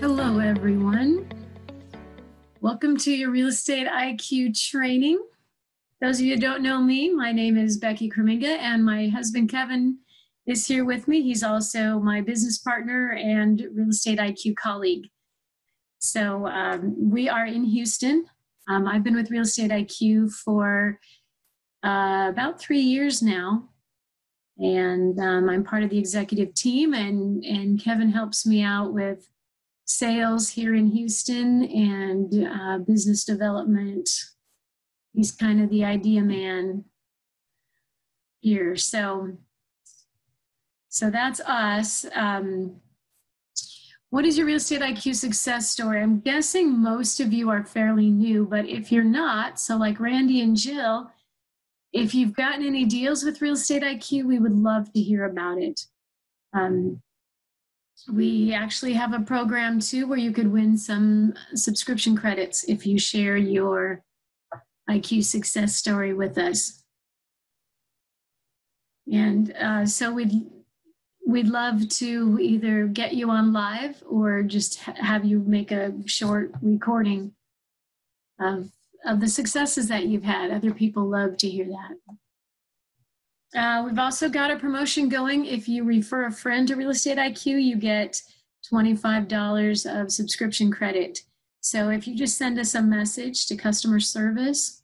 Hello, 0.00 0.40
everyone. 0.40 1.24
Welcome 2.60 2.96
to 2.98 3.12
your 3.12 3.30
real 3.30 3.46
estate 3.46 3.86
IQ 3.86 4.58
training. 4.68 5.20
Those 6.00 6.18
of 6.18 6.26
you 6.26 6.34
who 6.34 6.40
don't 6.40 6.62
know 6.62 6.82
me, 6.82 7.14
my 7.14 7.30
name 7.30 7.56
is 7.56 7.78
Becky 7.78 8.10
Kreminga, 8.10 8.58
and 8.58 8.84
my 8.84 9.06
husband 9.08 9.50
Kevin 9.50 9.98
is 10.46 10.66
here 10.66 10.84
with 10.84 11.06
me. 11.06 11.22
He's 11.22 11.44
also 11.44 12.00
my 12.00 12.20
business 12.20 12.58
partner 12.58 13.12
and 13.12 13.64
real 13.72 13.90
estate 13.90 14.18
IQ 14.18 14.56
colleague. 14.56 15.06
So 16.00 16.48
um, 16.48 16.96
we 16.98 17.28
are 17.28 17.46
in 17.46 17.64
Houston. 17.64 18.26
Um, 18.68 18.88
I've 18.88 19.04
been 19.04 19.14
with 19.14 19.30
Real 19.30 19.42
Estate 19.42 19.70
IQ 19.70 20.32
for 20.32 20.98
uh, 21.84 22.26
about 22.30 22.60
three 22.60 22.80
years 22.80 23.22
now, 23.22 23.68
and 24.58 25.18
um, 25.20 25.48
I'm 25.48 25.64
part 25.64 25.82
of 25.84 25.90
the 25.90 25.98
executive 25.98 26.52
team. 26.54 26.94
And 26.94 27.44
and 27.44 27.80
Kevin 27.80 28.10
helps 28.10 28.44
me 28.44 28.62
out 28.62 28.92
with 28.92 29.28
sales 29.84 30.50
here 30.50 30.74
in 30.74 30.90
Houston 30.92 31.64
and 31.64 32.46
uh, 32.46 32.78
business 32.78 33.24
development. 33.24 34.08
He's 35.12 35.32
kind 35.32 35.62
of 35.62 35.70
the 35.70 35.84
idea 35.84 36.22
man 36.22 36.84
here. 38.40 38.76
So 38.76 39.36
so 40.94 41.10
that's 41.10 41.40
us. 41.40 42.06
Um, 42.14 42.76
what 44.10 44.24
is 44.24 44.38
your 44.38 44.46
real 44.46 44.58
estate 44.58 44.80
IQ 44.80 45.16
success 45.16 45.68
story? 45.68 46.00
I'm 46.00 46.20
guessing 46.20 46.80
most 46.80 47.18
of 47.18 47.32
you 47.32 47.50
are 47.50 47.64
fairly 47.64 48.10
new, 48.10 48.46
but 48.46 48.68
if 48.68 48.92
you're 48.92 49.02
not, 49.02 49.58
so 49.58 49.76
like 49.76 49.98
Randy 49.98 50.40
and 50.40 50.56
Jill, 50.56 51.10
if 51.92 52.14
you've 52.14 52.36
gotten 52.36 52.64
any 52.64 52.84
deals 52.84 53.24
with 53.24 53.42
Real 53.42 53.54
Estate 53.54 53.82
IQ, 53.82 54.24
we 54.24 54.38
would 54.38 54.54
love 54.54 54.92
to 54.92 55.00
hear 55.00 55.24
about 55.24 55.58
it. 55.58 55.80
Um, 56.52 57.02
we 58.12 58.52
actually 58.52 58.92
have 58.94 59.14
a 59.14 59.20
program 59.20 59.80
too 59.80 60.06
where 60.06 60.18
you 60.18 60.32
could 60.32 60.50
win 60.50 60.76
some 60.76 61.34
subscription 61.54 62.16
credits 62.16 62.64
if 62.64 62.86
you 62.86 62.98
share 62.98 63.36
your 63.36 64.02
IQ 64.90 65.24
success 65.24 65.76
story 65.76 66.12
with 66.12 66.36
us. 66.36 66.82
And 69.10 69.52
uh, 69.52 69.86
so 69.86 70.12
we'd 70.12 70.32
we'd 71.26 71.48
love 71.48 71.88
to 71.88 72.38
either 72.40 72.86
get 72.86 73.14
you 73.14 73.30
on 73.30 73.52
live 73.52 74.02
or 74.08 74.42
just 74.42 74.78
have 74.80 75.24
you 75.24 75.38
make 75.40 75.72
a 75.72 75.92
short 76.06 76.52
recording 76.60 77.32
of 78.38 78.70
of 79.04 79.20
the 79.20 79.28
successes 79.28 79.88
that 79.88 80.06
you've 80.06 80.24
had. 80.24 80.50
Other 80.50 80.72
people 80.72 81.08
love 81.08 81.36
to 81.38 81.48
hear 81.48 81.66
that. 81.66 81.96
Uh, 83.54 83.84
we've 83.86 83.98
also 83.98 84.28
got 84.28 84.50
a 84.50 84.56
promotion 84.56 85.08
going. 85.08 85.46
If 85.46 85.68
you 85.68 85.84
refer 85.84 86.26
a 86.26 86.32
friend 86.32 86.66
to 86.68 86.74
Real 86.74 86.90
Estate 86.90 87.18
IQ, 87.18 87.62
you 87.62 87.76
get 87.76 88.20
$25 88.72 90.00
of 90.00 90.10
subscription 90.10 90.72
credit. 90.72 91.20
So 91.60 91.90
if 91.90 92.06
you 92.06 92.16
just 92.16 92.36
send 92.36 92.58
us 92.58 92.74
a 92.74 92.82
message 92.82 93.46
to 93.46 93.56
customer 93.56 94.00
service 94.00 94.82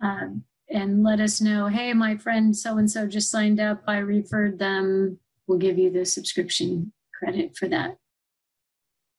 um, 0.00 0.44
and 0.70 1.02
let 1.02 1.20
us 1.20 1.40
know, 1.40 1.66
hey, 1.66 1.92
my 1.92 2.16
friend 2.16 2.56
so 2.56 2.78
and 2.78 2.90
so 2.90 3.06
just 3.06 3.30
signed 3.30 3.60
up, 3.60 3.82
I 3.86 3.98
referred 3.98 4.58
them 4.58 5.18
we'll 5.46 5.58
give 5.58 5.78
you 5.78 5.90
the 5.90 6.04
subscription 6.04 6.92
credit 7.18 7.56
for 7.56 7.68
that. 7.68 7.98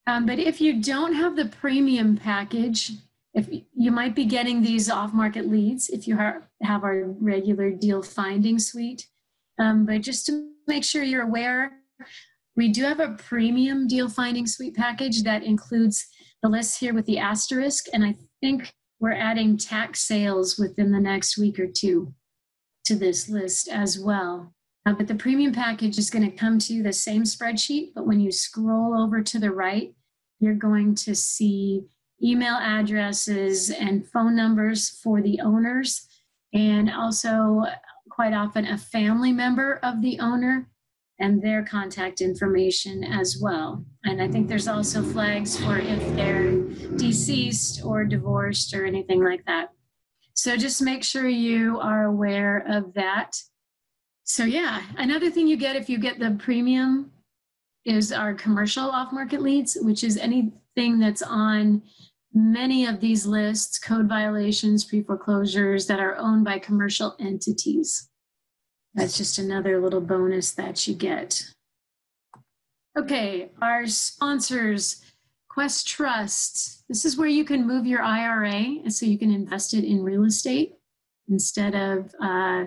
Um, 0.07 0.25
but 0.25 0.39
if 0.39 0.61
you 0.61 0.81
don't 0.81 1.13
have 1.13 1.35
the 1.35 1.45
premium 1.45 2.15
package, 2.15 2.91
if 3.35 3.49
you 3.51 3.91
might 3.91 4.15
be 4.15 4.25
getting 4.25 4.61
these 4.61 4.89
off-market 4.89 5.47
leads 5.47 5.89
if 5.89 6.07
you 6.07 6.17
have 6.17 6.83
our 6.83 7.03
regular 7.19 7.69
deal 7.69 8.01
finding 8.01 8.57
suite. 8.57 9.07
Um, 9.59 9.85
but 9.85 10.01
just 10.01 10.25
to 10.27 10.49
make 10.67 10.85
sure 10.85 11.03
you're 11.03 11.27
aware, 11.27 11.73
we 12.55 12.69
do 12.69 12.83
have 12.83 13.01
a 13.01 13.15
premium 13.17 13.87
deal 13.87 14.09
finding 14.09 14.47
suite 14.47 14.75
package 14.75 15.23
that 15.23 15.43
includes 15.43 16.07
the 16.41 16.49
list 16.49 16.79
here 16.79 16.93
with 16.93 17.05
the 17.05 17.19
asterisk, 17.19 17.85
and 17.93 18.05
I 18.05 18.15
think 18.41 18.71
we're 18.99 19.11
adding 19.11 19.57
tax 19.57 19.99
sales 20.01 20.57
within 20.57 20.91
the 20.91 20.99
next 20.99 21.37
week 21.37 21.59
or 21.59 21.67
two 21.67 22.13
to 22.85 22.95
this 22.95 23.27
list 23.27 23.67
as 23.67 23.99
well. 23.99 24.53
Uh, 24.85 24.93
but 24.93 25.07
the 25.07 25.15
premium 25.15 25.51
package 25.51 25.97
is 25.97 26.09
going 26.09 26.29
to 26.29 26.37
come 26.37 26.59
to 26.59 26.73
you 26.73 26.83
the 26.83 26.93
same 26.93 27.23
spreadsheet, 27.23 27.91
but 27.93 28.07
when 28.07 28.19
you 28.19 28.31
scroll 28.31 28.97
over 28.97 29.21
to 29.21 29.39
the 29.39 29.51
right, 29.51 29.93
you're 30.39 30.53
going 30.53 30.95
to 30.95 31.15
see 31.15 31.83
email 32.25 32.55
addresses 32.55 33.69
and 33.69 34.09
phone 34.09 34.35
numbers 34.35 34.89
for 34.89 35.21
the 35.21 35.39
owners, 35.41 36.07
and 36.53 36.89
also 36.89 37.63
quite 38.09 38.33
often 38.33 38.65
a 38.65 38.77
family 38.77 39.31
member 39.31 39.79
of 39.83 40.01
the 40.01 40.19
owner 40.19 40.67
and 41.19 41.41
their 41.41 41.63
contact 41.63 42.19
information 42.19 43.03
as 43.03 43.37
well. 43.41 43.85
And 44.03 44.21
I 44.21 44.27
think 44.27 44.47
there's 44.47 44.67
also 44.67 45.01
flags 45.01 45.57
for 45.57 45.77
if 45.77 46.15
they're 46.15 46.61
deceased 46.97 47.85
or 47.85 48.03
divorced 48.03 48.73
or 48.73 48.85
anything 48.85 49.23
like 49.23 49.45
that. 49.45 49.69
So 50.33 50.57
just 50.57 50.81
make 50.81 51.03
sure 51.03 51.27
you 51.27 51.79
are 51.79 52.03
aware 52.05 52.65
of 52.67 52.93
that. 52.95 53.37
So 54.23 54.43
yeah, 54.43 54.81
another 54.97 55.29
thing 55.29 55.47
you 55.47 55.55
get 55.55 55.77
if 55.77 55.89
you 55.89 55.97
get 55.97 56.19
the 56.19 56.35
premium 56.39 57.11
is 57.85 58.11
our 58.11 58.33
commercial 58.33 58.89
off-market 58.89 59.41
leads, 59.41 59.77
which 59.79 60.03
is 60.03 60.17
anything 60.17 60.99
that's 60.99 61.21
on 61.21 61.83
many 62.35 62.85
of 62.85 62.99
these 62.99 63.25
lists, 63.25 63.79
code 63.79 64.07
violations, 64.07 64.83
pre-foreclosures 64.83 65.87
that 65.87 66.01
are 66.01 66.17
owned 66.17 66.43
by 66.43 66.59
commercial 66.59 67.15
entities. 67.17 68.09
That's 68.93 69.17
just 69.17 69.39
another 69.39 69.81
little 69.81 70.01
bonus 70.01 70.51
that 70.51 70.85
you 70.85 70.93
get. 70.93 71.49
Okay, 72.97 73.49
our 73.61 73.87
sponsors, 73.87 75.01
Quest 75.49 75.87
Trust. 75.87 76.83
This 76.89 77.05
is 77.05 77.17
where 77.17 77.27
you 77.27 77.45
can 77.45 77.65
move 77.65 77.85
your 77.85 78.01
IRA 78.01 78.89
so 78.89 79.05
you 79.05 79.17
can 79.17 79.31
invest 79.31 79.73
it 79.73 79.85
in 79.85 80.03
real 80.03 80.25
estate 80.25 80.75
instead 81.29 81.73
of 81.73 82.13
uh, 82.21 82.65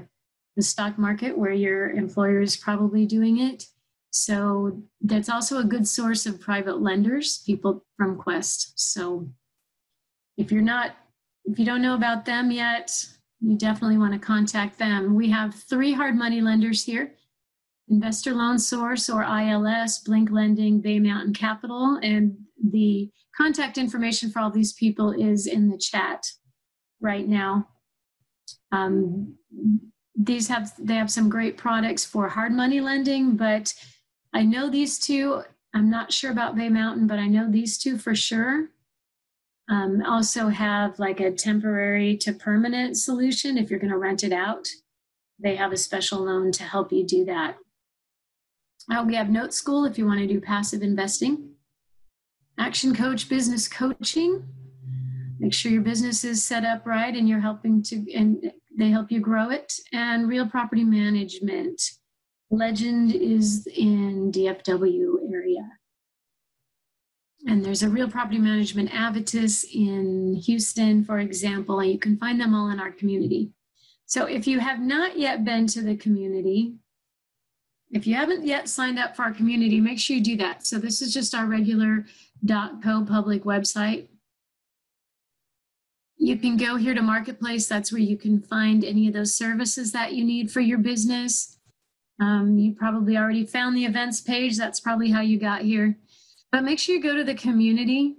the 0.56 0.62
stock 0.62 0.98
market 0.98 1.36
where 1.36 1.52
your 1.52 1.90
employer 1.90 2.40
is 2.40 2.56
probably 2.56 3.06
doing 3.06 3.38
it. 3.38 3.66
So 4.10 4.82
that's 5.02 5.28
also 5.28 5.58
a 5.58 5.64
good 5.64 5.86
source 5.86 6.26
of 6.26 6.40
private 6.40 6.80
lenders, 6.80 7.42
people 7.44 7.84
from 7.96 8.16
Quest. 8.16 8.72
So 8.78 9.28
if 10.38 10.50
you're 10.50 10.62
not, 10.62 10.96
if 11.44 11.58
you 11.58 11.66
don't 11.66 11.82
know 11.82 11.94
about 11.94 12.24
them 12.24 12.50
yet, 12.50 12.90
you 13.40 13.58
definitely 13.58 13.98
want 13.98 14.14
to 14.14 14.18
contact 14.18 14.78
them. 14.78 15.14
We 15.14 15.28
have 15.30 15.54
three 15.54 15.92
hard 15.92 16.16
money 16.16 16.40
lenders 16.40 16.84
here 16.84 17.12
Investor 17.88 18.34
Loan 18.34 18.58
Source 18.58 19.10
or 19.10 19.22
ILS, 19.22 19.98
Blink 19.98 20.30
Lending, 20.30 20.80
Bay 20.80 20.98
Mountain 20.98 21.34
Capital. 21.34 21.98
And 22.02 22.36
the 22.62 23.10
contact 23.36 23.78
information 23.78 24.30
for 24.30 24.40
all 24.40 24.50
these 24.50 24.72
people 24.72 25.12
is 25.12 25.46
in 25.46 25.68
the 25.68 25.78
chat 25.78 26.26
right 27.00 27.26
now. 27.26 27.68
Um, 28.72 29.36
these 30.14 30.48
have 30.48 30.72
they 30.78 30.94
have 30.94 31.10
some 31.10 31.28
great 31.28 31.56
products 31.56 32.04
for 32.04 32.28
hard 32.28 32.52
money 32.52 32.80
lending, 32.80 33.36
but 33.36 33.72
I 34.34 34.42
know 34.42 34.68
these 34.68 34.98
two. 34.98 35.42
I'm 35.74 35.90
not 35.90 36.12
sure 36.12 36.30
about 36.30 36.56
Bay 36.56 36.68
Mountain, 36.68 37.06
but 37.06 37.18
I 37.18 37.28
know 37.28 37.50
these 37.50 37.78
two 37.78 37.98
for 37.98 38.14
sure. 38.14 38.68
Um, 39.68 40.02
also 40.06 40.48
have 40.48 40.98
like 40.98 41.20
a 41.20 41.30
temporary 41.30 42.16
to 42.18 42.32
permanent 42.32 42.96
solution 42.96 43.58
if 43.58 43.70
you're 43.70 43.78
going 43.78 43.92
to 43.92 43.98
rent 43.98 44.24
it 44.24 44.32
out. 44.32 44.68
They 45.38 45.56
have 45.56 45.72
a 45.72 45.76
special 45.76 46.24
loan 46.24 46.52
to 46.52 46.62
help 46.62 46.90
you 46.90 47.04
do 47.04 47.24
that. 47.26 47.56
Uh, 48.90 49.04
we 49.06 49.14
have 49.14 49.28
Note 49.28 49.52
School 49.52 49.84
if 49.84 49.98
you 49.98 50.06
want 50.06 50.20
to 50.20 50.26
do 50.26 50.40
passive 50.40 50.82
investing. 50.82 51.50
Action 52.58 52.94
Coach 52.94 53.28
Business 53.28 53.68
Coaching. 53.68 54.42
Make 55.38 55.54
sure 55.54 55.70
your 55.70 55.82
business 55.82 56.24
is 56.24 56.42
set 56.42 56.64
up 56.64 56.86
right 56.86 57.14
and 57.14 57.28
you're 57.28 57.40
helping 57.40 57.82
to 57.84 58.12
and 58.12 58.50
they 58.76 58.88
help 58.90 59.12
you 59.12 59.20
grow 59.20 59.50
it. 59.50 59.72
And 59.92 60.28
real 60.28 60.48
property 60.48 60.84
management. 60.84 61.80
Legend 62.50 63.14
is 63.14 63.66
in 63.66 64.32
DFW 64.32 65.32
area. 65.32 65.77
And 67.46 67.64
there's 67.64 67.82
a 67.82 67.88
real 67.88 68.10
property 68.10 68.38
management 68.38 68.90
Avitus 68.90 69.64
in 69.72 70.34
Houston, 70.44 71.04
for 71.04 71.20
example, 71.20 71.78
and 71.80 71.90
you 71.90 71.98
can 71.98 72.16
find 72.16 72.40
them 72.40 72.54
all 72.54 72.70
in 72.70 72.80
our 72.80 72.90
community. 72.90 73.52
So 74.06 74.26
if 74.26 74.46
you 74.46 74.58
have 74.58 74.80
not 74.80 75.18
yet 75.18 75.44
been 75.44 75.66
to 75.68 75.82
the 75.82 75.96
community, 75.96 76.74
if 77.90 78.06
you 78.06 78.14
haven't 78.16 78.44
yet 78.44 78.68
signed 78.68 78.98
up 78.98 79.14
for 79.14 79.22
our 79.22 79.32
community, 79.32 79.80
make 79.80 79.98
sure 79.98 80.16
you 80.16 80.22
do 80.22 80.36
that. 80.38 80.66
So 80.66 80.78
this 80.78 81.00
is 81.00 81.14
just 81.14 81.34
our 81.34 81.46
regular 81.46 82.06
dot 82.44 82.82
.co 82.82 83.04
public 83.04 83.44
website. 83.44 84.08
You 86.16 86.36
can 86.36 86.56
go 86.56 86.76
here 86.76 86.94
to 86.94 87.02
Marketplace. 87.02 87.68
That's 87.68 87.92
where 87.92 88.00
you 88.00 88.16
can 88.16 88.40
find 88.40 88.84
any 88.84 89.06
of 89.06 89.14
those 89.14 89.34
services 89.34 89.92
that 89.92 90.14
you 90.14 90.24
need 90.24 90.50
for 90.50 90.60
your 90.60 90.78
business. 90.78 91.58
Um, 92.20 92.58
you 92.58 92.74
probably 92.74 93.16
already 93.16 93.46
found 93.46 93.76
the 93.76 93.84
events 93.84 94.20
page. 94.20 94.56
That's 94.56 94.80
probably 94.80 95.10
how 95.10 95.20
you 95.20 95.38
got 95.38 95.62
here. 95.62 95.96
But 96.50 96.64
make 96.64 96.78
sure 96.78 96.94
you 96.94 97.02
go 97.02 97.16
to 97.16 97.24
the 97.24 97.34
community 97.34 98.16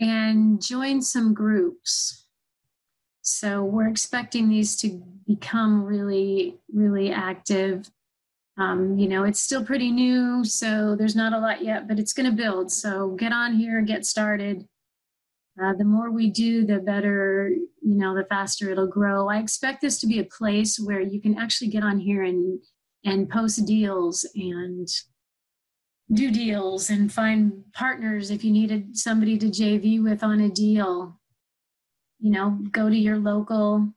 and 0.00 0.62
join 0.62 1.02
some 1.02 1.34
groups. 1.34 2.26
So 3.22 3.64
we're 3.64 3.88
expecting 3.88 4.48
these 4.48 4.76
to 4.76 5.02
become 5.26 5.82
really, 5.82 6.58
really 6.72 7.10
active. 7.10 7.90
Um, 8.56 8.96
you 8.98 9.08
know, 9.08 9.24
it's 9.24 9.40
still 9.40 9.64
pretty 9.64 9.90
new, 9.90 10.44
so 10.44 10.94
there's 10.96 11.16
not 11.16 11.32
a 11.32 11.38
lot 11.38 11.62
yet, 11.62 11.88
but 11.88 11.98
it's 11.98 12.12
going 12.12 12.30
to 12.30 12.36
build. 12.36 12.70
So 12.70 13.10
get 13.10 13.32
on 13.32 13.54
here, 13.54 13.82
get 13.82 14.06
started. 14.06 14.66
Uh, 15.60 15.72
the 15.74 15.84
more 15.84 16.10
we 16.10 16.30
do, 16.30 16.64
the 16.64 16.78
better, 16.78 17.48
you 17.48 17.96
know, 17.96 18.14
the 18.14 18.24
faster 18.24 18.70
it'll 18.70 18.86
grow. 18.86 19.28
I 19.28 19.38
expect 19.38 19.80
this 19.80 19.98
to 20.00 20.06
be 20.06 20.20
a 20.20 20.24
place 20.24 20.78
where 20.78 21.00
you 21.00 21.20
can 21.20 21.38
actually 21.38 21.68
get 21.68 21.82
on 21.82 21.98
here 21.98 22.22
and 22.22 22.60
and 23.04 23.30
post 23.30 23.64
deals 23.66 24.28
and 24.34 24.88
do 26.12 26.30
deals 26.30 26.90
and 26.90 27.12
find 27.12 27.64
partners 27.72 28.30
if 28.30 28.44
you 28.44 28.52
needed 28.52 28.96
somebody 28.96 29.36
to 29.38 29.46
JV 29.46 30.02
with 30.02 30.22
on 30.22 30.40
a 30.40 30.48
deal. 30.48 31.18
You 32.20 32.30
know, 32.30 32.58
go 32.70 32.88
to 32.88 32.96
your 32.96 33.18
local 33.18 33.92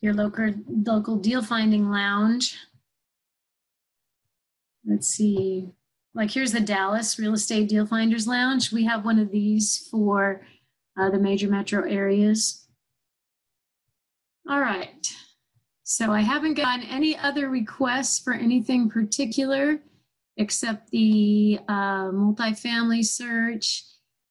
your 0.00 0.14
local 0.14 0.54
local 0.68 1.16
deal 1.16 1.42
finding 1.42 1.90
lounge. 1.90 2.56
Let's 4.84 5.08
see. 5.08 5.70
Like 6.14 6.30
here's 6.30 6.52
the 6.52 6.60
Dallas 6.60 7.18
Real 7.18 7.34
Estate 7.34 7.68
Deal 7.68 7.86
Finders 7.86 8.26
Lounge. 8.26 8.72
We 8.72 8.84
have 8.84 9.04
one 9.04 9.18
of 9.18 9.30
these 9.30 9.88
for 9.90 10.42
uh, 10.98 11.10
the 11.10 11.18
major 11.18 11.48
metro 11.48 11.88
areas. 11.88 12.66
All 14.48 14.60
right. 14.60 15.06
So 15.84 16.12
I 16.12 16.20
haven't 16.20 16.54
gotten 16.54 16.86
any 16.86 17.16
other 17.16 17.48
requests 17.48 18.18
for 18.18 18.34
anything 18.34 18.90
particular 18.90 19.80
except 20.38 20.90
the 20.90 21.58
uh, 21.68 22.10
multifamily 22.10 23.04
search 23.04 23.84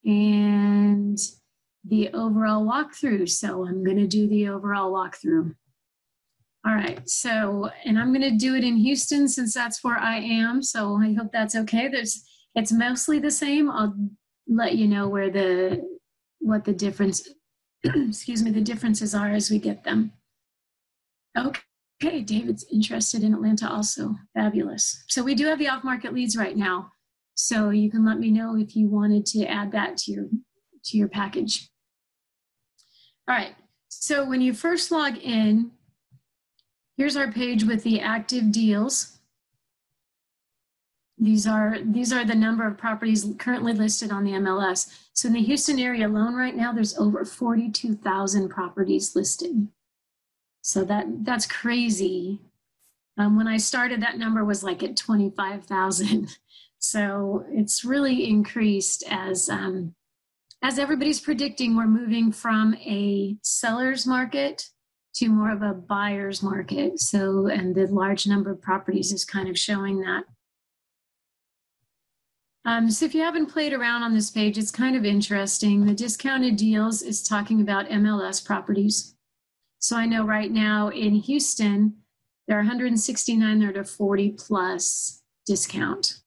and 0.05 1.19
the 1.85 2.09
overall 2.13 2.65
walkthrough. 2.65 3.29
So 3.29 3.65
I'm 3.67 3.83
going 3.83 3.97
to 3.97 4.07
do 4.07 4.27
the 4.27 4.47
overall 4.47 4.91
walkthrough. 4.91 5.53
All 6.65 6.73
right, 6.73 7.07
so, 7.07 7.69
and 7.85 7.97
I'm 7.97 8.13
going 8.13 8.29
to 8.29 8.37
do 8.37 8.55
it 8.55 8.63
in 8.63 8.75
Houston 8.77 9.27
since 9.27 9.53
that's 9.53 9.83
where 9.83 9.97
I 9.97 10.17
am. 10.17 10.61
So 10.61 10.97
I 10.97 11.13
hope 11.13 11.31
that's 11.31 11.55
okay. 11.55 11.87
There's, 11.87 12.25
it's 12.55 12.71
mostly 12.71 13.19
the 13.19 13.31
same. 13.31 13.69
I'll 13.69 13.95
let 14.49 14.75
you 14.75 14.87
know 14.87 15.07
where 15.07 15.29
the, 15.29 15.81
what 16.39 16.65
the 16.65 16.73
difference, 16.73 17.29
excuse 17.83 18.43
me, 18.43 18.51
the 18.51 18.61
differences 18.61 19.15
are 19.15 19.29
as 19.29 19.49
we 19.49 19.59
get 19.59 19.83
them. 19.83 20.11
Okay. 21.37 21.61
Okay, 22.03 22.21
David's 22.21 22.65
interested 22.71 23.23
in 23.23 23.33
Atlanta 23.33 23.71
also. 23.71 24.15
Fabulous. 24.35 25.03
So 25.07 25.23
we 25.23 25.33
do 25.33 25.47
have 25.47 25.57
the 25.57 25.69
off-market 25.69 26.13
leads 26.13 26.37
right 26.37 26.55
now. 26.55 26.91
So 27.33 27.69
you 27.69 27.89
can 27.89 28.05
let 28.05 28.19
me 28.19 28.31
know 28.31 28.55
if 28.57 28.75
you 28.75 28.87
wanted 28.87 29.25
to 29.27 29.45
add 29.45 29.71
that 29.71 29.97
to 29.97 30.11
your 30.11 30.25
to 30.85 30.97
your 30.97 31.07
package. 31.07 31.69
All 33.27 33.35
right. 33.35 33.55
So 33.89 34.25
when 34.25 34.41
you 34.41 34.53
first 34.53 34.91
log 34.91 35.17
in, 35.17 35.71
here's 36.97 37.17
our 37.17 37.31
page 37.31 37.63
with 37.63 37.83
the 37.83 37.99
active 37.99 38.51
deals. 38.51 39.19
These 41.17 41.47
are 41.47 41.77
these 41.83 42.13
are 42.13 42.25
the 42.25 42.35
number 42.35 42.65
of 42.67 42.77
properties 42.77 43.27
currently 43.37 43.73
listed 43.73 44.11
on 44.11 44.23
the 44.23 44.31
MLS. 44.33 44.87
So 45.13 45.27
in 45.27 45.33
the 45.33 45.41
Houston 45.41 45.79
area 45.79 46.07
alone 46.07 46.35
right 46.35 46.55
now, 46.55 46.71
there's 46.71 46.97
over 46.97 47.25
42,000 47.25 48.49
properties 48.49 49.15
listed. 49.15 49.67
So 50.67 50.83
that 50.83 51.23
that's 51.23 51.45
crazy. 51.45 52.41
Um, 53.17 53.37
when 53.37 53.47
I 53.47 53.55
started, 53.55 54.01
that 54.01 54.17
number 54.17 54.43
was 54.43 54.63
like 54.63 54.83
at 54.83 54.97
25,000. 54.97 56.37
So 56.79 57.43
it's 57.49 57.83
really 57.83 58.29
increased 58.29 59.03
as 59.09 59.49
um, 59.49 59.95
as 60.61 60.77
everybody's 60.77 61.19
predicting. 61.19 61.75
We're 61.75 61.87
moving 61.87 62.31
from 62.31 62.75
a 62.75 63.35
seller's 63.41 64.05
market 64.05 64.69
to 65.15 65.27
more 65.27 65.49
of 65.49 65.63
a 65.63 65.73
buyer's 65.73 66.43
market. 66.43 66.99
So, 66.99 67.47
and 67.47 67.73
the 67.73 67.87
large 67.87 68.27
number 68.27 68.51
of 68.51 68.61
properties 68.61 69.11
is 69.11 69.25
kind 69.25 69.49
of 69.49 69.57
showing 69.57 70.01
that. 70.01 70.25
Um, 72.63 72.91
so 72.91 73.05
if 73.05 73.15
you 73.15 73.21
haven't 73.21 73.47
played 73.51 73.73
around 73.73 74.03
on 74.03 74.13
this 74.13 74.29
page, 74.29 74.59
it's 74.59 74.69
kind 74.69 74.95
of 74.95 75.03
interesting. 75.03 75.87
The 75.87 75.95
discounted 75.95 76.57
deals 76.57 77.01
is 77.01 77.27
talking 77.27 77.59
about 77.59 77.89
MLS 77.89 78.45
properties. 78.45 79.16
So 79.79 79.95
I 79.95 80.05
know 80.05 80.25
right 80.25 80.51
now 80.51 80.89
in 80.89 81.15
Houston, 81.15 81.97
there 82.47 82.57
are 82.57 82.61
169 82.61 83.59
that 83.59 83.77
are 83.77 83.83
40 83.83 84.35
plus 84.37 85.21
discount. 85.45 86.19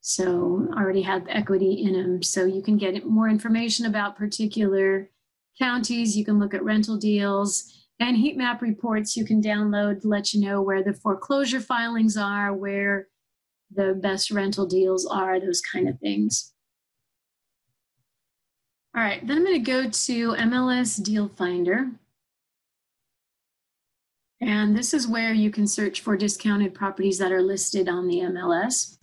So 0.00 0.68
already 0.76 1.02
have 1.02 1.26
equity 1.28 1.84
in 1.84 1.92
them. 1.92 2.22
So 2.22 2.44
you 2.44 2.62
can 2.62 2.78
get 2.78 3.04
more 3.06 3.28
information 3.28 3.86
about 3.86 4.16
particular 4.16 5.10
counties. 5.58 6.16
You 6.16 6.24
can 6.24 6.38
look 6.38 6.54
at 6.54 6.64
rental 6.64 6.96
deals 6.96 7.72
and 8.00 8.16
heat 8.16 8.36
map 8.36 8.62
reports 8.62 9.16
you 9.16 9.24
can 9.24 9.42
download 9.42 10.02
to 10.02 10.08
let 10.08 10.32
you 10.32 10.40
know 10.40 10.62
where 10.62 10.82
the 10.82 10.92
foreclosure 10.92 11.60
filings 11.60 12.16
are, 12.16 12.54
where 12.54 13.08
the 13.74 13.98
best 14.00 14.30
rental 14.30 14.66
deals 14.66 15.04
are, 15.06 15.40
those 15.40 15.60
kind 15.60 15.88
of 15.88 15.98
things. 15.98 16.52
All 18.96 19.02
right, 19.02 19.24
then 19.26 19.38
I'm 19.38 19.44
going 19.44 19.62
to 19.62 19.70
go 19.70 19.90
to 19.90 20.34
MLS 20.34 21.02
Deal 21.02 21.28
Finder. 21.28 21.90
And 24.40 24.76
this 24.76 24.94
is 24.94 25.08
where 25.08 25.32
you 25.32 25.50
can 25.50 25.66
search 25.66 26.00
for 26.00 26.16
discounted 26.16 26.74
properties 26.74 27.18
that 27.18 27.32
are 27.32 27.42
listed 27.42 27.88
on 27.88 28.06
the 28.06 28.20
MLS. 28.20 28.98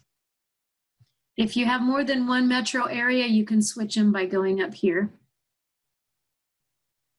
If 1.37 1.57
you 1.57 1.65
have 1.65 1.81
more 1.81 2.03
than 2.03 2.27
one 2.27 2.47
metro 2.47 2.85
area, 2.85 3.25
you 3.25 3.43
can 3.43 3.61
switch 3.61 3.95
them 3.95 4.13
by 4.13 4.25
going 4.25 4.61
up 4.61 4.73
here. 4.73 5.11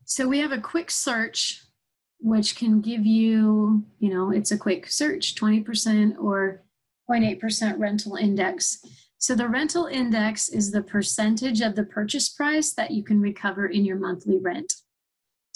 So 0.05 0.27
we 0.29 0.39
have 0.39 0.53
a 0.53 0.61
quick 0.61 0.91
search, 0.91 1.63
which 2.21 2.57
can 2.57 2.81
give 2.81 3.05
you, 3.05 3.85
you 3.99 4.15
know, 4.15 4.31
it's 4.31 4.53
a 4.53 4.59
quick 4.59 4.91
search, 4.91 5.35
20% 5.35 6.17
or 6.19 6.63
0.8% 7.11 7.79
rental 7.79 8.17
index. 8.17 8.79
So 9.19 9.35
the 9.35 9.49
rental 9.49 9.87
index 9.87 10.49
is 10.49 10.71
the 10.71 10.83
percentage 10.83 11.61
of 11.61 11.75
the 11.75 11.85
purchase 11.85 12.29
price 12.31 12.73
that 12.75 12.93
you 12.93 13.03
can 13.03 13.21
recover 13.21 13.67
in 13.67 13.85
your 13.85 13.97
monthly 13.97 14.39
rent. 14.39 14.73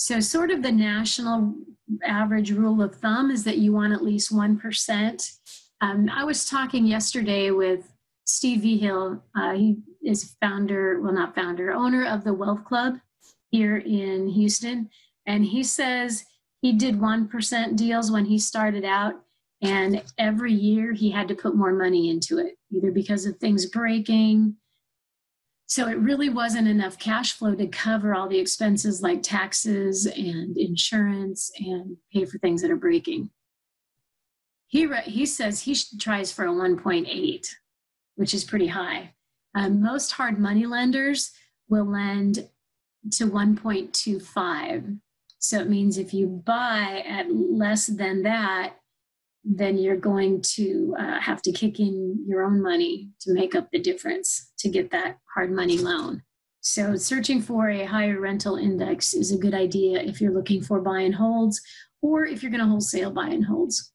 So, 0.01 0.19
sort 0.19 0.51
of 0.51 0.63
the 0.63 0.73
national 0.73 1.55
average 2.07 2.53
rule 2.53 2.81
of 2.81 2.95
thumb 2.95 3.31
is 3.31 3.45
that 3.45 3.59
you 3.59 3.75
want 3.75 3.93
at 3.93 4.03
least 4.03 4.33
1%. 4.33 5.33
Um, 5.83 6.09
I 6.11 6.25
was 6.25 6.47
talking 6.47 6.87
yesterday 6.87 7.51
with 7.51 7.93
Steve 8.25 8.63
Vigil. 8.63 9.23
Uh, 9.37 9.53
he 9.53 9.77
is 10.03 10.37
founder, 10.41 11.03
well, 11.03 11.13
not 11.13 11.35
founder, 11.35 11.73
owner 11.73 12.07
of 12.07 12.25
the 12.25 12.33
Wealth 12.33 12.65
Club 12.65 12.95
here 13.51 13.77
in 13.77 14.27
Houston. 14.31 14.89
And 15.27 15.45
he 15.45 15.63
says 15.63 16.25
he 16.63 16.73
did 16.73 16.99
1% 16.99 17.77
deals 17.77 18.11
when 18.11 18.25
he 18.25 18.39
started 18.39 18.87
out. 18.87 19.17
And 19.61 20.03
every 20.17 20.55
year 20.55 20.95
he 20.95 21.11
had 21.11 21.29
to 21.29 21.35
put 21.35 21.55
more 21.55 21.75
money 21.75 22.09
into 22.09 22.39
it, 22.39 22.57
either 22.75 22.91
because 22.91 23.27
of 23.27 23.37
things 23.37 23.67
breaking 23.67 24.57
so 25.71 25.87
it 25.87 25.99
really 25.99 26.29
wasn't 26.29 26.67
enough 26.67 26.99
cash 26.99 27.35
flow 27.35 27.55
to 27.55 27.69
cover 27.69 28.13
all 28.13 28.29
the 28.29 28.41
expenses 28.41 29.03
like 29.03 29.23
taxes 29.23 30.05
and 30.05 30.59
insurance 30.59 31.53
and 31.61 31.97
pay 32.13 32.25
for 32.25 32.39
things 32.39 32.61
that 32.61 32.73
are 32.73 32.77
breaking. 32.77 33.31
He, 34.67 34.89
he 35.05 35.25
says 35.27 35.63
he 35.63 35.77
tries 36.01 36.33
for 36.33 36.45
a 36.45 36.49
1.8, 36.51 37.47
which 38.17 38.35
is 38.35 38.43
pretty 38.43 38.67
high. 38.67 39.15
Um, 39.55 39.81
most 39.81 40.11
hard 40.11 40.41
money 40.41 40.67
lenders 40.67 41.31
will 41.69 41.89
lend 41.89 42.49
to 43.13 43.31
1.25. 43.31 44.99
So 45.39 45.61
it 45.61 45.71
means 45.71 45.99
if 45.99 46.13
you 46.13 46.27
buy 46.27 47.05
at 47.07 47.33
less 47.33 47.87
than 47.87 48.25
that, 48.25 48.75
then 49.45 49.79
you're 49.79 49.97
going 49.97 50.43
to 50.43 50.95
uh, 50.99 51.21
have 51.21 51.41
to 51.43 51.53
kick 51.53 51.81
in 51.81 52.25
your 52.27 52.43
own 52.43 52.63
money 52.63 53.09
to 53.21 53.33
make 53.33 53.55
up 53.55 53.69
the 53.71 53.79
difference 53.79 54.53
to 54.59 54.69
get 54.69 54.91
that 54.91 55.19
hard 55.35 55.51
money 55.51 55.79
loan. 55.79 56.23
So, 56.61 56.95
searching 56.97 57.41
for 57.41 57.71
a 57.71 57.87
higher 57.87 58.21
rental 58.21 58.57
index 58.57 59.15
is 59.15 59.33
a 59.33 59.39
good 59.39 59.55
idea 59.55 60.01
if 60.01 60.21
you're 60.21 60.35
looking 60.35 60.61
for 60.63 60.81
buy 60.81 61.01
and 61.01 61.15
holds 61.15 61.61
or 62.03 62.27
if 62.27 62.43
you're 62.43 62.53
going 62.53 62.63
to 62.63 62.69
wholesale 62.69 63.11
buy 63.11 63.29
and 63.29 63.47
holds. 63.47 63.93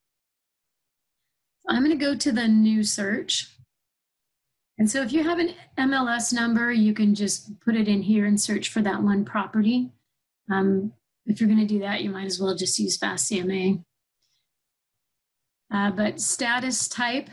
I'm 1.69 1.83
going 1.83 1.97
to 1.97 2.05
go 2.05 2.15
to 2.15 2.31
the 2.31 2.47
new 2.47 2.83
search. 2.83 3.47
And 4.79 4.89
so, 4.89 5.03
if 5.03 5.13
you 5.13 5.23
have 5.23 5.37
an 5.37 5.53
MLS 5.77 6.33
number, 6.33 6.71
you 6.71 6.93
can 6.93 7.13
just 7.13 7.59
put 7.59 7.75
it 7.75 7.87
in 7.87 8.01
here 8.01 8.25
and 8.25 8.41
search 8.41 8.69
for 8.69 8.81
that 8.81 9.03
one 9.03 9.25
property. 9.25 9.91
Um, 10.51 10.91
if 11.27 11.39
you're 11.39 11.49
going 11.49 11.59
to 11.59 11.71
do 11.71 11.79
that, 11.79 12.01
you 12.01 12.09
might 12.09 12.25
as 12.25 12.39
well 12.39 12.55
just 12.55 12.79
use 12.79 12.97
Fast 12.97 13.31
CMA. 13.31 13.83
Uh, 15.75 15.91
but 15.91 16.21
status 16.21 16.87
type, 16.87 17.29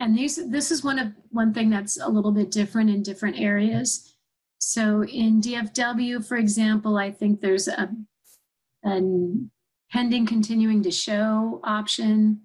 and 0.00 0.18
these 0.18 0.50
this 0.50 0.72
is 0.72 0.82
one 0.82 0.98
of 0.98 1.12
one 1.30 1.54
thing 1.54 1.70
that's 1.70 1.96
a 2.00 2.08
little 2.08 2.32
bit 2.32 2.50
different 2.50 2.90
in 2.90 3.04
different 3.04 3.38
areas. 3.38 4.16
So 4.58 5.04
in 5.04 5.40
DFW, 5.40 6.26
for 6.26 6.38
example, 6.38 6.98
I 6.98 7.12
think 7.12 7.40
there's 7.40 7.68
a, 7.68 7.88
a 8.84 9.00
pending 9.92 10.26
continuing 10.26 10.82
to 10.82 10.90
show 10.90 11.60
option, 11.62 12.40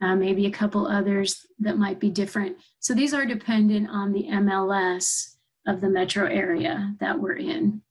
uh, 0.00 0.16
maybe 0.16 0.46
a 0.46 0.50
couple 0.50 0.86
others 0.86 1.44
that 1.58 1.76
might 1.76 2.00
be 2.00 2.08
different. 2.08 2.56
So 2.80 2.94
these 2.94 3.12
are 3.12 3.26
dependent 3.26 3.90
on 3.90 4.14
the 4.14 4.24
MLS 4.24 5.34
of 5.66 5.82
the 5.82 5.90
metro 5.90 6.26
area 6.28 6.94
that 7.00 7.20
we're 7.20 7.36
in. 7.36 7.82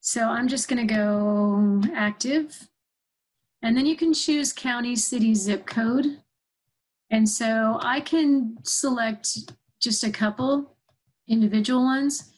So 0.00 0.24
I'm 0.24 0.48
just 0.48 0.68
going 0.68 0.84
to 0.84 0.94
go 0.94 1.80
active 1.94 2.68
And 3.62 3.76
then 3.76 3.86
you 3.86 3.96
can 3.96 4.14
choose 4.14 4.52
county, 4.52 4.94
city, 4.94 5.34
zip 5.34 5.66
code. 5.66 6.20
And 7.10 7.28
so 7.28 7.78
I 7.80 8.00
can 8.00 8.56
select 8.62 9.52
just 9.80 10.04
a 10.04 10.10
couple 10.10 10.76
individual 11.28 11.82
ones, 11.82 12.32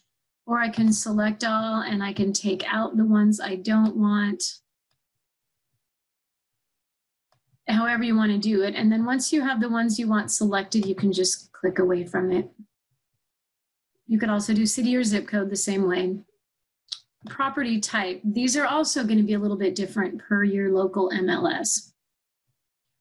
or 0.46 0.58
I 0.58 0.68
can 0.68 0.92
select 0.92 1.44
all 1.44 1.82
and 1.82 2.02
I 2.02 2.12
can 2.12 2.32
take 2.32 2.64
out 2.72 2.96
the 2.96 3.04
ones 3.04 3.40
I 3.40 3.56
don't 3.56 3.96
want. 3.96 4.42
However 7.68 8.02
you 8.02 8.16
want 8.16 8.32
to 8.32 8.38
do 8.38 8.62
it. 8.62 8.74
And 8.74 8.90
then 8.90 9.04
once 9.04 9.32
you 9.32 9.42
have 9.42 9.60
the 9.60 9.68
ones 9.68 9.98
you 9.98 10.08
want 10.08 10.32
selected, 10.32 10.86
you 10.86 10.94
can 10.94 11.12
just 11.12 11.52
click 11.52 11.78
away 11.78 12.04
from 12.04 12.32
it. 12.32 12.50
You 14.06 14.18
could 14.18 14.30
also 14.30 14.54
do 14.54 14.66
city 14.66 14.96
or 14.96 15.04
zip 15.04 15.28
code 15.28 15.50
the 15.50 15.56
same 15.56 15.86
way. 15.86 16.18
Property 17.28 17.80
type. 17.80 18.20
These 18.24 18.56
are 18.56 18.66
also 18.66 19.04
going 19.04 19.18
to 19.18 19.24
be 19.24 19.34
a 19.34 19.38
little 19.38 19.56
bit 19.56 19.74
different 19.74 20.18
per 20.18 20.42
your 20.42 20.72
local 20.72 21.10
MLS. 21.10 21.92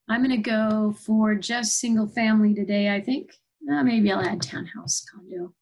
I'm 0.10 0.24
going 0.24 0.32
to 0.32 0.50
go 0.50 0.96
for 1.06 1.36
just 1.36 1.80
single 1.80 2.08
family 2.08 2.54
today, 2.54 2.94
I 2.94 3.00
think. 3.00 3.32
Uh, 3.72 3.84
maybe 3.84 4.12
I'll 4.12 4.26
add 4.26 4.42
townhouse 4.42 5.06
condo. 5.06 5.54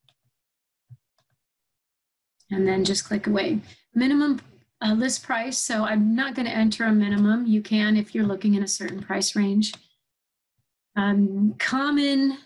And 2.50 2.68
then 2.68 2.86
just 2.86 3.06
click 3.06 3.28
away. 3.28 3.60
Minimum 3.94 4.40
uh, 4.82 4.94
list 4.94 5.24
price. 5.24 5.58
So 5.58 5.84
I'm 5.84 6.16
not 6.16 6.34
going 6.34 6.48
to 6.48 6.56
enter 6.56 6.86
a 6.86 6.94
minimum. 6.94 7.46
You 7.46 7.62
can 7.62 7.98
if 7.98 8.16
you're 8.16 8.26
looking 8.26 8.56
in 8.56 8.64
a 8.64 8.68
certain 8.68 9.02
price 9.02 9.36
range. 9.36 9.74
Um, 10.96 11.56
common 11.60 12.38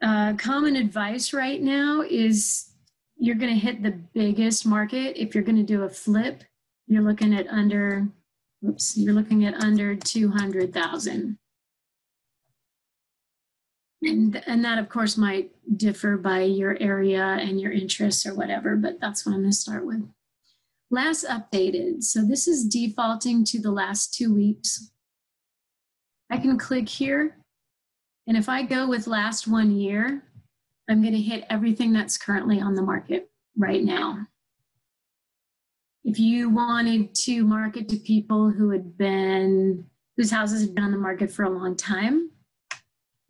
uh, 0.00 0.34
common 0.34 0.76
advice 0.76 1.32
right 1.32 1.60
now 1.60 2.02
is 2.02 2.67
you're 3.18 3.36
going 3.36 3.52
to 3.52 3.58
hit 3.58 3.82
the 3.82 3.98
biggest 4.14 4.66
market. 4.66 5.20
If 5.20 5.34
you're 5.34 5.44
going 5.44 5.56
to 5.56 5.62
do 5.62 5.82
a 5.82 5.88
flip, 5.88 6.44
you're 6.86 7.02
looking 7.02 7.34
at 7.34 7.48
under, 7.48 8.08
oops, 8.66 8.96
you're 8.96 9.14
looking 9.14 9.44
at 9.44 9.54
under 9.54 9.96
200,000. 9.96 11.38
And, 14.00 14.42
and 14.46 14.64
that, 14.64 14.78
of 14.78 14.88
course, 14.88 15.16
might 15.16 15.50
differ 15.76 16.16
by 16.16 16.42
your 16.42 16.76
area 16.80 17.22
and 17.22 17.60
your 17.60 17.72
interests 17.72 18.24
or 18.24 18.34
whatever, 18.34 18.76
but 18.76 19.00
that's 19.00 19.26
what 19.26 19.32
I'm 19.32 19.40
going 19.40 19.50
to 19.50 19.56
start 19.56 19.84
with. 19.84 20.08
Last 20.90 21.26
updated. 21.26 22.04
So 22.04 22.24
this 22.24 22.46
is 22.46 22.64
defaulting 22.64 23.44
to 23.46 23.60
the 23.60 23.72
last 23.72 24.14
two 24.14 24.32
weeks. 24.32 24.90
I 26.30 26.38
can 26.38 26.56
click 26.56 26.88
here 26.88 27.38
and 28.28 28.36
if 28.36 28.46
I 28.46 28.62
go 28.62 28.86
with 28.86 29.06
last 29.06 29.48
one 29.48 29.70
year, 29.70 30.22
I'm 30.88 31.02
going 31.02 31.14
to 31.14 31.20
hit 31.20 31.44
everything 31.50 31.92
that's 31.92 32.16
currently 32.16 32.60
on 32.60 32.74
the 32.74 32.82
market 32.82 33.30
right 33.56 33.84
now. 33.84 34.26
If 36.04 36.18
you 36.18 36.48
wanted 36.48 37.14
to 37.24 37.44
market 37.44 37.88
to 37.90 37.96
people 37.96 38.50
who 38.50 38.70
had 38.70 38.96
been, 38.96 39.84
whose 40.16 40.30
houses 40.30 40.62
had 40.62 40.74
been 40.74 40.84
on 40.84 40.92
the 40.92 40.98
market 40.98 41.30
for 41.30 41.44
a 41.44 41.50
long 41.50 41.76
time, 41.76 42.30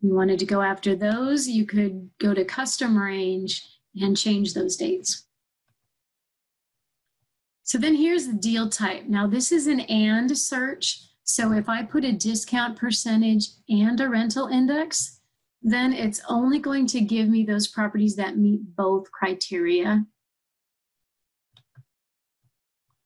you 0.01 0.13
wanted 0.13 0.39
to 0.39 0.45
go 0.45 0.61
after 0.61 0.95
those, 0.95 1.47
you 1.47 1.65
could 1.65 2.09
go 2.19 2.33
to 2.33 2.45
custom 2.45 2.97
range 2.97 3.61
and 3.95 4.15
change 4.15 4.53
those 4.53 4.77
dates. 4.77 5.25
So 7.63 7.77
then 7.77 7.95
here's 7.95 8.25
the 8.25 8.33
deal 8.33 8.69
type. 8.69 9.03
Now 9.07 9.27
this 9.27 9.51
is 9.51 9.67
an 9.67 9.81
and 9.81 10.35
search. 10.37 11.01
So 11.23 11.51
if 11.51 11.67
I 11.67 11.83
put 11.83 12.05
a 12.05 12.13
discount 12.13 12.77
percentage 12.77 13.47
and 13.67 13.99
a 13.99 14.07
rental 14.07 14.47
index, 14.47 15.18
then 15.61 15.93
it's 15.93 16.21
only 16.29 16.59
going 16.59 16.87
to 16.87 17.01
give 17.01 17.27
me 17.27 17.43
those 17.43 17.67
properties 17.67 18.15
that 18.15 18.37
meet 18.37 18.75
both 18.75 19.11
criteria. 19.11 20.05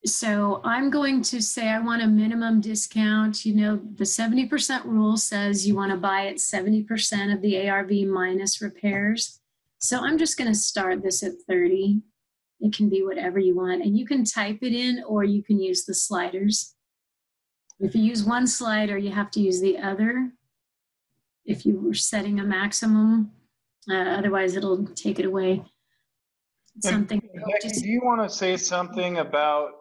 So 0.05 0.59
I'm 0.65 0.89
going 0.89 1.21
to 1.23 1.41
say 1.41 1.69
I 1.69 1.79
want 1.79 2.01
a 2.01 2.07
minimum 2.07 2.59
discount. 2.59 3.45
You 3.45 3.55
know, 3.55 3.81
the 3.95 4.03
70% 4.03 4.83
rule 4.85 5.15
says 5.15 5.65
you 5.65 5.75
want 5.75 5.91
to 5.91 5.97
buy 5.97 6.27
at 6.27 6.35
70% 6.35 7.33
of 7.33 7.41
the 7.41 7.69
ARV 7.69 7.91
minus 8.07 8.61
repairs. 8.61 9.39
So 9.79 9.99
I'm 9.99 10.17
just 10.17 10.37
going 10.37 10.51
to 10.51 10.57
start 10.57 11.01
this 11.01 11.23
at 11.23 11.31
30. 11.47 12.01
It 12.59 12.75
can 12.75 12.89
be 12.89 13.01
whatever 13.01 13.39
you 13.39 13.55
want. 13.55 13.81
And 13.81 13.97
you 13.97 14.05
can 14.05 14.25
type 14.25 14.59
it 14.61 14.73
in 14.73 15.03
or 15.07 15.23
you 15.23 15.41
can 15.41 15.59
use 15.59 15.85
the 15.85 15.93
sliders. 15.93 16.75
If 17.79 17.95
you 17.95 18.03
use 18.03 18.23
one 18.23 18.45
slider, 18.45 18.97
you 18.97 19.11
have 19.11 19.31
to 19.31 19.41
use 19.41 19.61
the 19.61 19.77
other. 19.77 20.31
If 21.45 21.65
you 21.65 21.79
were 21.79 21.93
setting 21.93 22.39
a 22.39 22.43
maximum, 22.43 23.31
uh, 23.89 23.95
otherwise 23.95 24.55
it'll 24.55 24.85
take 24.85 25.19
it 25.19 25.25
away. 25.25 25.63
Something. 26.81 27.21
Becky, 27.45 27.69
do 27.81 27.87
you 27.87 28.01
want 28.03 28.21
to 28.21 28.35
say 28.35 28.57
something 28.57 29.17
about 29.17 29.71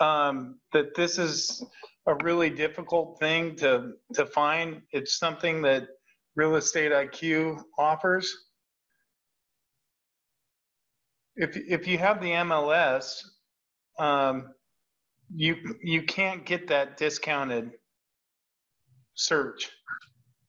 um, 0.00 0.58
that? 0.72 0.94
This 0.96 1.18
is 1.18 1.64
a 2.06 2.14
really 2.24 2.50
difficult 2.50 3.20
thing 3.20 3.54
to 3.56 3.92
to 4.14 4.26
find. 4.26 4.82
It's 4.92 5.18
something 5.18 5.62
that 5.62 5.86
Real 6.34 6.56
Estate 6.56 6.90
IQ 6.90 7.62
offers. 7.78 8.34
If 11.36 11.56
if 11.56 11.86
you 11.86 11.98
have 11.98 12.20
the 12.20 12.30
MLS, 12.30 13.22
um, 13.98 14.52
you 15.32 15.56
you 15.82 16.02
can't 16.02 16.44
get 16.44 16.66
that 16.68 16.96
discounted 16.96 17.70
search. 19.14 19.70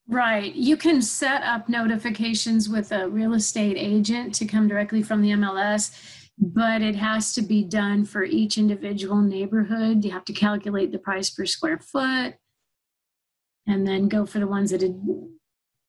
Right. 0.08 0.54
You 0.54 0.76
can 0.76 1.02
set 1.02 1.42
up 1.44 1.70
notifications 1.70 2.68
with 2.68 2.92
a 2.92 3.08
real 3.08 3.34
estate 3.34 3.78
agent 3.78 4.36
to 4.36 4.46
come 4.46 4.68
directly 4.68 5.04
from 5.04 5.22
the 5.22 5.32
MLS, 5.32 5.96
but 6.38 6.82
it 6.82 6.96
has 6.96 7.34
to 7.36 7.42
be 7.42 7.64
done 7.64 8.04
for 8.04 8.24
each 8.24 8.58
individual 8.58 9.22
neighborhood. 9.22 10.04
You 10.04 10.12
have 10.12 10.26
to 10.26 10.34
calculate 10.34 10.92
the 10.92 11.00
price 11.00 11.30
per 11.30 11.46
square 11.46 11.80
foot 11.80 12.36
and 13.68 13.88
then 13.88 14.10
go 14.10 14.26
for 14.26 14.40
the 14.40 14.48
ones 14.48 14.72
that 14.72 14.84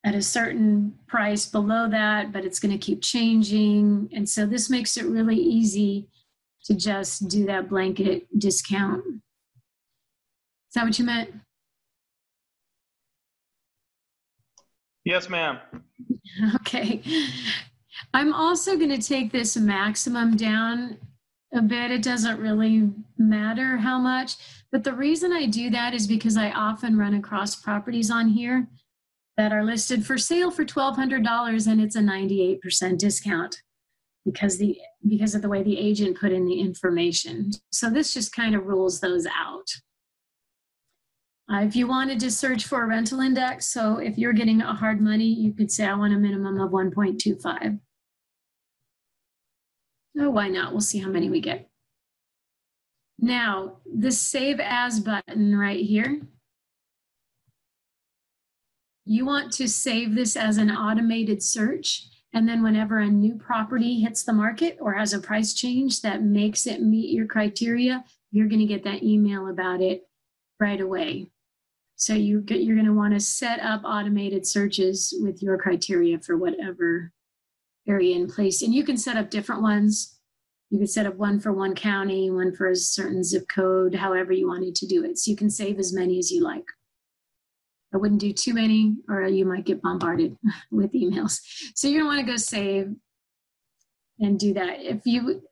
at 0.04 0.14
a 0.14 0.22
certain 0.22 0.94
price 1.06 1.46
below 1.46 1.88
that, 1.88 2.32
but 2.32 2.44
it's 2.44 2.58
going 2.58 2.72
to 2.72 2.78
keep 2.78 3.02
changing. 3.02 4.08
And 4.12 4.28
so 4.28 4.46
this 4.46 4.68
makes 4.68 4.96
it 4.96 5.06
really 5.06 5.36
easy 5.36 6.08
to 6.64 6.74
just 6.74 7.28
do 7.28 7.46
that 7.46 7.68
blanket 7.68 8.26
discount. 8.38 9.04
Is 9.06 10.74
that 10.74 10.84
what 10.84 10.98
you 10.98 11.04
meant? 11.04 11.30
Yes, 15.04 15.28
ma'am. 15.28 15.58
Okay. 16.54 17.02
I'm 18.14 18.32
also 18.32 18.76
going 18.76 18.88
to 18.88 19.06
take 19.06 19.32
this 19.32 19.56
maximum 19.56 20.36
down 20.36 20.96
a 21.52 21.60
bit. 21.60 21.90
It 21.90 22.02
doesn't 22.02 22.40
really 22.40 22.90
matter 23.18 23.76
how 23.76 23.98
much. 23.98 24.36
But 24.70 24.84
the 24.84 24.94
reason 24.94 25.32
I 25.32 25.46
do 25.46 25.68
that 25.70 25.92
is 25.92 26.06
because 26.06 26.36
I 26.36 26.50
often 26.52 26.96
run 26.96 27.14
across 27.14 27.56
properties 27.56 28.10
on 28.10 28.28
here 28.28 28.66
that 29.36 29.52
are 29.52 29.64
listed 29.64 30.06
for 30.06 30.16
sale 30.16 30.50
for 30.50 30.64
$1,200 30.64 31.66
and 31.66 31.80
it's 31.80 31.96
a 31.96 32.00
98% 32.00 32.98
discount 32.98 33.62
because 34.24 34.58
the 34.58 34.78
because 35.08 35.34
of 35.34 35.42
the 35.42 35.48
way 35.48 35.62
the 35.62 35.78
agent 35.78 36.18
put 36.18 36.32
in 36.32 36.46
the 36.46 36.60
information. 36.60 37.50
So 37.72 37.90
this 37.90 38.14
just 38.14 38.34
kind 38.34 38.54
of 38.54 38.66
rules 38.66 39.00
those 39.00 39.26
out. 39.26 39.66
Uh, 41.52 41.60
if 41.60 41.76
you 41.76 41.86
wanted 41.86 42.18
to 42.18 42.30
search 42.30 42.64
for 42.64 42.82
a 42.82 42.86
rental 42.86 43.20
index, 43.20 43.66
so 43.66 43.98
if 43.98 44.16
you're 44.16 44.32
getting 44.32 44.62
a 44.62 44.74
hard 44.74 45.02
money, 45.02 45.26
you 45.26 45.52
could 45.52 45.70
say 45.70 45.84
I 45.84 45.94
want 45.94 46.14
a 46.14 46.16
minimum 46.16 46.58
of 46.58 46.70
1.25. 46.70 47.78
Oh, 50.18 50.30
why 50.30 50.48
not? 50.48 50.72
We'll 50.72 50.80
see 50.80 50.98
how 50.98 51.10
many 51.10 51.28
we 51.28 51.40
get. 51.40 51.68
Now, 53.18 53.80
the 53.84 54.10
Save 54.10 54.60
As 54.60 54.98
button 55.00 55.54
right 55.54 55.84
here. 55.84 56.22
You 59.04 59.26
want 59.26 59.52
to 59.54 59.68
save 59.68 60.14
this 60.14 60.36
as 60.36 60.56
an 60.56 60.70
automated 60.70 61.42
search. 61.42 62.08
And 62.32 62.48
then 62.48 62.62
whenever 62.62 62.98
a 62.98 63.08
new 63.08 63.34
property 63.34 64.00
hits 64.00 64.22
the 64.22 64.32
market 64.32 64.78
or 64.80 64.94
has 64.94 65.12
a 65.12 65.18
price 65.18 65.52
change 65.52 66.00
that 66.00 66.22
makes 66.22 66.66
it 66.66 66.80
meet 66.80 67.10
your 67.10 67.26
criteria, 67.26 68.04
you're 68.30 68.48
going 68.48 68.60
to 68.60 68.66
get 68.66 68.84
that 68.84 69.02
email 69.02 69.48
about 69.48 69.82
it 69.82 70.04
right 70.58 70.80
away. 70.80 71.31
So 71.96 72.14
you 72.14 72.40
get, 72.40 72.62
you're 72.62 72.76
going 72.76 72.86
to 72.86 72.94
want 72.94 73.14
to 73.14 73.20
set 73.20 73.60
up 73.60 73.82
automated 73.84 74.46
searches 74.46 75.14
with 75.20 75.42
your 75.42 75.56
criteria 75.58 76.18
for 76.18 76.36
whatever 76.36 77.12
area 77.88 78.16
in 78.16 78.28
place. 78.28 78.62
And 78.62 78.74
you 78.74 78.84
can 78.84 78.96
set 78.96 79.16
up 79.16 79.30
different 79.30 79.62
ones. 79.62 80.18
You 80.70 80.78
could 80.78 80.90
set 80.90 81.06
up 81.06 81.16
one 81.16 81.38
for 81.38 81.52
one 81.52 81.74
county, 81.74 82.30
one 82.30 82.54
for 82.54 82.70
a 82.70 82.76
certain 82.76 83.22
zip 83.22 83.46
code, 83.48 83.94
however 83.94 84.32
you 84.32 84.48
wanted 84.48 84.74
to 84.76 84.86
do 84.86 85.04
it. 85.04 85.18
So 85.18 85.30
you 85.30 85.36
can 85.36 85.50
save 85.50 85.78
as 85.78 85.92
many 85.92 86.18
as 86.18 86.30
you 86.30 86.42
like. 86.42 86.64
I 87.94 87.98
wouldn't 87.98 88.20
do 88.20 88.32
too 88.32 88.54
many, 88.54 88.96
or 89.08 89.22
you 89.24 89.44
might 89.44 89.66
get 89.66 89.82
bombarded 89.82 90.36
with 90.70 90.92
emails. 90.92 91.40
So 91.74 91.88
you're 91.88 92.00
gonna 92.00 92.16
wanna 92.16 92.26
go 92.26 92.36
save 92.36 92.94
and 94.18 94.38
do 94.38 94.54
that. 94.54 94.80
If 94.80 95.02
you 95.04 95.42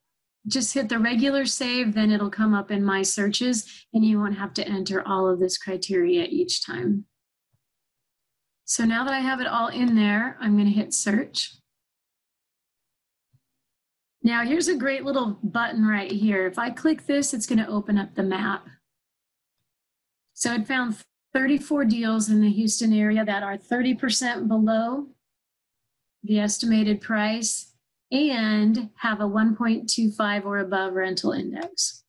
just 0.46 0.74
hit 0.74 0.88
the 0.88 0.98
regular 0.98 1.44
save, 1.44 1.94
then 1.94 2.10
it'll 2.10 2.30
come 2.30 2.54
up 2.54 2.70
in 2.70 2.84
my 2.84 3.02
searches 3.02 3.86
and 3.92 4.04
you 4.04 4.18
won't 4.18 4.38
have 4.38 4.54
to 4.54 4.66
enter 4.66 5.06
all 5.06 5.28
of 5.28 5.38
this 5.38 5.58
criteria 5.58 6.24
each 6.24 6.64
time. 6.64 7.04
So 8.64 8.84
now 8.84 9.04
that 9.04 9.12
I 9.12 9.20
have 9.20 9.40
it 9.40 9.46
all 9.46 9.68
in 9.68 9.96
there, 9.96 10.36
I'm 10.40 10.56
gonna 10.56 10.70
hit 10.70 10.94
search. 10.94 11.56
Now 14.22 14.44
here's 14.44 14.68
a 14.68 14.76
great 14.76 15.04
little 15.04 15.38
button 15.42 15.84
right 15.84 16.10
here. 16.10 16.46
If 16.46 16.58
I 16.58 16.70
click 16.70 17.06
this, 17.06 17.34
it's 17.34 17.46
gonna 17.46 17.66
open 17.68 17.98
up 17.98 18.14
the 18.14 18.22
map. 18.22 18.66
So 20.34 20.54
it 20.54 20.66
found 20.66 20.96
34 21.34 21.84
deals 21.84 22.28
in 22.28 22.40
the 22.40 22.50
Houston 22.50 22.92
area 22.92 23.24
that 23.24 23.42
are 23.42 23.56
30% 23.56 24.48
below 24.48 25.08
the 26.22 26.38
estimated 26.38 27.00
price 27.00 27.69
and 28.10 28.90
have 28.96 29.20
a 29.20 29.24
1.25 29.24 30.44
or 30.44 30.58
above 30.58 30.94
rental 30.94 31.32
index. 31.32 32.04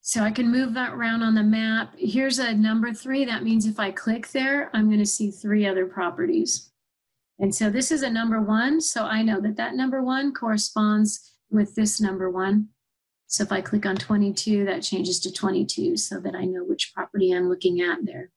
So 0.00 0.22
I 0.22 0.30
can 0.30 0.50
move 0.50 0.72
that 0.74 0.94
around 0.94 1.22
on 1.22 1.34
the 1.34 1.42
map. 1.42 1.92
Here's 1.98 2.38
a 2.38 2.54
number 2.54 2.94
three. 2.94 3.24
That 3.26 3.44
means 3.44 3.66
if 3.66 3.78
I 3.78 3.90
click 3.90 4.28
there, 4.28 4.70
I'm 4.72 4.86
going 4.86 4.98
to 5.00 5.06
see 5.06 5.30
three 5.30 5.66
other 5.66 5.84
properties. 5.84 6.70
And 7.38 7.54
so 7.54 7.70
this 7.70 7.92
is 7.92 8.02
a 8.02 8.10
number 8.10 8.40
one. 8.40 8.80
So 8.80 9.04
I 9.04 9.22
know 9.22 9.40
that 9.40 9.56
that 9.56 9.74
number 9.74 10.02
one 10.02 10.32
corresponds 10.32 11.34
with 11.50 11.74
this 11.74 12.00
number 12.00 12.30
one. 12.30 12.68
So 13.26 13.44
if 13.44 13.52
I 13.52 13.60
click 13.60 13.84
on 13.84 13.96
22, 13.96 14.64
that 14.64 14.82
changes 14.82 15.20
to 15.20 15.32
22 15.32 15.98
so 15.98 16.18
that 16.20 16.34
I 16.34 16.46
know 16.46 16.64
which 16.64 16.92
property 16.94 17.30
I'm 17.32 17.48
looking 17.48 17.82
at 17.82 17.98
there. 18.06 18.30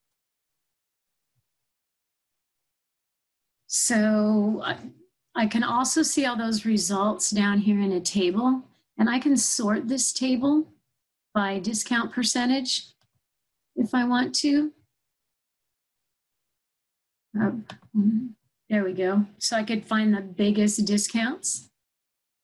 So 3.67 4.61
uh, 4.65 4.75
I 5.35 5.47
can 5.47 5.63
also 5.63 6.01
see 6.01 6.25
all 6.25 6.37
those 6.37 6.65
results 6.65 7.31
down 7.31 7.59
here 7.59 7.79
in 7.79 7.93
a 7.93 8.01
table, 8.01 8.63
and 8.97 9.09
I 9.09 9.19
can 9.19 9.37
sort 9.37 9.87
this 9.87 10.11
table 10.11 10.67
by 11.33 11.59
discount 11.59 12.11
percentage 12.11 12.87
if 13.75 13.95
I 13.95 14.03
want 14.03 14.35
to. 14.35 14.71
Uh, 17.39 17.51
there 18.69 18.83
we 18.83 18.93
go. 18.93 19.25
So 19.37 19.55
I 19.55 19.63
could 19.63 19.85
find 19.85 20.13
the 20.13 20.21
biggest 20.21 20.85
discounts. 20.85 21.69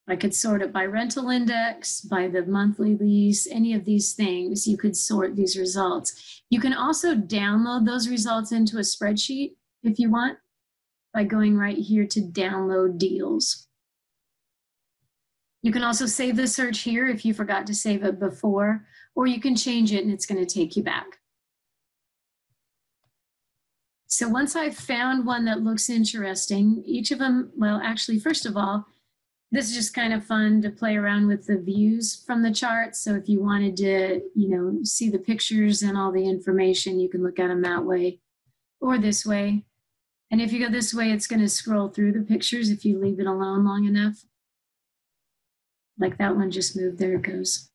I 0.09 0.15
could 0.15 0.33
sort 0.33 0.61
it 0.61 0.71
by 0.71 0.85
rental 0.85 1.29
index, 1.29 1.99
by 1.99 2.29
the 2.29 2.45
monthly 2.45 2.95
lease, 2.95 3.45
any 3.45 3.73
of 3.73 3.83
these 3.83 4.13
things. 4.13 4.65
You 4.65 4.77
could 4.77 4.95
sort 4.95 5.35
these 5.35 5.57
results. 5.57 6.41
You 6.49 6.61
can 6.61 6.73
also 6.73 7.13
download 7.13 7.85
those 7.85 8.07
results 8.07 8.53
into 8.53 8.77
a 8.77 8.81
spreadsheet 8.81 9.55
if 9.83 9.99
you 9.99 10.09
want 10.09 10.37
by 11.17 11.23
going 11.23 11.57
right 11.57 11.79
here 11.79 12.05
to 12.05 12.21
download 12.21 12.99
deals. 12.99 13.65
You 15.63 15.71
can 15.71 15.81
also 15.81 16.05
save 16.05 16.35
the 16.35 16.45
search 16.45 16.81
here 16.81 17.07
if 17.07 17.25
you 17.25 17.33
forgot 17.33 17.65
to 17.65 17.73
save 17.73 18.03
it 18.03 18.19
before, 18.19 18.85
or 19.15 19.25
you 19.25 19.41
can 19.41 19.55
change 19.55 19.91
it 19.91 20.03
and 20.03 20.13
it's 20.13 20.27
going 20.27 20.45
to 20.45 20.53
take 20.53 20.77
you 20.77 20.83
back. 20.83 21.17
So 24.05 24.29
once 24.29 24.55
I've 24.55 24.77
found 24.77 25.25
one 25.25 25.45
that 25.45 25.63
looks 25.63 25.89
interesting, 25.89 26.83
each 26.85 27.09
of 27.09 27.17
them, 27.17 27.51
well, 27.57 27.81
actually, 27.83 28.19
first 28.19 28.45
of 28.45 28.55
all, 28.55 28.85
this 29.51 29.71
is 29.71 29.75
just 29.75 29.95
kind 29.95 30.13
of 30.13 30.23
fun 30.23 30.61
to 30.61 30.69
play 30.69 30.97
around 30.97 31.25
with 31.25 31.47
the 31.47 31.57
views 31.57 32.23
from 32.27 32.43
the 32.43 32.53
chart. 32.53 32.95
So 32.95 33.15
if 33.15 33.27
you 33.27 33.41
wanted 33.41 33.75
to, 33.77 34.21
you 34.35 34.49
know, 34.49 34.83
see 34.83 35.09
the 35.09 35.17
pictures 35.17 35.81
and 35.81 35.97
all 35.97 36.11
the 36.11 36.29
information, 36.29 36.99
you 36.99 37.09
can 37.09 37.23
look 37.23 37.39
at 37.39 37.47
them 37.47 37.63
that 37.63 37.85
way 37.85 38.19
or 38.79 38.99
this 38.99 39.25
way. 39.25 39.63
And 40.29 40.41
if 40.41 40.51
you 40.51 40.59
go 40.59 40.71
this 40.71 40.93
way, 40.93 41.11
it's 41.11 41.27
going 41.27 41.39
to 41.39 41.49
scroll 41.49 41.89
through 41.89 42.11
the 42.11 42.21
pictures 42.21 42.69
if 42.69 42.83
you 42.83 42.99
leave 42.99 43.19
it 43.19 43.27
alone 43.27 43.65
long 43.65 43.85
enough. 43.85 44.23
Like 45.97 46.17
that 46.17 46.35
one 46.35 46.51
just 46.51 46.75
moved, 46.75 46.99
there 46.99 47.15
it 47.15 47.23
goes. 47.23 47.69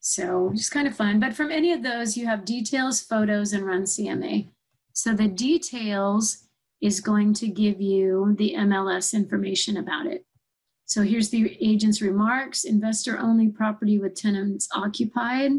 So 0.00 0.52
just 0.54 0.70
kind 0.70 0.86
of 0.86 0.94
fun. 0.94 1.18
But 1.18 1.34
from 1.34 1.50
any 1.50 1.72
of 1.72 1.82
those, 1.82 2.16
you 2.16 2.26
have 2.26 2.44
details, 2.44 3.00
photos, 3.00 3.52
and 3.52 3.66
run 3.66 3.84
CMA. 3.84 4.48
So 4.92 5.14
the 5.14 5.26
details 5.28 6.44
is 6.80 7.00
going 7.00 7.34
to 7.34 7.48
give 7.48 7.80
you 7.80 8.34
the 8.38 8.54
MLS 8.58 9.14
information 9.14 9.76
about 9.76 10.06
it. 10.06 10.24
So 10.84 11.02
here's 11.02 11.30
the 11.30 11.56
agent's 11.60 12.00
remarks, 12.00 12.64
investor 12.64 13.18
only 13.18 13.48
property 13.48 13.98
with 13.98 14.14
tenants 14.14 14.68
occupied. 14.72 15.52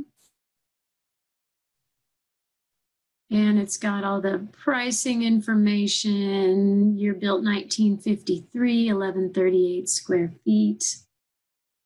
And 3.29 3.59
it's 3.59 3.77
got 3.77 4.03
all 4.03 4.21
the 4.21 4.47
pricing 4.53 5.23
information. 5.23 6.97
Year 6.97 7.13
built 7.13 7.43
1953, 7.43 8.93
1138 8.93 9.89
square 9.89 10.33
feet, 10.45 10.97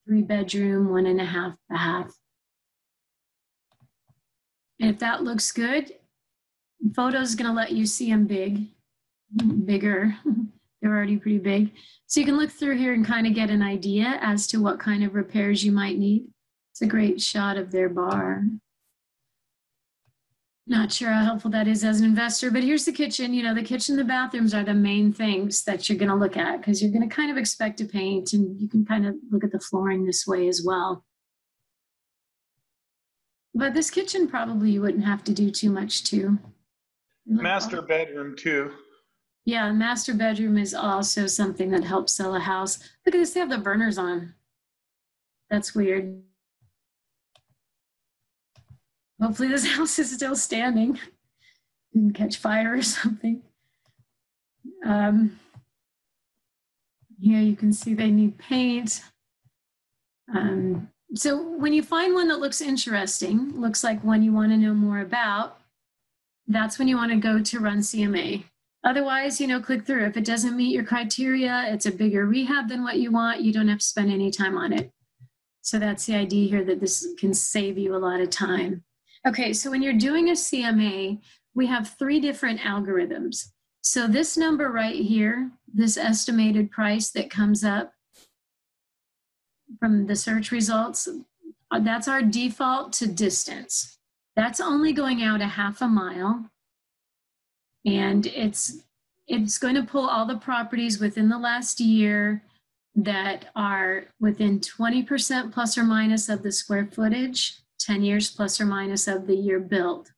three 0.06 0.21
bedroom, 0.21 0.89
one 0.89 1.08
and 1.08 1.19
a 1.19 1.25
half 1.25 1.56
bath. 1.67 2.15
And 4.80 4.89
if 4.91 4.99
that 4.99 5.23
looks 5.23 5.51
good, 5.51 5.93
photos 6.95 7.36
gonna 7.36 7.54
let 7.54 7.71
you 7.71 7.86
see 7.86 8.12
them 8.12 8.27
big 8.27 8.67
bigger. 9.65 10.15
They're 10.82 10.95
already 10.95 11.17
pretty 11.17 11.38
big. 11.38 11.71
So 12.08 12.19
you 12.19 12.25
can 12.25 12.38
look 12.38 12.49
through 12.49 12.77
here 12.77 12.93
and 12.93 13.06
kind 13.06 13.27
of 13.27 13.36
get 13.36 13.49
an 13.49 13.62
idea 13.62 14.17
as 14.21 14.47
to 14.47 14.62
what 14.62 14.80
kind 14.80 15.04
of 15.04 15.13
repairs 15.13 15.63
you 15.63 15.71
might 15.71 15.97
need. 15.97 16.25
It's 16.71 16.82
a 16.82 16.88
great 16.88 17.21
shot 17.21 17.58
of 17.58 17.71
their 17.71 17.89
bar. 17.89 18.43
Not 20.67 20.91
sure 20.91 21.10
how 21.10 21.26
helpful 21.26 21.52
that 21.52 21.67
is 21.67 21.84
as 21.84 22.00
an 22.00 22.06
investor, 22.06 22.52
but 22.52 22.63
here's 22.63 22.86
the 22.86 22.91
kitchen. 22.91 23.34
You 23.34 23.43
know, 23.43 23.56
the 23.56 23.63
kitchen, 23.63 23.95
the 23.95 24.04
bathrooms 24.04 24.54
are 24.54 24.63
the 24.63 24.74
main 24.74 25.12
things 25.12 25.63
that 25.63 25.89
you're 25.89 25.97
going 25.97 26.10
to 26.10 26.15
look 26.15 26.38
at 26.38 26.60
because 26.60 26.82
you're 26.82 26.91
going 26.91 27.08
to 27.08 27.13
kind 27.13 27.32
of 27.32 27.38
expect 27.38 27.78
to 27.80 27.86
paint 27.86 28.34
and 28.34 28.60
you 28.62 28.69
can 28.69 28.86
kind 28.86 29.08
of 29.08 29.15
look 29.32 29.43
at 29.43 29.52
the 29.52 29.60
flooring 29.60 30.06
this 30.06 30.28
way 30.28 30.47
as 30.47 30.62
well. 30.63 31.04
But 33.54 33.74
this 33.74 33.89
kitchen 33.89 34.28
probably 34.28 34.71
you 34.71 34.82
wouldn't 34.82 35.04
have 35.04 35.24
to 35.26 35.34
do 35.34 35.50
too 35.52 35.71
much 35.71 36.04
to. 36.06 36.38
Master 37.26 37.82
bedroom 37.82 38.36
too. 38.36 38.71
Yeah, 39.45 39.71
master 39.71 40.13
bedroom 40.13 40.58
is 40.58 40.74
also 40.74 41.26
something 41.26 41.71
that 41.71 41.84
helps 41.84 42.13
sell 42.13 42.36
a 42.36 42.39
house. 42.39 42.78
Look 43.06 43.15
at 43.15 43.17
this, 43.17 43.34
they 43.34 43.39
have 43.39 43.50
the 43.50 43.58
burners 43.58 43.97
on. 43.97 44.36
That's 45.50 45.74
weird. 45.74 46.21
Hopefully 49.21 49.49
this 49.49 49.65
house 49.75 49.99
is 49.99 50.12
still 50.12 50.36
standing. 50.36 50.99
Didn't 51.93 52.13
catch 52.13 52.38
fire 52.38 52.75
or 52.75 52.81
something. 52.81 53.41
Um, 54.86 55.39
here 57.19 57.39
you 57.39 57.55
can 57.55 57.71
see 57.71 57.93
they 57.93 58.10
need 58.10 58.38
paint. 58.38 59.01
Um, 60.34 60.89
so 61.13 61.41
when 61.57 61.73
you 61.73 61.84
find 61.84 62.13
one 62.13 62.29
that 62.29 62.39
looks 62.39 62.62
interesting, 62.62 63.60
looks 63.60 63.84
like 63.84 64.03
one 64.03 64.23
you 64.23 64.31
want 64.31 64.51
to 64.51 64.57
know 64.57 64.73
more 64.73 64.99
about, 64.99 65.60
that's 66.47 66.79
when 66.79 66.88
you 66.88 66.95
want 66.95 67.12
to 67.12 67.17
go 67.17 67.41
to 67.41 67.60
Run 67.60 67.79
CMA. 67.79 68.45
Otherwise, 68.84 69.39
you 69.39 69.45
know, 69.45 69.60
click 69.62 69.86
through. 69.86 70.05
If 70.05 70.17
it 70.17 70.25
doesn't 70.25 70.57
meet 70.57 70.73
your 70.73 70.84
criteria, 70.84 71.65
it's 71.67 71.86
a 71.86 71.91
bigger 71.91 72.25
rehab 72.25 72.67
than 72.67 72.84
what 72.84 72.97
you 72.97 73.12
want, 73.12 73.41
you 73.41 73.53
don't 73.53 73.67
have 73.67 73.79
to 73.79 73.86
spend 73.86 74.12
any 74.12 74.31
time 74.31 74.57
on 74.57 74.73
it. 74.73 74.91
So 75.62 75.77
that's 75.77 76.05
the 76.07 76.15
idea 76.15 76.49
here 76.49 76.63
that 76.63 76.79
this 76.79 77.07
can 77.19 77.34
save 77.34 77.77
you 77.77 77.95
a 77.95 77.97
lot 77.97 78.21
of 78.21 78.31
time. 78.31 78.84
Okay, 79.27 79.53
so 79.53 79.69
when 79.69 79.81
you're 79.81 79.93
doing 79.93 80.29
a 80.29 80.34
CMA, 80.34 81.19
we 81.53 81.67
have 81.67 81.95
three 81.97 82.19
different 82.19 82.60
algorithms. 82.62 83.49
So 83.81 84.07
this 84.07 84.38
number 84.38 84.71
right 84.71 84.95
here, 84.95 85.51
this 85.71 85.97
estimated 85.97 86.71
price 86.71 87.12
that 87.12 87.29
comes 87.29 87.63
up 87.63 87.93
from 89.79 90.07
the 90.07 90.15
search 90.15 90.51
results, 90.51 91.07
that's 91.81 92.07
our 92.07 92.21
default 92.21 92.93
to 92.93 93.07
distance. 93.07 93.97
That's 94.36 94.60
only 94.60 94.93
going 94.93 95.23
out 95.23 95.41
a 95.41 95.47
half 95.47 95.81
a 95.81 95.88
mile 95.88 96.51
and 97.86 98.27
it's 98.27 98.84
it's 99.27 99.57
going 99.57 99.75
to 99.75 99.84
pull 99.84 100.07
all 100.07 100.25
the 100.25 100.38
properties 100.38 100.99
within 100.99 101.29
the 101.29 101.38
last 101.38 101.79
year 101.79 102.43
that 102.95 103.45
are 103.55 104.05
within 104.19 104.60
20% 104.60 105.53
plus 105.53 105.77
or 105.77 105.84
minus 105.84 106.27
of 106.27 106.43
the 106.43 106.51
square 106.51 106.86
footage, 106.91 107.61
10 107.86 108.04
years 108.04 108.30
plus 108.32 108.60
or 108.60 108.65
minus 108.65 109.08
of 109.08 109.28
the 109.28 109.36
year 109.36 109.60
built. 109.60 110.12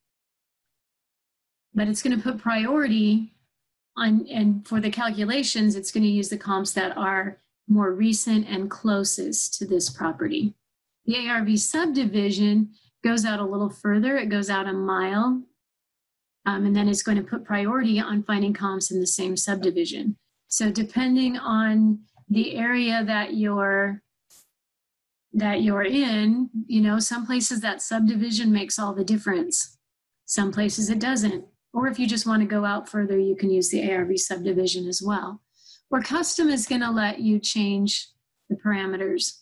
But 1.74 1.88
it's 1.88 2.04
going 2.04 2.16
to 2.16 2.24
put 2.24 2.38
priority 2.38 3.34
on, 3.98 4.28
and 4.32 4.68
for 4.68 4.80
the 4.80 4.92
calculations, 4.92 5.76
it's 5.76 5.92
going 5.92 6.04
to 6.04 6.10
use 6.10 6.30
the 6.30 6.38
comps 6.38 6.72
that 6.74 6.96
are 6.98 7.38
more 7.68 7.94
recent 7.94 8.48
and 8.48 8.70
closest 8.70 9.56
to 9.56 9.66
this 9.66 9.90
property. 9.90 10.54
The 11.06 11.28
ARV 11.28 11.60
subdivision 11.60 12.72
goes 13.04 13.26
out 13.26 13.40
a 13.40 13.46
little 13.46 13.70
further, 13.70 14.18
it 14.18 14.30
goes 14.30 14.50
out 14.50 14.68
a 14.68 14.74
mile 14.74 15.44
um, 16.46 16.66
and 16.66 16.76
then 16.76 16.90
it's 16.90 17.04
going 17.04 17.18
to 17.18 17.24
put 17.24 17.46
priority 17.46 18.00
on 18.00 18.24
finding 18.24 18.54
comps 18.54 18.92
in 18.92 19.00
the 19.00 19.08
same 19.08 19.38
subdivision. 19.38 20.18
So 20.48 20.70
depending 20.72 21.38
on 21.38 22.00
the 22.30 22.56
area 22.56 23.04
that 23.06 23.36
you're 23.36 24.02
that 25.34 25.64
you're 25.64 25.84
in, 25.84 26.50
you 26.68 26.82
know, 26.82 27.00
some 27.00 27.26
places 27.26 27.62
that 27.62 27.82
subdivision 27.82 28.52
makes 28.52 28.78
all 28.78 28.94
the 28.94 29.04
difference. 29.04 29.78
Some 30.26 30.52
places 30.52 30.90
it 30.90 31.00
doesn't. 31.00 31.46
Or 31.74 31.88
if 31.88 31.98
you 31.98 32.06
just 32.08 32.28
want 32.28 32.42
to 32.42 32.48
go 32.48 32.66
out 32.66 32.88
further, 32.88 33.18
you 33.18 33.36
can 33.36 33.50
use 33.50 33.70
the 33.70 33.92
ARV 33.92 34.20
subdivision 34.20 34.88
as 34.88 35.02
well. 35.04 35.42
Or 35.90 36.02
custom 36.02 36.50
is 36.50 36.68
going 36.68 36.82
to 36.82 36.92
let 36.92 37.20
you 37.20 37.40
change 37.40 38.08
the 38.50 38.56
parameters. 38.56 39.40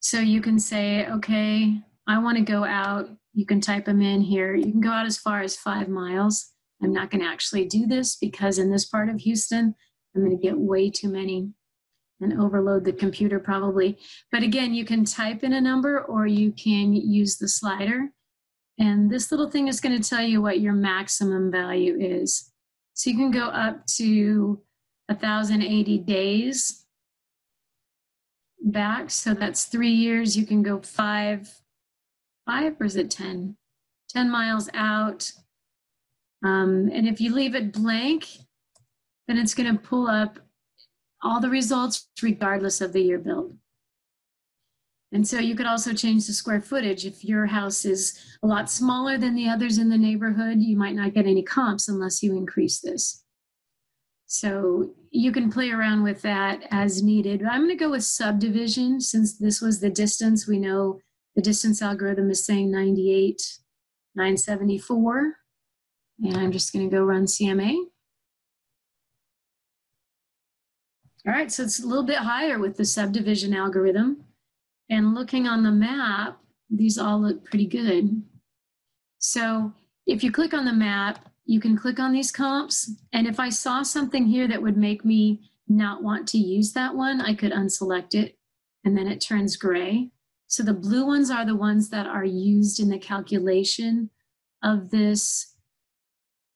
So 0.00 0.20
you 0.20 0.40
can 0.40 0.58
say, 0.58 1.06
okay, 1.08 1.80
I 2.06 2.18
want 2.18 2.38
to 2.38 2.44
go 2.44 2.64
out 2.64 3.08
you 3.34 3.44
can 3.44 3.60
type 3.60 3.84
them 3.84 4.00
in 4.00 4.20
here. 4.20 4.54
You 4.54 4.70
can 4.70 4.80
go 4.80 4.90
out 4.90 5.06
as 5.06 5.18
far 5.18 5.42
as 5.42 5.56
five 5.56 5.88
miles. 5.88 6.52
I'm 6.82 6.92
not 6.92 7.10
going 7.10 7.22
to 7.22 7.28
actually 7.28 7.66
do 7.66 7.86
this 7.86 8.16
because 8.16 8.58
in 8.58 8.70
this 8.70 8.84
part 8.84 9.08
of 9.08 9.20
Houston, 9.20 9.74
I'm 10.14 10.24
going 10.24 10.36
to 10.36 10.42
get 10.42 10.56
way 10.56 10.88
too 10.88 11.08
many 11.08 11.50
and 12.20 12.40
overload 12.40 12.84
the 12.84 12.92
computer 12.92 13.38
probably. 13.38 13.98
But 14.30 14.42
again, 14.42 14.74
you 14.74 14.84
can 14.84 15.04
type 15.04 15.42
in 15.42 15.52
a 15.52 15.60
number 15.60 16.02
or 16.02 16.26
you 16.26 16.52
can 16.52 16.92
use 16.92 17.36
the 17.36 17.48
slider 17.48 18.10
And 18.78 19.10
this 19.10 19.30
little 19.30 19.50
thing 19.50 19.68
is 19.68 19.80
going 19.80 20.00
to 20.00 20.08
tell 20.08 20.22
you 20.22 20.42
what 20.42 20.60
your 20.60 20.72
maximum 20.72 21.50
value 21.50 21.96
is. 21.98 22.52
So 22.94 23.10
you 23.10 23.16
can 23.16 23.30
go 23.30 23.46
up 23.46 23.86
to 23.98 24.60
1,080 25.06 25.98
days 25.98 26.86
back. 28.60 29.10
So 29.10 29.34
that's 29.34 29.66
three 29.66 29.92
years. 29.92 30.36
You 30.36 30.46
can 30.46 30.62
go 30.62 30.80
five, 30.80 31.52
five 32.46 32.76
or 32.80 32.86
is 32.86 32.96
it 32.96 33.10
10? 33.10 33.56
10 34.08 34.30
miles 34.30 34.68
out. 34.74 35.32
Um, 36.44 36.90
and 36.92 37.06
if 37.06 37.20
you 37.20 37.34
leave 37.34 37.54
it 37.54 37.72
blank, 37.72 38.28
then 39.26 39.38
it's 39.38 39.54
going 39.54 39.72
to 39.72 39.80
pull 39.80 40.06
up 40.06 40.38
all 41.24 41.40
the 41.40 41.50
results 41.50 42.08
regardless 42.22 42.80
of 42.80 42.92
the 42.92 43.00
year 43.00 43.18
built. 43.18 43.52
And 45.12 45.26
so 45.26 45.38
you 45.38 45.54
could 45.54 45.66
also 45.66 45.94
change 45.94 46.26
the 46.26 46.32
square 46.32 46.60
footage. 46.60 47.06
If 47.06 47.24
your 47.24 47.46
house 47.46 47.84
is 47.84 48.18
a 48.42 48.46
lot 48.48 48.68
smaller 48.68 49.16
than 49.16 49.36
the 49.36 49.48
others 49.48 49.78
in 49.78 49.88
the 49.88 49.96
neighborhood, 49.96 50.60
you 50.60 50.76
might 50.76 50.96
not 50.96 51.14
get 51.14 51.26
any 51.26 51.42
comps 51.42 51.88
unless 51.88 52.22
you 52.22 52.36
increase 52.36 52.80
this. 52.80 53.24
So 54.26 54.90
you 55.10 55.30
can 55.30 55.52
play 55.52 55.70
around 55.70 56.02
with 56.02 56.20
that 56.22 56.66
as 56.72 57.02
needed. 57.02 57.40
But 57.40 57.52
I'm 57.52 57.60
going 57.60 57.68
to 57.68 57.76
go 57.76 57.92
with 57.92 58.02
subdivision 58.02 59.00
since 59.00 59.38
this 59.38 59.60
was 59.60 59.80
the 59.80 59.90
distance. 59.90 60.48
We 60.48 60.58
know 60.58 60.98
the 61.36 61.42
distance 61.42 61.80
algorithm 61.80 62.28
is 62.30 62.44
saying 62.44 62.72
98, 62.72 63.40
974. 64.16 65.34
And 66.24 66.36
I'm 66.36 66.50
just 66.50 66.72
going 66.72 66.90
to 66.90 66.96
go 66.96 67.04
run 67.04 67.26
CMA. 67.26 67.76
All 71.26 71.32
right, 71.32 71.50
so 71.50 71.62
it's 71.62 71.82
a 71.82 71.86
little 71.86 72.04
bit 72.04 72.18
higher 72.18 72.58
with 72.58 72.76
the 72.76 72.84
subdivision 72.84 73.54
algorithm. 73.54 74.24
And 74.90 75.14
looking 75.14 75.46
on 75.46 75.62
the 75.62 75.72
map, 75.72 76.38
these 76.68 76.98
all 76.98 77.20
look 77.20 77.44
pretty 77.44 77.66
good. 77.66 78.22
So 79.18 79.72
if 80.06 80.22
you 80.22 80.30
click 80.30 80.52
on 80.52 80.66
the 80.66 80.72
map, 80.72 81.30
you 81.46 81.60
can 81.60 81.76
click 81.76 81.98
on 81.98 82.12
these 82.12 82.30
comps. 82.30 82.90
And 83.12 83.26
if 83.26 83.40
I 83.40 83.48
saw 83.48 83.82
something 83.82 84.26
here 84.26 84.46
that 84.48 84.62
would 84.62 84.76
make 84.76 85.04
me 85.04 85.50
not 85.66 86.02
want 86.02 86.28
to 86.28 86.38
use 86.38 86.72
that 86.72 86.94
one, 86.94 87.22
I 87.22 87.34
could 87.34 87.52
unselect 87.52 88.14
it 88.14 88.36
and 88.84 88.96
then 88.96 89.08
it 89.08 89.20
turns 89.20 89.56
gray. 89.56 90.10
So 90.46 90.62
the 90.62 90.74
blue 90.74 91.06
ones 91.06 91.30
are 91.30 91.46
the 91.46 91.56
ones 91.56 91.88
that 91.88 92.06
are 92.06 92.24
used 92.24 92.80
in 92.80 92.90
the 92.90 92.98
calculation 92.98 94.10
of 94.62 94.90
this 94.90 95.54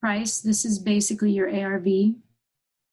price. 0.01 0.41
This 0.41 0.65
is 0.65 0.79
basically 0.79 1.33
your 1.33 1.51
ARV. 1.51 1.87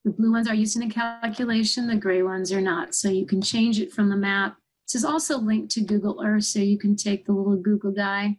The 0.05 0.11
blue 0.11 0.31
ones 0.31 0.47
are 0.47 0.53
used 0.53 0.75
in 0.75 0.87
the 0.87 0.93
calculation, 0.93 1.87
the 1.87 1.95
gray 1.95 2.21
ones 2.21 2.53
are 2.53 2.61
not. 2.61 2.93
So 2.93 3.09
you 3.09 3.25
can 3.25 3.41
change 3.41 3.79
it 3.79 3.91
from 3.91 4.09
the 4.09 4.15
map. 4.15 4.55
This 4.85 4.95
is 4.95 5.03
also 5.03 5.39
linked 5.39 5.71
to 5.71 5.81
Google 5.81 6.21
Earth, 6.23 6.43
so 6.43 6.59
you 6.59 6.77
can 6.77 6.95
take 6.95 7.25
the 7.25 7.33
little 7.33 7.57
Google 7.57 7.91
guy 7.91 8.37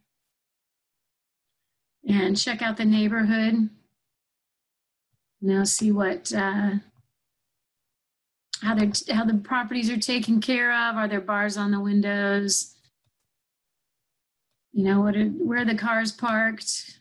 and 2.09 2.38
check 2.38 2.62
out 2.62 2.76
the 2.76 2.85
neighborhood. 2.85 3.68
Now 5.42 5.64
see 5.64 5.90
what 5.90 6.33
uh, 6.33 6.74
how 8.62 8.74
they 8.76 8.92
how 9.12 9.24
the 9.24 9.35
properties 9.35 9.90
are 9.90 9.98
taken 9.98 10.40
care 10.40 10.72
of. 10.72 10.94
Are 10.94 11.09
there 11.09 11.20
bars 11.20 11.57
on 11.57 11.72
the 11.72 11.81
windows? 11.81 12.76
You 14.72 14.85
know 14.85 15.00
what? 15.00 15.16
Are, 15.16 15.24
where 15.24 15.62
are 15.62 15.64
the 15.64 15.74
cars 15.74 16.12
parked? 16.12 17.00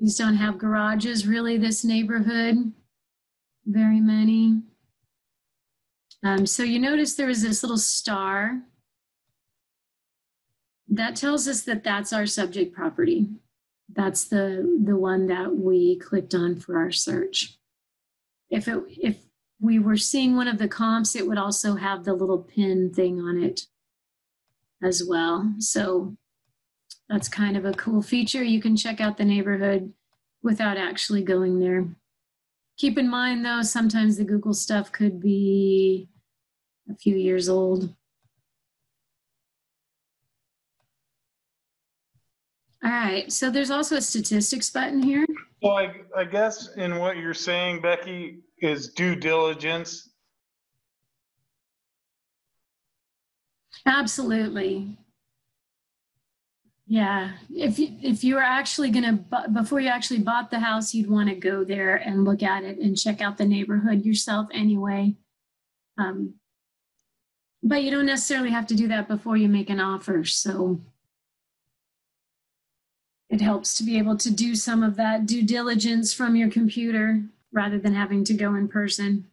These 0.00 0.18
don't 0.18 0.34
have 0.34 0.58
garages 0.58 1.28
really. 1.28 1.58
This 1.58 1.84
neighborhood, 1.84 2.72
very 3.66 4.00
many. 4.00 4.62
Um, 6.24 6.46
so 6.46 6.62
you 6.62 6.78
notice 6.78 7.14
there 7.14 7.28
is 7.28 7.42
this 7.42 7.62
little 7.62 7.78
star. 7.78 8.62
That 10.88 11.16
tells 11.16 11.48
us 11.48 11.62
that 11.62 11.84
that's 11.84 12.12
our 12.12 12.26
subject 12.26 12.74
property. 12.74 13.28
That's 13.94 14.24
the, 14.24 14.80
the 14.84 14.96
one 14.96 15.26
that 15.26 15.56
we 15.56 15.98
clicked 15.98 16.34
on 16.34 16.56
for 16.56 16.78
our 16.78 16.92
search. 16.92 17.58
If, 18.50 18.68
it, 18.68 18.82
if 18.88 19.16
we 19.60 19.78
were 19.78 19.96
seeing 19.96 20.36
one 20.36 20.48
of 20.48 20.58
the 20.58 20.68
comps, 20.68 21.16
it 21.16 21.26
would 21.26 21.38
also 21.38 21.76
have 21.76 22.04
the 22.04 22.14
little 22.14 22.38
pin 22.38 22.92
thing 22.92 23.20
on 23.20 23.42
it 23.42 23.66
as 24.82 25.02
well. 25.06 25.54
So 25.58 26.16
that's 27.08 27.28
kind 27.28 27.56
of 27.56 27.64
a 27.64 27.72
cool 27.72 28.02
feature. 28.02 28.42
You 28.42 28.60
can 28.60 28.76
check 28.76 29.00
out 29.00 29.16
the 29.16 29.24
neighborhood 29.24 29.92
without 30.42 30.76
actually 30.76 31.22
going 31.22 31.58
there. 31.58 31.86
Keep 32.82 32.98
in 32.98 33.08
mind 33.08 33.44
though, 33.44 33.62
sometimes 33.62 34.16
the 34.16 34.24
Google 34.24 34.52
stuff 34.52 34.90
could 34.90 35.20
be 35.20 36.08
a 36.90 36.96
few 36.96 37.14
years 37.14 37.48
old. 37.48 37.94
All 42.82 42.90
right, 42.90 43.30
so 43.30 43.52
there's 43.52 43.70
also 43.70 43.98
a 43.98 44.00
statistics 44.00 44.68
button 44.68 45.00
here. 45.00 45.24
Well, 45.62 45.76
I, 45.76 45.94
I 46.16 46.24
guess 46.24 46.70
in 46.74 46.98
what 46.98 47.18
you're 47.18 47.34
saying, 47.34 47.82
Becky, 47.82 48.40
is 48.58 48.88
due 48.88 49.14
diligence. 49.14 50.10
Absolutely. 53.86 54.98
Yeah, 56.92 57.30
if 57.48 57.78
you, 57.78 57.96
if 58.02 58.22
you 58.22 58.34
were 58.34 58.42
actually 58.42 58.90
gonna 58.90 59.14
before 59.50 59.80
you 59.80 59.88
actually 59.88 60.20
bought 60.20 60.50
the 60.50 60.60
house, 60.60 60.92
you'd 60.92 61.08
want 61.08 61.30
to 61.30 61.34
go 61.34 61.64
there 61.64 61.96
and 61.96 62.26
look 62.26 62.42
at 62.42 62.64
it 62.64 62.76
and 62.76 62.98
check 62.98 63.22
out 63.22 63.38
the 63.38 63.46
neighborhood 63.46 64.04
yourself 64.04 64.48
anyway. 64.52 65.14
Um, 65.96 66.34
but 67.62 67.82
you 67.82 67.90
don't 67.90 68.04
necessarily 68.04 68.50
have 68.50 68.66
to 68.66 68.74
do 68.74 68.88
that 68.88 69.08
before 69.08 69.38
you 69.38 69.48
make 69.48 69.70
an 69.70 69.80
offer. 69.80 70.22
So 70.24 70.82
it 73.30 73.40
helps 73.40 73.74
to 73.78 73.84
be 73.84 73.96
able 73.96 74.18
to 74.18 74.30
do 74.30 74.54
some 74.54 74.82
of 74.82 74.96
that 74.96 75.24
due 75.24 75.44
diligence 75.44 76.12
from 76.12 76.36
your 76.36 76.50
computer 76.50 77.22
rather 77.52 77.78
than 77.78 77.94
having 77.94 78.22
to 78.24 78.34
go 78.34 78.54
in 78.54 78.68
person. 78.68 79.28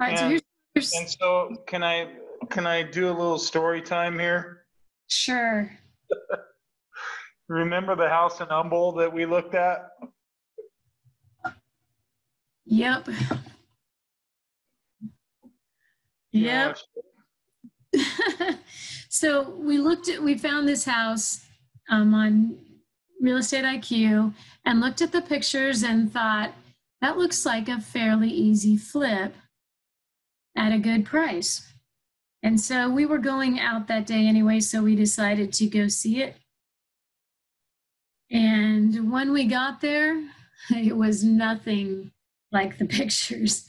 All 0.00 0.08
right, 0.08 0.10
and, 0.10 0.18
so 0.18 0.28
here's, 0.28 0.42
here's 0.74 0.92
and 0.92 1.08
so 1.08 1.62
can 1.68 1.84
I 1.84 2.08
can 2.50 2.66
I 2.66 2.82
do 2.82 3.08
a 3.08 3.14
little 3.14 3.38
story 3.38 3.82
time 3.82 4.18
here? 4.18 4.64
Sure. 5.08 5.70
Remember 7.48 7.94
the 7.94 8.08
house 8.08 8.40
in 8.40 8.46
Humble 8.46 8.92
that 8.92 9.12
we 9.12 9.26
looked 9.26 9.54
at? 9.54 9.88
Yep. 12.64 13.08
Yep. 16.32 16.78
so 19.08 19.50
we 19.50 19.78
looked 19.78 20.08
at, 20.08 20.22
we 20.22 20.38
found 20.38 20.66
this 20.66 20.84
house 20.84 21.44
um, 21.90 22.14
on 22.14 22.58
Real 23.20 23.36
Estate 23.36 23.64
IQ 23.64 24.32
and 24.64 24.80
looked 24.80 25.02
at 25.02 25.12
the 25.12 25.20
pictures 25.20 25.82
and 25.82 26.10
thought, 26.12 26.52
that 27.02 27.18
looks 27.18 27.44
like 27.44 27.68
a 27.68 27.80
fairly 27.80 28.30
easy 28.30 28.76
flip 28.76 29.34
at 30.56 30.72
a 30.72 30.78
good 30.78 31.04
price. 31.04 31.71
And 32.42 32.60
so 32.60 32.90
we 32.90 33.06
were 33.06 33.18
going 33.18 33.60
out 33.60 33.86
that 33.88 34.06
day 34.06 34.26
anyway, 34.26 34.60
so 34.60 34.82
we 34.82 34.96
decided 34.96 35.52
to 35.54 35.66
go 35.66 35.88
see 35.88 36.22
it. 36.22 36.36
And 38.30 39.12
when 39.12 39.32
we 39.32 39.44
got 39.44 39.80
there, 39.80 40.22
it 40.70 40.96
was 40.96 41.22
nothing 41.22 42.10
like 42.50 42.78
the 42.78 42.84
pictures. 42.98 43.66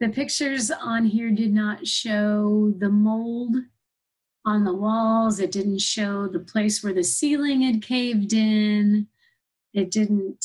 The 0.00 0.08
pictures 0.08 0.70
on 0.70 1.06
here 1.06 1.30
did 1.30 1.52
not 1.52 1.86
show 1.86 2.72
the 2.78 2.90
mold 2.90 3.56
on 4.44 4.64
the 4.64 4.74
walls. 4.74 5.40
It 5.40 5.52
didn't 5.52 5.80
show 5.80 6.26
the 6.26 6.40
place 6.40 6.82
where 6.82 6.94
the 6.94 7.04
ceiling 7.04 7.62
had 7.62 7.82
caved 7.82 8.32
in. 8.32 9.08
It 9.72 9.90
didn't 9.90 10.44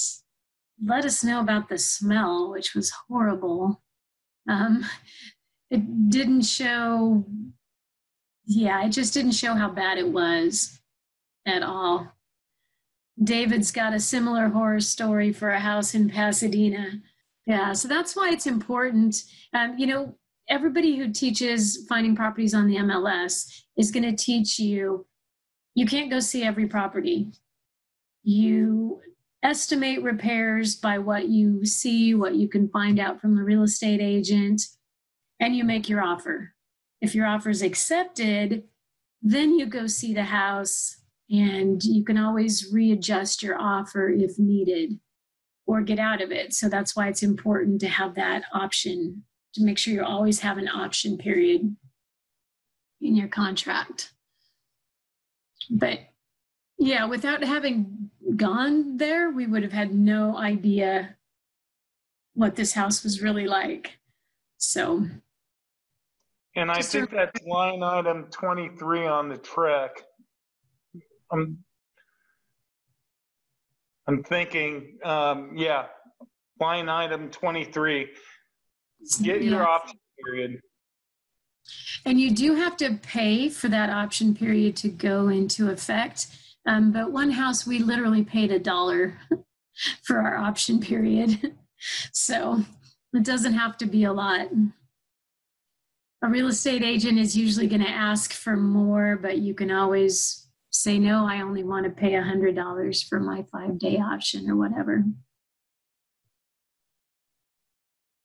let 0.84 1.06
us 1.06 1.24
know 1.24 1.40
about 1.40 1.70
the 1.70 1.78
smell, 1.78 2.52
which 2.52 2.76
was 2.76 2.92
horrible. 3.08 3.82
Um, 4.48 4.86
it 5.70 6.10
didn't 6.10 6.44
show, 6.44 7.26
yeah, 8.48 8.84
it 8.84 8.90
just 8.90 9.14
didn't 9.14 9.34
show 9.34 9.54
how 9.54 9.70
bad 9.70 10.00
it 10.00 10.08
was 10.08 10.80
at 11.46 11.62
all. 11.62 12.12
David's 13.24 13.72
got 13.72 13.94
a 13.94 14.00
similar 14.00 14.50
horror 14.50 14.80
story 14.80 15.32
for 15.32 15.52
a 15.52 15.60
house 15.60 15.94
in 15.94 16.10
Pasadena 16.10 17.02
yeah, 17.48 17.72
so 17.72 17.88
that's 17.88 18.14
why 18.14 18.30
it's 18.32 18.46
important. 18.46 19.24
Um, 19.54 19.78
you 19.78 19.88
know, 19.88 20.18
everybody 20.50 20.98
who 20.98 21.14
teaches 21.14 21.86
finding 21.88 22.14
properties 22.14 22.54
on 22.54 22.68
the 22.68 22.76
MLS 22.76 23.64
is 23.78 23.90
going 23.90 24.04
to 24.04 24.24
teach 24.24 24.60
you 24.60 25.08
you 25.74 25.86
can't 25.86 26.10
go 26.10 26.20
see 26.20 26.44
every 26.44 26.66
property. 26.66 27.32
You 28.24 29.00
estimate 29.44 30.02
repairs 30.02 30.76
by 30.76 30.98
what 30.98 31.28
you 31.28 31.66
see, 31.66 32.16
what 32.16 32.34
you 32.34 32.48
can 32.48 32.68
find 32.70 33.00
out 33.00 33.22
from 33.22 33.36
the 33.36 33.44
real 33.44 33.62
estate 33.62 34.02
agent, 34.02 34.64
and 35.40 35.56
you 35.56 35.64
make 35.64 35.88
your 35.88 36.02
offer. 36.02 36.56
If 37.02 37.14
your 37.14 37.28
offer 37.28 37.50
is 37.50 37.62
accepted, 37.62 38.64
then 39.22 39.58
you 39.58 39.66
go 39.66 39.88
see 39.88 40.14
the 40.14 40.24
house 40.24 40.98
and 41.30 41.84
you 41.84 42.04
can 42.04 42.18
always 42.18 42.72
readjust 42.72 43.44
your 43.44 43.60
offer 43.60 44.10
if 44.10 44.40
needed 44.40 45.00
or 45.66 45.82
get 45.82 46.00
out 46.00 46.22
of 46.22 46.32
it. 46.32 46.54
So 46.54 46.70
that's 46.70 46.96
why 46.96 47.10
it's 47.10 47.24
important 47.24 47.82
to 47.82 47.88
have 47.88 48.16
that 48.16 48.44
option 48.54 49.24
to 49.54 49.64
make 49.64 49.78
sure 49.78 49.94
you 49.94 50.04
always 50.04 50.40
have 50.40 50.58
an 50.58 50.68
option 50.68 51.18
period 51.18 51.76
in 53.02 53.16
your 53.16 53.28
contract. 53.28 54.14
but 55.70 56.00
yeah, 56.80 57.06
without 57.06 57.44
having 57.44 58.12
gone 58.36 58.98
there, 58.98 59.32
we 59.32 59.48
would 59.48 59.64
have 59.64 59.74
had 59.74 59.94
no 59.94 60.38
idea 60.38 61.16
what 62.36 62.56
this 62.56 62.74
house 62.74 63.04
was 63.04 63.22
really 63.22 63.48
like. 63.48 63.98
So. 64.58 65.08
And 66.58 66.72
I 66.72 66.82
think 66.82 67.12
that's 67.12 67.40
line 67.46 67.84
item 67.84 68.26
23 68.32 69.06
on 69.06 69.30
the 69.30 69.38
TREC. 69.38 69.90
I'm, 71.32 71.60
I'm 74.08 74.24
thinking, 74.24 74.98
um, 75.04 75.52
yeah, 75.56 75.86
line 76.60 76.90
item 76.90 77.30
23. 77.30 78.08
Get 79.22 79.44
your 79.44 79.68
option 79.68 80.00
period. 80.26 80.60
And 82.06 82.20
you 82.20 82.32
do 82.32 82.56
have 82.56 82.76
to 82.78 82.96
pay 83.04 83.50
for 83.50 83.68
that 83.68 83.92
option 83.92 84.34
period 84.34 84.76
to 84.78 84.90
go 84.90 85.28
into 85.28 85.70
effect. 85.70 86.26
Um, 86.66 86.92
but 86.92 87.12
one 87.12 87.30
house, 87.30 87.68
we 87.68 87.78
literally 87.78 88.24
paid 88.24 88.52
a 88.52 88.58
dollar 88.58 89.20
for 90.04 90.18
our 90.18 90.38
option 90.38 90.80
period. 90.80 91.54
so 92.12 92.64
it 93.14 93.24
doesn't 93.24 93.54
have 93.54 93.78
to 93.78 93.86
be 93.86 94.06
a 94.06 94.14
lot. 94.14 94.48
A 96.24 96.28
real 96.28 96.48
estate 96.48 96.84
agent 96.84 97.20
is 97.20 97.38
usually 97.38 97.68
going 97.68 97.84
to 97.84 97.90
ask 97.90 98.34
for 98.34 98.58
more, 98.58 99.18
but 99.22 99.38
you 99.38 99.54
can 99.54 99.72
always 99.72 100.48
say, 100.72 100.98
no, 100.98 101.28
I 101.28 101.42
only 101.42 101.64
want 101.64 101.86
to 101.86 101.92
pay 101.92 102.12
$100 102.14 103.08
for 103.08 103.20
my 103.20 103.44
five 103.52 103.78
day 103.78 103.98
option 103.98 104.50
or 104.50 104.56
whatever. 104.56 105.04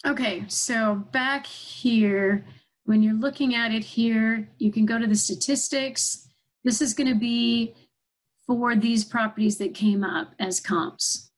Okay, 0.06 0.44
so 0.48 1.04
back 1.12 1.46
here, 1.46 2.44
when 2.84 3.02
you're 3.02 3.14
looking 3.14 3.54
at 3.54 3.72
it 3.72 3.84
here, 3.84 4.48
you 4.58 4.72
can 4.72 4.84
go 4.84 4.98
to 4.98 5.06
the 5.06 5.14
statistics. 5.14 6.28
This 6.64 6.80
is 6.80 6.94
going 6.94 7.08
to 7.08 7.18
be 7.18 7.74
for 8.46 8.74
these 8.74 9.04
properties 9.04 9.58
that 9.58 9.74
came 9.74 10.02
up 10.02 10.34
as 10.40 10.60
comps. 10.60 11.30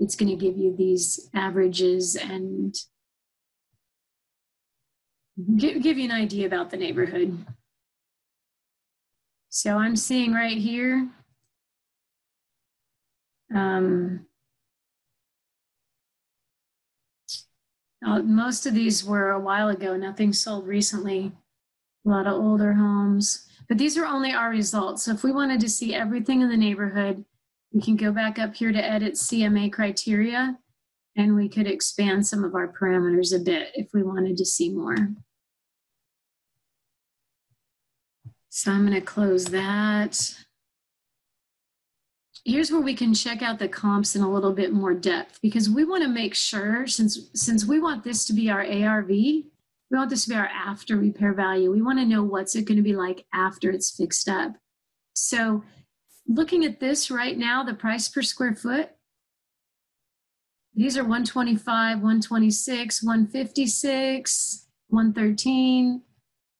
It's 0.00 0.16
going 0.16 0.28
to 0.30 0.44
give 0.44 0.56
you 0.56 0.74
these 0.76 1.30
averages 1.34 2.16
and 2.16 2.74
give, 5.56 5.82
give 5.82 5.98
you 5.98 6.04
an 6.04 6.12
idea 6.12 6.46
about 6.46 6.70
the 6.70 6.76
neighborhood. 6.76 7.36
So 9.48 9.78
I'm 9.78 9.96
seeing 9.96 10.32
right 10.32 10.56
here, 10.56 11.08
um, 13.54 14.26
uh, 18.06 18.22
most 18.22 18.66
of 18.66 18.74
these 18.74 19.04
were 19.04 19.30
a 19.30 19.40
while 19.40 19.68
ago, 19.68 19.96
nothing 19.96 20.32
sold 20.32 20.66
recently. 20.66 21.32
A 22.04 22.08
lot 22.08 22.26
of 22.26 22.34
older 22.34 22.74
homes. 22.74 23.46
But 23.68 23.78
these 23.78 23.96
are 23.96 24.06
only 24.06 24.32
our 24.32 24.50
results. 24.50 25.04
So 25.04 25.12
if 25.12 25.24
we 25.24 25.32
wanted 25.32 25.60
to 25.60 25.68
see 25.68 25.94
everything 25.94 26.40
in 26.40 26.48
the 26.48 26.56
neighborhood, 26.56 27.24
we 27.72 27.80
can 27.80 27.96
go 27.96 28.12
back 28.12 28.38
up 28.38 28.54
here 28.54 28.72
to 28.72 28.84
edit 28.84 29.14
CMA 29.14 29.72
criteria 29.72 30.58
and 31.16 31.34
we 31.34 31.48
could 31.48 31.66
expand 31.66 32.26
some 32.26 32.44
of 32.44 32.54
our 32.54 32.72
parameters 32.72 33.34
a 33.34 33.42
bit 33.42 33.70
if 33.74 33.88
we 33.92 34.02
wanted 34.02 34.36
to 34.36 34.44
see 34.44 34.70
more. 34.70 34.96
So 38.56 38.72
I'm 38.72 38.86
going 38.86 38.98
to 38.98 39.02
close 39.02 39.44
that. 39.48 40.34
Here's 42.46 42.72
where 42.72 42.80
we 42.80 42.94
can 42.94 43.12
check 43.12 43.42
out 43.42 43.58
the 43.58 43.68
comps 43.68 44.16
in 44.16 44.22
a 44.22 44.32
little 44.32 44.54
bit 44.54 44.72
more 44.72 44.94
depth 44.94 45.42
because 45.42 45.68
we 45.68 45.84
want 45.84 46.04
to 46.04 46.08
make 46.08 46.34
sure 46.34 46.86
since 46.86 47.28
since 47.34 47.66
we 47.66 47.80
want 47.80 48.02
this 48.02 48.24
to 48.24 48.32
be 48.32 48.48
our 48.48 48.64
ARV, 48.64 49.10
we 49.10 49.44
want 49.90 50.08
this 50.08 50.24
to 50.24 50.30
be 50.30 50.36
our 50.36 50.46
after 50.46 50.96
repair 50.96 51.34
value. 51.34 51.70
We 51.70 51.82
want 51.82 51.98
to 51.98 52.06
know 52.06 52.22
what's 52.22 52.56
it 52.56 52.64
going 52.64 52.78
to 52.78 52.82
be 52.82 52.96
like 52.96 53.26
after 53.34 53.70
it's 53.70 53.94
fixed 53.94 54.26
up. 54.26 54.54
So 55.12 55.62
looking 56.26 56.64
at 56.64 56.80
this 56.80 57.10
right 57.10 57.36
now, 57.36 57.62
the 57.62 57.74
price 57.74 58.08
per 58.08 58.22
square 58.22 58.54
foot, 58.54 58.88
these 60.72 60.96
are 60.96 61.02
125, 61.02 61.98
126, 61.98 63.02
156, 63.02 64.66
113, 64.88 66.02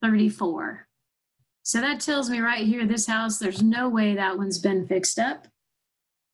34. 0.02 0.85
So 1.66 1.80
that 1.80 1.98
tells 1.98 2.30
me 2.30 2.38
right 2.38 2.64
here, 2.64 2.86
this 2.86 3.08
house, 3.08 3.38
there's 3.38 3.60
no 3.60 3.88
way 3.88 4.14
that 4.14 4.38
one's 4.38 4.60
been 4.60 4.86
fixed 4.86 5.18
up. 5.18 5.48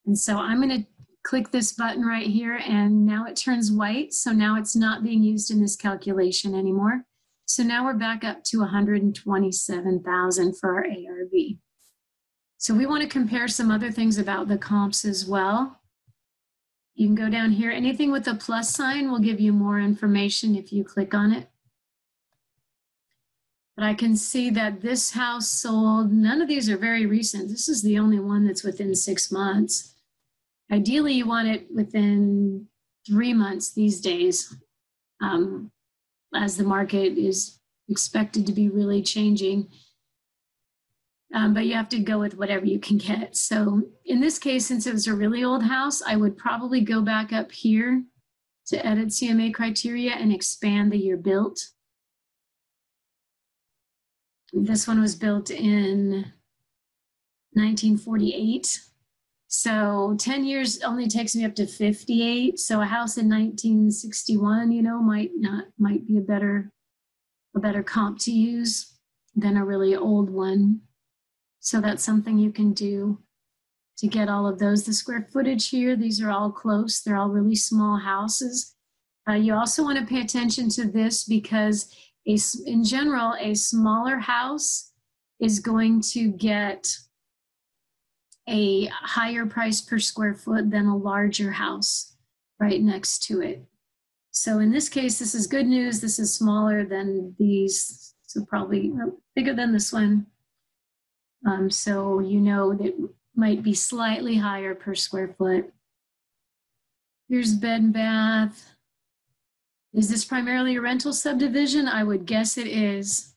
And 0.05 0.19
so 0.19 0.37
I'm 0.37 0.61
going 0.61 0.83
to 0.83 0.87
click 1.25 1.51
this 1.51 1.73
button 1.73 2.05
right 2.05 2.27
here 2.27 2.57
and 2.57 3.07
now 3.07 3.25
it 3.25 3.35
turns 3.35 3.73
white. 3.73 4.13
So 4.13 4.33
now 4.33 4.59
it's 4.59 4.77
not 4.77 5.03
being 5.03 5.23
used 5.23 5.51
in 5.51 5.63
this 5.63 5.75
calculation 5.75 6.55
anymore. 6.55 7.07
So 7.47 7.63
now 7.63 7.83
we're 7.83 7.95
back 7.95 8.25
up 8.25 8.45
to 8.45 8.59
127,000 8.59 10.59
for 10.59 10.75
our 10.75 10.85
ARV. 10.85 11.57
So 12.59 12.75
we 12.75 12.85
want 12.85 13.03
to 13.03 13.09
compare 13.09 13.49
some 13.49 13.71
other 13.71 13.91
things 13.91 14.19
about 14.19 14.49
the 14.49 14.59
comps 14.59 15.03
as 15.03 15.25
well. 15.25 15.81
You 16.95 17.07
can 17.07 17.15
go 17.15 17.31
down 17.31 17.53
here. 17.53 17.71
Anything 17.71 18.13
with 18.13 18.29
a 18.29 18.35
plus 18.35 18.69
sign 18.69 19.11
will 19.11 19.19
give 19.19 19.41
you 19.41 19.55
more 19.55 19.81
information 19.81 20.57
if 20.57 20.75
you 20.75 20.85
click 20.85 21.15
on 21.15 21.33
it. 21.33 21.49
But 23.77 23.85
I 23.87 23.95
can 23.95 24.17
see 24.17 24.51
that 24.51 24.83
this 24.83 25.13
house 25.13 25.49
sold, 25.49 26.13
none 26.13 26.43
of 26.43 26.49
these 26.49 26.69
are 26.69 26.77
very 26.77 27.07
recent. 27.07 27.49
This 27.49 27.69
is 27.69 27.83
the 27.83 27.99
only 27.99 28.21
one 28.21 28.47
that's 28.47 28.65
within 28.65 28.95
six 28.95 29.33
months. 29.33 29.95
Ideally, 30.71 31.15
you 31.15 31.27
want 31.27 31.49
it 31.49 31.67
within 31.75 32.69
three 33.07 33.33
months 33.33 33.73
these 33.73 34.01
days, 34.01 34.57
um, 35.21 35.71
as 36.35 36.57
the 36.57 36.65
market 36.65 37.19
is 37.19 37.59
expected 37.89 38.47
to 38.47 38.53
be 38.53 38.69
really 38.69 39.03
changing. 39.03 39.69
Um, 41.35 41.55
but 41.55 41.65
you 41.65 41.75
have 41.75 41.89
to 41.91 41.99
go 41.99 42.19
with 42.19 42.37
whatever 42.37 42.67
you 42.67 42.79
can 42.79 42.99
get. 42.99 43.37
So 43.37 43.83
in 44.05 44.21
this 44.21 44.39
case, 44.39 44.67
since 44.67 44.87
it 44.87 44.93
was 44.93 45.07
a 45.07 45.15
really 45.15 45.45
old 45.45 45.63
house, 45.63 46.03
I 46.03 46.17
would 46.17 46.37
probably 46.37 46.83
go 46.83 47.01
back 47.01 47.33
up 47.33 47.51
here 47.51 48.05
to 48.67 48.87
edit 48.87 49.09
CMA 49.09 49.55
criteria 49.55 50.13
and 50.13 50.33
expand 50.33 50.93
the 50.93 50.99
year 50.99 51.17
built. 51.17 51.59
This 54.53 54.87
one 54.87 55.01
was 55.01 55.15
built 55.15 55.51
in 55.51 56.33
1948. 57.55 58.81
So 59.49 60.17
10 60.19 60.45
years 60.45 60.81
only 60.83 61.09
takes 61.09 61.37
me 61.37 61.45
up 61.45 61.55
to 61.57 61.67
58. 61.67 62.59
So 62.59 62.81
a 62.81 62.87
house 62.87 63.19
in 63.19 63.29
1961, 63.29 64.73
you 64.73 64.83
know, 64.83 65.01
might 65.01 65.31
not 65.37 65.65
might 65.79 66.07
be 66.07 66.19
a 66.19 66.23
better 66.23 66.71
a 67.55 67.61
better 67.61 67.83
comp 67.83 68.19
to 68.21 68.33
use 68.33 68.93
than 69.35 69.57
a 69.57 69.65
really 69.65 69.95
old 69.95 70.31
one. 70.31 70.81
So 71.61 71.81
that's 71.81 72.03
something 72.03 72.39
you 72.39 72.51
can 72.51 72.73
do 72.73 73.19
to 73.99 74.07
get 74.07 74.29
all 74.29 74.47
of 74.47 74.59
those. 74.59 74.85
The 74.85 74.93
square 74.93 75.29
footage 75.33 75.69
here, 75.69 75.97
these 75.97 76.21
are 76.21 76.31
all 76.31 76.51
close. 76.51 77.01
They're 77.01 77.17
all 77.17 77.29
really 77.29 77.55
small 77.55 77.99
houses. 77.99 78.75
Uh, 79.29 79.35
you 79.35 79.55
also 79.55 79.83
want 79.83 79.99
to 79.99 80.07
pay 80.07 80.21
attention 80.21 80.69
to 80.71 80.89
this 80.89 81.25
because 81.25 81.95
a, 82.27 82.39
in 82.67 82.85
general, 82.85 83.35
a 83.41 83.55
smaller 83.55 84.19
house 84.19 84.93
is 85.41 85.59
going 85.59 86.01
to 86.01 86.29
get 86.29 86.87
a 88.49 88.87
higher 88.87 89.47
price 89.47 89.81
per 89.81 89.99
square 89.99 90.35
foot 90.35 90.71
than 90.71 90.87
a 90.87 90.97
larger 90.97 91.53
house 91.53 92.17
right 92.59 92.81
next 92.81 93.25
to 93.25 93.41
it. 93.41 93.65
So 94.31 94.61
in 94.61 94.73
this 94.73 94.89
case, 94.89 95.19
this 95.19 95.35
is 95.35 95.47
good 95.47 95.67
news. 95.67 96.01
This 96.01 96.19
is 96.19 96.35
smaller 96.35 96.85
than 96.85 97.35
these, 97.39 98.15
so 98.27 98.45
probably 98.45 98.93
bigger 99.35 99.55
than 99.55 99.73
this 99.73 99.93
one. 99.93 100.27
Um, 101.47 101.71
so 101.71 102.21
you 102.21 102.41
know 102.41 102.73
that 102.75 102.95
might 103.35 103.63
be 103.63 103.75
slightly 103.75 104.37
higher 104.37 104.75
per 104.75 104.95
square 104.95 105.35
foot. 105.37 105.73
Here's 107.29 107.55
bed 107.55 107.81
and 107.83 107.93
bath. 107.93 108.72
Is 109.95 110.09
this 110.09 110.25
primarily 110.25 110.77
a 110.77 110.81
rental 110.81 111.13
subdivision? 111.13 111.87
I 111.87 112.03
would 112.03 112.25
guess 112.25 112.57
it 112.57 112.67
is. 112.67 113.35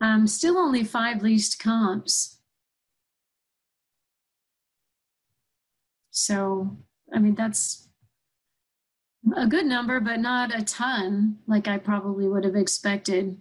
Um, 0.00 0.26
still 0.26 0.58
only 0.58 0.84
five 0.84 1.22
leased 1.22 1.58
comps. 1.58 2.40
So, 6.10 6.76
I 7.14 7.18
mean, 7.18 7.34
that's 7.34 7.88
a 9.34 9.46
good 9.46 9.64
number, 9.64 9.98
but 10.00 10.20
not 10.20 10.54
a 10.54 10.62
ton 10.62 11.38
like 11.46 11.68
I 11.68 11.78
probably 11.78 12.28
would 12.28 12.44
have 12.44 12.56
expected. 12.56 13.40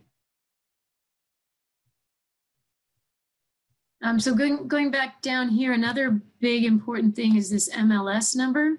Um, 4.04 4.20
so 4.20 4.34
going, 4.34 4.67
going 4.67 4.89
back 4.89 5.22
down 5.22 5.50
here, 5.50 5.74
another 5.74 6.22
big 6.39 6.63
important 6.63 7.15
thing 7.15 7.36
is 7.36 7.50
this 7.50 7.70
MLS 7.76 8.36
number. 8.36 8.78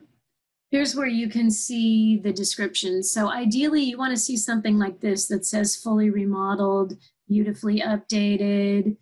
Here's 0.73 0.97
where 0.97 1.07
you 1.07 1.29
can 1.29 1.51
see 1.51 2.17
the 2.17 2.33
description. 2.33 3.03
So 3.03 3.31
ideally 3.31 3.83
you 3.83 3.99
wanna 3.99 4.17
see 4.17 4.39
something 4.39 4.79
like 4.79 5.01
this 5.01 5.29
that 5.29 5.45
says 5.45 5.77
fully 5.77 6.09
remodeled, 6.09 6.97
beautifully 7.29 7.81
updated, 7.81 8.97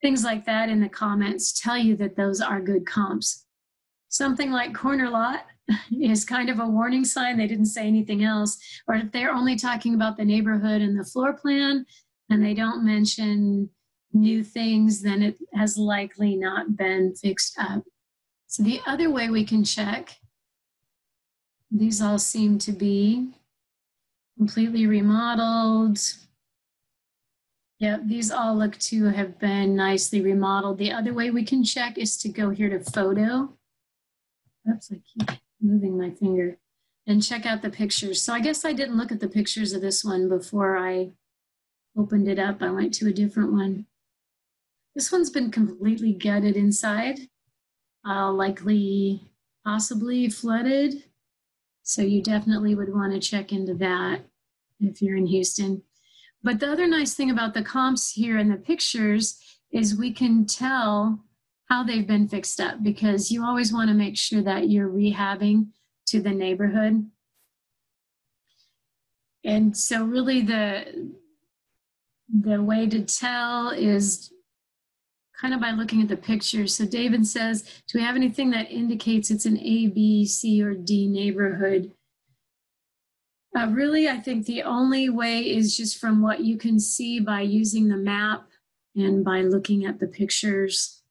things 0.00 0.24
like 0.24 0.46
that 0.46 0.70
in 0.70 0.80
the 0.80 0.88
comments 0.88 1.52
tell 1.52 1.76
you 1.76 1.94
that 1.96 2.16
those 2.16 2.40
are 2.40 2.58
good 2.62 2.86
comps. 2.86 3.44
Something 4.08 4.50
like 4.50 4.72
corner 4.72 5.10
lot 5.10 5.44
is 5.92 6.24
kind 6.24 6.48
of 6.48 6.58
a 6.58 6.66
warning 6.66 7.04
sign. 7.04 7.36
They 7.36 7.46
didn't 7.46 7.66
say 7.66 7.86
anything 7.86 8.24
else. 8.24 8.58
Or 8.88 8.94
if 8.94 9.12
they're 9.12 9.34
only 9.34 9.56
talking 9.56 9.94
about 9.94 10.16
the 10.16 10.24
neighborhood 10.24 10.80
and 10.80 10.98
the 10.98 11.04
floor 11.04 11.34
plan 11.34 11.84
and 12.30 12.42
they 12.42 12.54
don't 12.54 12.82
mention 12.82 13.68
new 14.14 14.42
things, 14.42 15.02
then 15.02 15.22
it 15.22 15.36
has 15.52 15.76
likely 15.76 16.34
not 16.34 16.78
been 16.78 17.14
fixed 17.14 17.58
up. 17.58 17.82
So 18.46 18.62
the 18.62 18.80
other 18.86 19.10
way 19.10 19.28
we 19.28 19.44
can 19.44 19.64
check, 19.64 20.16
these 21.70 22.02
all 22.02 22.18
seem 22.18 22.58
to 22.58 22.72
be 22.72 23.30
completely 24.36 24.86
remodeled. 24.86 25.98
Yeah, 27.78 27.98
these 28.04 28.30
all 28.30 28.56
look 28.56 28.76
to 28.78 29.04
have 29.06 29.38
been 29.38 29.76
nicely 29.76 30.20
remodeled. 30.20 30.78
The 30.78 30.92
other 30.92 31.14
way 31.14 31.30
we 31.30 31.44
can 31.44 31.64
check 31.64 31.96
is 31.96 32.18
to 32.18 32.28
go 32.28 32.50
here 32.50 32.68
to 32.68 32.80
photo. 32.80 33.54
Oops, 34.68 34.92
I 34.92 35.00
keep 35.06 35.38
moving 35.62 35.98
my 35.98 36.10
finger 36.10 36.58
and 37.06 37.22
check 37.22 37.46
out 37.46 37.62
the 37.62 37.70
pictures. 37.70 38.20
So 38.20 38.34
I 38.34 38.40
guess 38.40 38.64
I 38.64 38.72
didn't 38.72 38.96
look 38.96 39.12
at 39.12 39.20
the 39.20 39.28
pictures 39.28 39.72
of 39.72 39.80
this 39.80 40.04
one 40.04 40.28
before 40.28 40.76
I 40.76 41.10
opened 41.96 42.28
it 42.28 42.38
up. 42.38 42.62
I 42.62 42.70
went 42.70 42.92
to 42.94 43.08
a 43.08 43.12
different 43.12 43.52
one. 43.52 43.86
This 44.94 45.10
one's 45.10 45.30
been 45.30 45.50
completely 45.50 46.12
gutted 46.12 46.56
inside, 46.56 47.20
uh, 48.06 48.30
likely 48.32 49.22
possibly 49.64 50.28
flooded. 50.28 51.04
So 51.90 52.02
you 52.02 52.22
definitely 52.22 52.76
would 52.76 52.94
want 52.94 53.12
to 53.14 53.18
check 53.18 53.50
into 53.50 53.74
that 53.74 54.20
if 54.78 55.02
you're 55.02 55.16
in 55.16 55.26
Houston. 55.26 55.82
But 56.40 56.60
the 56.60 56.70
other 56.70 56.86
nice 56.86 57.14
thing 57.14 57.32
about 57.32 57.52
the 57.52 57.64
comps 57.64 58.12
here 58.12 58.38
in 58.38 58.48
the 58.48 58.56
pictures 58.56 59.40
is 59.72 59.98
we 59.98 60.12
can 60.12 60.46
tell 60.46 61.24
how 61.68 61.82
they've 61.82 62.06
been 62.06 62.28
fixed 62.28 62.60
up 62.60 62.80
because 62.84 63.32
you 63.32 63.44
always 63.44 63.72
want 63.72 63.88
to 63.88 63.94
make 63.94 64.16
sure 64.16 64.40
that 64.40 64.68
you're 64.68 64.88
rehabbing 64.88 65.70
to 66.06 66.22
the 66.22 66.30
neighborhood. 66.30 67.10
And 69.44 69.76
so 69.76 70.04
really 70.04 70.42
the 70.42 71.10
the 72.32 72.62
way 72.62 72.86
to 72.86 73.02
tell 73.02 73.70
is 73.70 74.32
kind 75.40 75.54
of 75.54 75.60
by 75.60 75.70
looking 75.70 76.02
at 76.02 76.08
the 76.08 76.16
pictures. 76.16 76.76
So 76.76 76.84
David 76.84 77.26
says, 77.26 77.62
do 77.88 77.98
we 77.98 78.02
have 78.02 78.16
anything 78.16 78.50
that 78.50 78.70
indicates 78.70 79.30
it's 79.30 79.46
an 79.46 79.58
A, 79.58 79.86
B, 79.86 80.26
C, 80.26 80.62
or 80.62 80.74
D 80.74 81.08
neighborhood? 81.08 81.92
Uh, 83.56 83.68
really, 83.68 84.08
I 84.08 84.18
think 84.18 84.46
the 84.46 84.62
only 84.62 85.08
way 85.08 85.40
is 85.40 85.76
just 85.76 85.98
from 85.98 86.22
what 86.22 86.40
you 86.40 86.56
can 86.56 86.78
see 86.78 87.18
by 87.18 87.40
using 87.40 87.88
the 87.88 87.96
map 87.96 88.46
and 88.94 89.24
by 89.24 89.42
looking 89.42 89.84
at 89.84 89.98
the 89.98 90.06
pictures. 90.06 91.02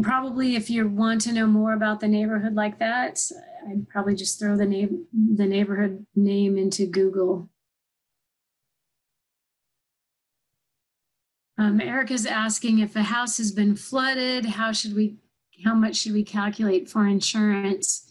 Probably 0.00 0.56
if 0.56 0.70
you 0.70 0.88
want 0.88 1.20
to 1.22 1.32
know 1.32 1.46
more 1.46 1.72
about 1.72 2.00
the 2.00 2.08
neighborhood 2.08 2.54
like 2.54 2.78
that, 2.78 3.20
I'd 3.68 3.88
probably 3.88 4.14
just 4.14 4.38
throw 4.38 4.56
the 4.56 4.66
name 4.66 5.06
the 5.12 5.46
neighborhood 5.46 6.04
name 6.14 6.58
into 6.58 6.86
Google. 6.86 7.48
Um, 11.56 11.80
Eric 11.80 12.10
is 12.10 12.26
asking 12.26 12.80
if 12.80 12.96
a 12.96 13.02
house 13.02 13.38
has 13.38 13.52
been 13.52 13.76
flooded, 13.76 14.44
how 14.44 14.72
should 14.72 14.94
we, 14.94 15.16
how 15.64 15.74
much 15.74 15.96
should 15.96 16.12
we 16.12 16.24
calculate 16.24 16.88
for 16.88 17.06
insurance? 17.06 18.10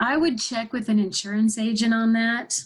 I 0.00 0.16
would 0.16 0.38
check 0.38 0.72
with 0.72 0.88
an 0.88 0.98
insurance 0.98 1.58
agent 1.58 1.94
on 1.94 2.12
that. 2.14 2.60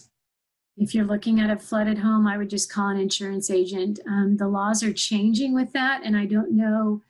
If 0.77 0.95
you're 0.95 1.05
looking 1.05 1.39
at 1.39 1.51
a 1.51 1.57
flooded 1.57 1.99
home, 1.99 2.27
I 2.27 2.37
would 2.37 2.49
just 2.49 2.71
call 2.71 2.87
an 2.87 2.99
insurance 2.99 3.49
agent. 3.51 3.99
Um, 4.07 4.37
the 4.37 4.47
laws 4.47 4.83
are 4.83 4.93
changing 4.93 5.53
with 5.53 5.71
that, 5.73 6.01
and 6.03 6.17
I 6.17 6.25
don't 6.25 6.55
know 6.55 7.01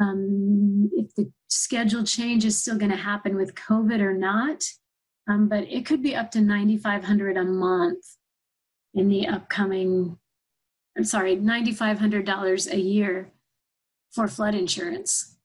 um, 0.00 0.90
if 0.92 1.14
the 1.14 1.30
schedule 1.48 2.04
change 2.04 2.44
is 2.44 2.60
still 2.60 2.76
going 2.76 2.90
to 2.90 2.96
happen 2.96 3.36
with 3.36 3.54
COVID 3.54 4.00
or 4.00 4.14
not. 4.14 4.64
Um, 5.28 5.48
but 5.48 5.64
it 5.64 5.86
could 5.86 6.02
be 6.02 6.14
up 6.14 6.30
to 6.32 6.40
9,500 6.40 7.36
a 7.36 7.44
month 7.44 8.04
in 8.94 9.08
the 9.08 9.26
upcoming. 9.26 10.18
I'm 10.96 11.04
sorry, 11.04 11.36
$9,500 11.36 12.72
a 12.72 12.80
year 12.80 13.32
for 14.10 14.26
flood 14.28 14.54
insurance 14.54 15.36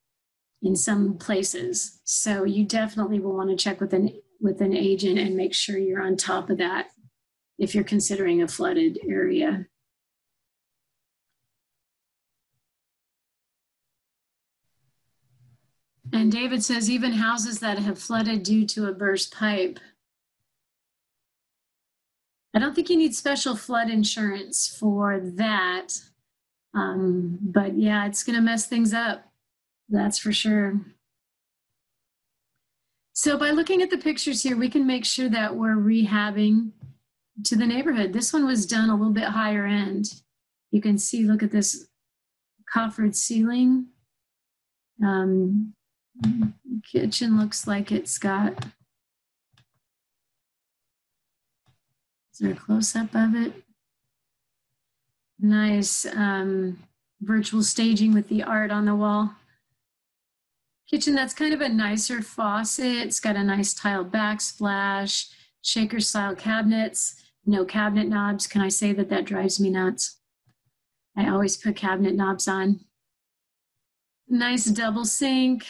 in 0.61 0.75
some 0.75 1.17
places. 1.17 1.99
So 2.03 2.43
you 2.43 2.65
definitely 2.65 3.19
will 3.19 3.35
want 3.35 3.49
to 3.49 3.55
check 3.55 3.81
with 3.81 3.93
an 3.93 4.13
with 4.39 4.59
an 4.59 4.75
agent 4.75 5.19
and 5.19 5.37
make 5.37 5.53
sure 5.53 5.77
you're 5.77 6.01
on 6.01 6.17
top 6.17 6.49
of 6.49 6.57
that 6.57 6.87
if 7.59 7.75
you're 7.75 7.83
considering 7.83 8.41
a 8.41 8.47
flooded 8.47 8.97
area. 9.07 9.67
And 16.11 16.31
David 16.31 16.63
says 16.63 16.89
even 16.89 17.13
houses 17.13 17.59
that 17.59 17.77
have 17.77 17.99
flooded 17.99 18.43
due 18.43 18.65
to 18.67 18.87
a 18.87 18.93
burst 18.93 19.33
pipe. 19.33 19.79
I 22.53 22.59
don't 22.59 22.75
think 22.75 22.89
you 22.89 22.97
need 22.97 23.15
special 23.15 23.55
flood 23.55 23.89
insurance 23.89 24.67
for 24.67 25.19
that. 25.19 25.99
Um, 26.73 27.39
but 27.41 27.77
yeah, 27.77 28.05
it's 28.05 28.23
going 28.23 28.35
to 28.35 28.41
mess 28.41 28.65
things 28.67 28.93
up. 28.93 29.25
That's 29.89 30.17
for 30.17 30.31
sure. 30.31 30.79
So 33.13 33.37
by 33.37 33.51
looking 33.51 33.81
at 33.81 33.89
the 33.89 33.97
pictures 33.97 34.41
here, 34.41 34.57
we 34.57 34.69
can 34.69 34.87
make 34.87 35.05
sure 35.05 35.29
that 35.29 35.55
we're 35.55 35.75
rehabbing 35.75 36.71
to 37.43 37.55
the 37.55 37.67
neighborhood. 37.67 38.13
This 38.13 38.33
one 38.33 38.45
was 38.45 38.65
done 38.65 38.89
a 38.89 38.95
little 38.95 39.13
bit 39.13 39.25
higher 39.25 39.65
end. 39.65 40.21
You 40.71 40.81
can 40.81 40.97
see, 40.97 41.23
look 41.23 41.43
at 41.43 41.51
this 41.51 41.87
coffered 42.73 43.15
ceiling. 43.15 43.87
Um, 45.03 45.73
kitchen 46.89 47.37
looks 47.37 47.67
like 47.67 47.91
it's 47.91 48.17
got, 48.17 48.65
there 52.41 52.53
a 52.53 52.55
close 52.55 52.95
up 52.95 53.15
of 53.15 53.35
it? 53.35 53.53
Nice 55.39 56.05
um, 56.05 56.79
virtual 57.21 57.63
staging 57.63 58.13
with 58.13 58.27
the 58.27 58.43
art 58.43 58.71
on 58.71 58.85
the 58.85 58.95
wall 58.95 59.35
kitchen 60.91 61.15
that's 61.15 61.33
kind 61.33 61.53
of 61.53 61.61
a 61.61 61.69
nicer 61.69 62.21
faucet. 62.21 62.97
It's 62.97 63.21
got 63.21 63.37
a 63.37 63.43
nice 63.43 63.73
tile 63.73 64.03
backsplash, 64.03 65.31
shaker 65.61 66.01
style 66.01 66.35
cabinets, 66.35 67.15
no 67.45 67.63
cabinet 67.63 68.09
knobs. 68.09 68.45
Can 68.45 68.61
I 68.61 68.67
say 68.67 68.91
that 68.93 69.09
that 69.09 69.25
drives 69.25 69.59
me 69.59 69.69
nuts? 69.69 70.19
I 71.15 71.29
always 71.29 71.55
put 71.55 71.77
cabinet 71.77 72.15
knobs 72.15 72.47
on. 72.47 72.81
Nice 74.27 74.65
double 74.65 75.05
sink. 75.05 75.65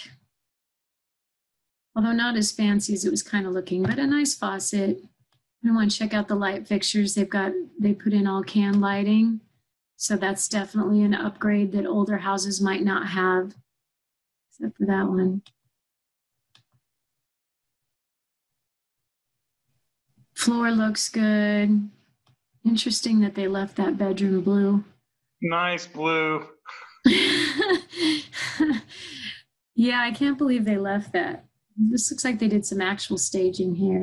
Although 1.96 2.14
not 2.14 2.36
as 2.36 2.52
fancy 2.52 2.94
as 2.94 3.06
it 3.06 3.12
was 3.12 3.22
kind 3.22 3.46
of 3.46 3.54
looking, 3.54 3.84
but 3.84 4.00
a 4.00 4.08
nice 4.08 4.34
faucet. 4.34 5.04
I 5.64 5.72
want 5.72 5.92
to 5.92 5.98
check 5.98 6.14
out 6.14 6.28
the 6.28 6.36
light 6.36 6.68
fixtures. 6.68 7.14
They've 7.14 7.30
got, 7.30 7.52
they 7.80 7.94
put 7.94 8.14
in 8.14 8.26
all 8.26 8.44
can 8.44 8.82
lighting. 8.82 9.42
So 9.96 10.18
that's 10.18 10.48
definitely 10.48 11.04
an 11.04 11.14
upgrade 11.14 11.72
that 11.74 11.86
older 11.86 12.18
houses 12.18 12.60
might 12.60 12.84
not 12.84 13.10
have 13.10 13.54
except 14.62 14.78
for 14.78 14.86
that 14.86 15.08
one. 15.08 15.42
Floor 20.36 20.72
looks 20.72 21.10
good. 21.10 21.90
Interesting 22.66 23.20
that 23.22 23.36
they 23.36 23.48
left 23.48 23.76
that 23.78 23.98
bedroom 23.98 24.42
blue. 24.42 24.84
Nice 25.42 25.88
blue. 25.88 26.48
yeah, 29.76 30.02
I 30.02 30.12
can't 30.12 30.38
believe 30.38 30.66
they 30.66 30.78
left 30.78 31.14
that. 31.14 31.46
This 31.78 32.12
looks 32.12 32.24
like 32.24 32.40
they 32.40 32.48
did 32.48 32.66
some 32.66 32.82
actual 32.82 33.18
staging 33.18 33.76
here. 33.76 34.02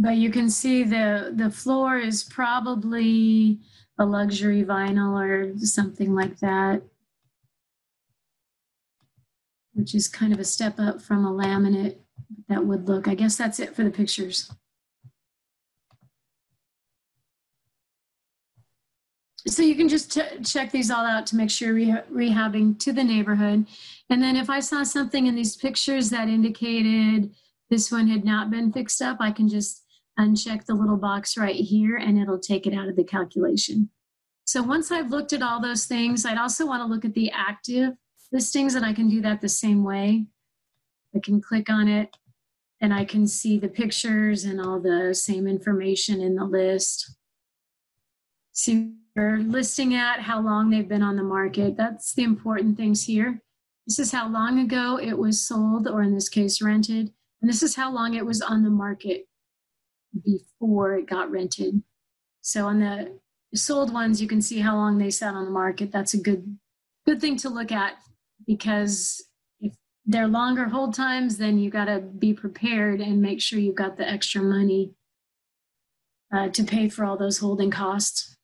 But 0.00 0.16
you 0.16 0.30
can 0.30 0.48
see 0.48 0.84
the 0.84 1.32
the 1.34 1.50
floor 1.50 1.98
is 1.98 2.22
probably 2.22 3.58
a 3.98 4.06
luxury 4.06 4.62
vinyl 4.62 5.20
or 5.20 5.58
something 5.58 6.14
like 6.14 6.38
that, 6.38 6.82
which 9.72 9.96
is 9.96 10.06
kind 10.06 10.32
of 10.32 10.38
a 10.38 10.44
step 10.44 10.78
up 10.78 11.02
from 11.02 11.26
a 11.26 11.32
laminate 11.32 11.96
that 12.48 12.64
would 12.64 12.86
look. 12.88 13.08
I 13.08 13.16
guess 13.16 13.36
that's 13.36 13.58
it 13.58 13.74
for 13.74 13.82
the 13.82 13.90
pictures. 13.90 14.48
So 19.48 19.62
you 19.62 19.74
can 19.74 19.88
just 19.88 20.16
check 20.44 20.70
these 20.70 20.92
all 20.92 21.06
out 21.06 21.26
to 21.28 21.36
make 21.36 21.50
sure 21.50 21.72
re 21.72 21.96
rehabbing 22.12 22.78
to 22.80 22.92
the 22.92 23.02
neighborhood. 23.02 23.66
And 24.10 24.22
then 24.22 24.36
if 24.36 24.48
I 24.48 24.60
saw 24.60 24.84
something 24.84 25.26
in 25.26 25.34
these 25.34 25.56
pictures 25.56 26.10
that 26.10 26.28
indicated 26.28 27.34
this 27.68 27.90
one 27.90 28.06
had 28.06 28.24
not 28.24 28.50
been 28.50 28.72
fixed 28.72 29.02
up, 29.02 29.16
I 29.18 29.32
can 29.32 29.48
just 29.48 29.84
uncheck 30.18 30.66
the 30.66 30.74
little 30.74 30.96
box 30.96 31.36
right 31.36 31.54
here 31.54 31.96
and 31.96 32.18
it'll 32.18 32.38
take 32.38 32.66
it 32.66 32.74
out 32.74 32.88
of 32.88 32.96
the 32.96 33.04
calculation. 33.04 33.90
So 34.44 34.62
once 34.62 34.90
I've 34.90 35.10
looked 35.10 35.32
at 35.32 35.42
all 35.42 35.60
those 35.60 35.86
things, 35.86 36.24
I'd 36.24 36.38
also 36.38 36.66
want 36.66 36.82
to 36.82 36.86
look 36.86 37.04
at 37.04 37.14
the 37.14 37.30
active 37.30 37.94
listings 38.32 38.74
and 38.74 38.84
I 38.84 38.92
can 38.92 39.08
do 39.08 39.20
that 39.22 39.40
the 39.40 39.48
same 39.48 39.84
way. 39.84 40.26
I 41.14 41.20
can 41.20 41.40
click 41.40 41.70
on 41.70 41.88
it 41.88 42.16
and 42.80 42.94
I 42.94 43.04
can 43.04 43.26
see 43.26 43.58
the 43.58 43.68
pictures 43.68 44.44
and 44.44 44.60
all 44.60 44.80
the 44.80 45.14
same 45.14 45.46
information 45.46 46.20
in 46.20 46.34
the 46.34 46.44
list. 46.44 47.16
See 48.52 48.94
we're 49.18 49.38
listing 49.38 49.96
at, 49.96 50.20
how 50.20 50.40
long 50.40 50.70
they've 50.70 50.88
been 50.88 51.02
on 51.02 51.16
the 51.16 51.24
market. 51.24 51.76
That's 51.76 52.14
the 52.14 52.22
important 52.22 52.76
things 52.76 53.02
here. 53.04 53.42
This 53.84 53.98
is 53.98 54.12
how 54.12 54.28
long 54.28 54.60
ago 54.60 54.96
it 54.96 55.18
was 55.18 55.44
sold, 55.44 55.88
or 55.88 56.04
in 56.04 56.14
this 56.14 56.28
case, 56.28 56.62
rented. 56.62 57.12
And 57.42 57.50
this 57.50 57.64
is 57.64 57.74
how 57.74 57.92
long 57.92 58.14
it 58.14 58.24
was 58.24 58.40
on 58.40 58.62
the 58.62 58.70
market. 58.70 59.27
Before 60.24 60.94
it 60.94 61.06
got 61.06 61.30
rented. 61.30 61.82
So 62.40 62.66
on 62.66 62.80
the 62.80 63.18
sold 63.54 63.92
ones, 63.92 64.20
you 64.20 64.28
can 64.28 64.40
see 64.40 64.60
how 64.60 64.76
long 64.76 64.98
they 64.98 65.10
sat 65.10 65.34
on 65.34 65.44
the 65.44 65.50
market. 65.50 65.92
That's 65.92 66.14
a 66.14 66.18
good 66.18 66.58
good 67.06 67.20
thing 67.20 67.36
to 67.38 67.48
look 67.48 67.72
at 67.72 67.94
because 68.46 69.24
if 69.60 69.74
they're 70.04 70.28
longer 70.28 70.66
hold 70.66 70.94
times, 70.94 71.38
then 71.38 71.58
you 71.58 71.70
got 71.70 71.86
to 71.86 72.00
be 72.00 72.34
prepared 72.34 73.00
and 73.00 73.22
make 73.22 73.40
sure 73.40 73.58
you've 73.58 73.74
got 73.74 73.96
the 73.96 74.08
extra 74.08 74.42
money 74.42 74.92
uh, 76.32 76.48
to 76.48 76.64
pay 76.64 76.88
for 76.88 77.04
all 77.04 77.16
those 77.16 77.38
holding 77.38 77.70
costs. 77.70 78.36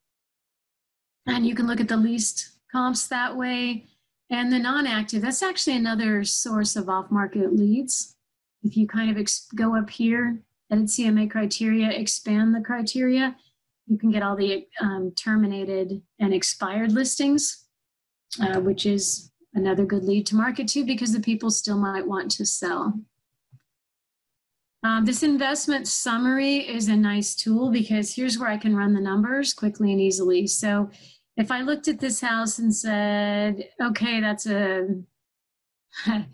And 1.27 1.47
you 1.47 1.55
can 1.55 1.67
look 1.67 1.81
at 1.81 1.89
the 1.89 1.97
least 1.97 2.51
comps 2.71 3.07
that 3.09 3.37
way. 3.37 3.87
And 4.31 4.53
the 4.53 4.59
non 4.59 4.87
active, 4.87 5.23
that's 5.23 5.43
actually 5.43 5.77
another 5.77 6.25
source 6.25 6.77
of 6.77 6.89
off 6.89 7.11
market 7.11 7.55
leads. 7.55 8.17
If 8.63 8.77
you 8.77 8.87
kind 8.87 9.11
of 9.11 9.19
ex- 9.19 9.47
go 9.55 9.77
up 9.77 9.91
here, 9.91 10.41
edit 10.71 10.87
CMA 10.87 11.31
criteria, 11.31 11.91
expand 11.91 12.55
the 12.55 12.61
criteria, 12.61 13.37
you 13.87 13.99
can 13.99 14.11
get 14.11 14.23
all 14.23 14.37
the 14.37 14.67
um, 14.81 15.13
terminated 15.17 16.01
and 16.19 16.33
expired 16.33 16.93
listings, 16.93 17.67
uh, 18.41 18.61
which 18.61 18.87
is 18.87 19.31
another 19.55 19.85
good 19.85 20.05
lead 20.05 20.27
to 20.27 20.37
market 20.37 20.69
to 20.69 20.85
because 20.85 21.13
the 21.13 21.21
people 21.21 21.51
still 21.51 21.79
might 21.79 22.07
want 22.07 22.31
to 22.33 22.47
sell. 22.47 22.99
Um, 24.83 25.05
this 25.05 25.23
investment 25.23 25.89
summary 25.89 26.57
is 26.59 26.89
a 26.89 26.97
nice 26.97 27.35
tool 27.35 27.71
because 27.71 28.15
here's 28.15 28.39
where 28.39 28.51
I 28.51 28.59
can 28.59 28.77
run 28.77 28.93
the 28.93 29.01
numbers 29.01 29.55
quickly 29.55 29.93
and 29.93 30.01
easily. 30.01 30.47
So 30.47 30.91
if 31.37 31.51
I 31.51 31.63
looked 31.63 31.89
at 31.89 32.01
this 32.01 32.21
house 32.21 32.59
and 32.59 32.75
said, 32.75 33.69
okay, 33.81 34.21
that's 34.21 34.47
a 34.47 34.87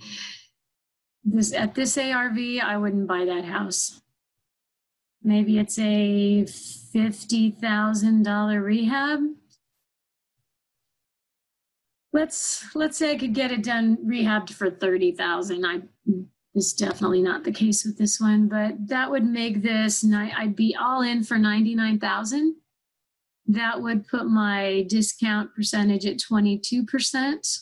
this 1.24 1.53
at 1.53 1.74
this 1.74 1.97
ARV, 1.99 2.39
I 2.62 2.76
wouldn't 2.76 3.07
buy 3.07 3.24
that 3.24 3.45
house. 3.45 4.01
Maybe 5.23 5.59
it's 5.59 5.79
a 5.79 6.47
fifty 6.47 7.51
thousand 7.51 8.23
dollar 8.23 8.62
rehab. 8.62 9.21
Let's 12.12 12.64
let's 12.75 12.99
say 12.99 13.12
I 13.12 13.18
could 13.18 13.35
get 13.35 13.53
it 13.53 13.62
done 13.62 13.99
rehabbed 13.99 14.51
for 14.51 14.71
thirty 14.71 15.12
thousand. 15.12 15.64
I 15.64 15.83
is 16.55 16.73
definitely 16.73 17.23
not 17.23 17.45
the 17.45 17.53
case 17.53 17.85
with 17.85 17.97
this 17.97 18.21
one, 18.21 18.49
but 18.49 18.89
that 18.89 19.11
would 19.11 19.25
make 19.25 19.62
this. 19.62 20.05
I'd 20.05 20.57
be 20.57 20.75
all 20.75 21.03
in 21.03 21.23
for 21.23 21.39
ninety 21.39 21.75
nine 21.75 22.01
thousand 22.01 22.57
that 23.53 23.83
would 23.83 24.07
put 24.07 24.27
my 24.27 24.85
discount 24.89 25.55
percentage 25.55 26.07
at 26.07 26.18
22%, 26.18 27.59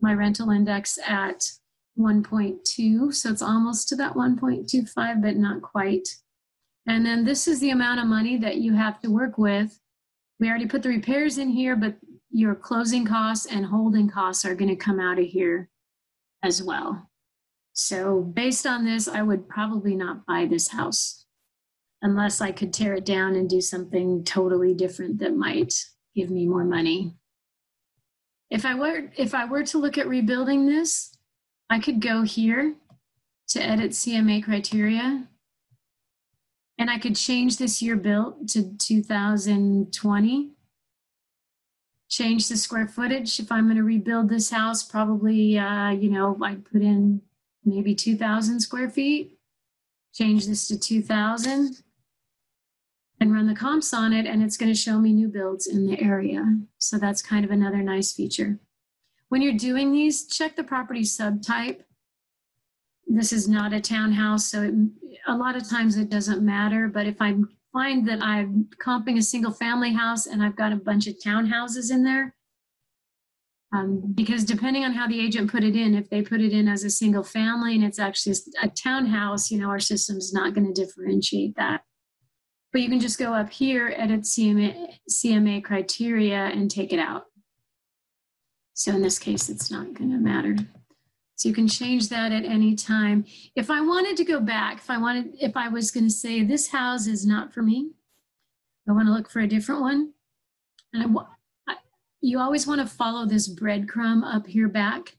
my 0.00 0.14
rental 0.14 0.50
index 0.50 0.98
at 1.06 1.44
1.2. 1.98 3.14
So 3.14 3.30
it's 3.30 3.42
almost 3.42 3.88
to 3.88 3.96
that 3.96 4.14
1.25, 4.14 5.22
but 5.22 5.36
not 5.36 5.62
quite. 5.62 6.08
And 6.86 7.04
then 7.04 7.24
this 7.24 7.48
is 7.48 7.60
the 7.60 7.70
amount 7.70 8.00
of 8.00 8.06
money 8.06 8.36
that 8.38 8.58
you 8.58 8.74
have 8.74 9.00
to 9.00 9.10
work 9.10 9.38
with. 9.38 9.78
We 10.38 10.48
already 10.48 10.66
put 10.66 10.82
the 10.82 10.88
repairs 10.88 11.38
in 11.38 11.48
here, 11.48 11.74
but 11.74 11.96
your 12.30 12.54
closing 12.54 13.04
costs 13.04 13.46
and 13.46 13.66
holding 13.66 14.08
costs 14.08 14.44
are 14.44 14.54
going 14.54 14.68
to 14.68 14.76
come 14.76 15.00
out 15.00 15.18
of 15.18 15.24
here 15.24 15.68
as 16.42 16.62
well. 16.62 17.10
So, 17.72 18.22
based 18.22 18.66
on 18.66 18.84
this, 18.84 19.08
I 19.08 19.22
would 19.22 19.48
probably 19.48 19.96
not 19.96 20.24
buy 20.26 20.46
this 20.46 20.68
house 20.68 21.26
unless 22.02 22.40
I 22.40 22.52
could 22.52 22.72
tear 22.72 22.94
it 22.94 23.04
down 23.04 23.34
and 23.34 23.48
do 23.48 23.60
something 23.60 24.24
totally 24.24 24.74
different 24.74 25.18
that 25.18 25.34
might 25.34 25.74
give 26.14 26.30
me 26.30 26.46
more 26.46 26.64
money. 26.64 27.14
If 28.50 28.64
I 28.64 28.74
were 28.74 29.10
if 29.16 29.34
I 29.34 29.44
were 29.44 29.64
to 29.64 29.78
look 29.78 29.98
at 29.98 30.08
rebuilding 30.08 30.66
this, 30.66 31.16
I 31.68 31.80
could 31.80 32.00
go 32.00 32.22
here 32.22 32.76
to 33.48 33.62
edit 33.62 33.90
CMA 33.90 34.44
criteria 34.44 35.28
and 36.78 36.90
I 36.90 36.98
could 36.98 37.16
change 37.16 37.56
this 37.56 37.80
year 37.80 37.96
built 37.96 38.48
to 38.48 38.76
2020. 38.76 40.50
Change 42.08 42.48
the 42.48 42.56
square 42.56 42.86
footage. 42.86 43.40
If 43.40 43.50
I'm 43.50 43.64
going 43.64 43.76
to 43.76 43.82
rebuild 43.82 44.28
this 44.28 44.50
house, 44.50 44.82
probably, 44.82 45.58
uh, 45.58 45.90
you 45.90 46.10
know, 46.10 46.38
I'd 46.42 46.64
put 46.64 46.82
in 46.82 47.22
maybe 47.64 47.94
2,000 47.94 48.60
square 48.60 48.88
feet. 48.88 49.38
Change 50.14 50.46
this 50.46 50.68
to 50.68 50.78
2,000 50.78 51.82
and 53.20 53.32
run 53.32 53.46
the 53.46 53.54
comps 53.54 53.92
on 53.92 54.12
it 54.12 54.26
and 54.26 54.42
it's 54.42 54.56
going 54.56 54.72
to 54.72 54.78
show 54.78 54.98
me 54.98 55.12
new 55.12 55.28
builds 55.28 55.66
in 55.66 55.86
the 55.86 56.00
area. 56.00 56.58
So 56.78 56.98
that's 56.98 57.22
kind 57.22 57.44
of 57.44 57.50
another 57.50 57.82
nice 57.82 58.12
feature. 58.12 58.58
When 59.28 59.42
you're 59.42 59.54
doing 59.54 59.92
these, 59.92 60.26
check 60.26 60.56
the 60.56 60.64
property 60.64 61.02
subtype. 61.02 61.80
This 63.06 63.32
is 63.32 63.48
not 63.48 63.72
a 63.72 63.80
townhouse, 63.80 64.50
so 64.50 64.62
it, 64.62 64.74
a 65.28 65.36
lot 65.36 65.56
of 65.56 65.68
times 65.68 65.96
it 65.96 66.10
doesn't 66.10 66.44
matter. 66.44 66.88
But 66.88 67.06
if 67.06 67.16
I 67.20 67.34
find 67.72 68.06
that 68.08 68.22
I'm 68.22 68.68
comping 68.84 69.18
a 69.18 69.22
single 69.22 69.52
family 69.52 69.92
house 69.92 70.26
and 70.26 70.42
I've 70.42 70.56
got 70.56 70.72
a 70.72 70.76
bunch 70.76 71.06
of 71.06 71.14
townhouses 71.24 71.90
in 71.92 72.02
there, 72.02 72.34
um, 73.72 74.12
because 74.14 74.44
depending 74.44 74.84
on 74.84 74.92
how 74.92 75.06
the 75.06 75.20
agent 75.20 75.50
put 75.50 75.64
it 75.64 75.76
in, 75.76 75.94
if 75.94 76.08
they 76.08 76.22
put 76.22 76.40
it 76.40 76.52
in 76.52 76.68
as 76.68 76.84
a 76.84 76.90
single 76.90 77.22
family 77.22 77.74
and 77.74 77.84
it's 77.84 77.98
actually 77.98 78.36
a 78.62 78.68
townhouse, 78.68 79.50
you 79.50 79.58
know, 79.58 79.68
our 79.68 79.80
system's 79.80 80.32
not 80.32 80.54
going 80.54 80.72
to 80.72 80.84
differentiate 80.84 81.56
that. 81.56 81.82
But 82.72 82.82
you 82.82 82.88
can 82.88 83.00
just 83.00 83.18
go 83.18 83.32
up 83.32 83.50
here, 83.50 83.94
edit 83.96 84.22
CMA, 84.22 84.98
CMA 85.10 85.64
criteria, 85.64 86.46
and 86.46 86.70
take 86.70 86.92
it 86.92 86.98
out. 86.98 87.24
So 88.74 88.92
in 88.92 89.02
this 89.02 89.18
case, 89.18 89.48
it's 89.48 89.70
not 89.70 89.94
going 89.94 90.10
to 90.10 90.18
matter. 90.18 90.56
So 91.36 91.48
you 91.48 91.54
can 91.54 91.68
change 91.68 92.08
that 92.08 92.32
at 92.32 92.44
any 92.44 92.74
time. 92.74 93.26
If 93.54 93.70
I 93.70 93.82
wanted 93.82 94.16
to 94.16 94.24
go 94.24 94.40
back, 94.40 94.78
if 94.78 94.90
I 94.90 94.98
wanted, 94.98 95.34
if 95.38 95.56
I 95.56 95.68
was 95.68 95.90
going 95.90 96.06
to 96.06 96.12
say 96.12 96.42
this 96.42 96.68
house 96.68 97.06
is 97.06 97.26
not 97.26 97.52
for 97.52 97.62
me, 97.62 97.90
I 98.88 98.92
want 98.92 99.06
to 99.06 99.12
look 99.12 99.30
for 99.30 99.40
a 99.40 99.46
different 99.46 99.82
one. 99.82 100.12
And 100.92 101.18
I, 101.18 101.22
I, 101.72 101.76
you 102.22 102.38
always 102.38 102.66
want 102.66 102.80
to 102.80 102.86
follow 102.86 103.26
this 103.26 103.48
breadcrumb 103.52 104.22
up 104.24 104.46
here 104.46 104.68
back. 104.68 105.16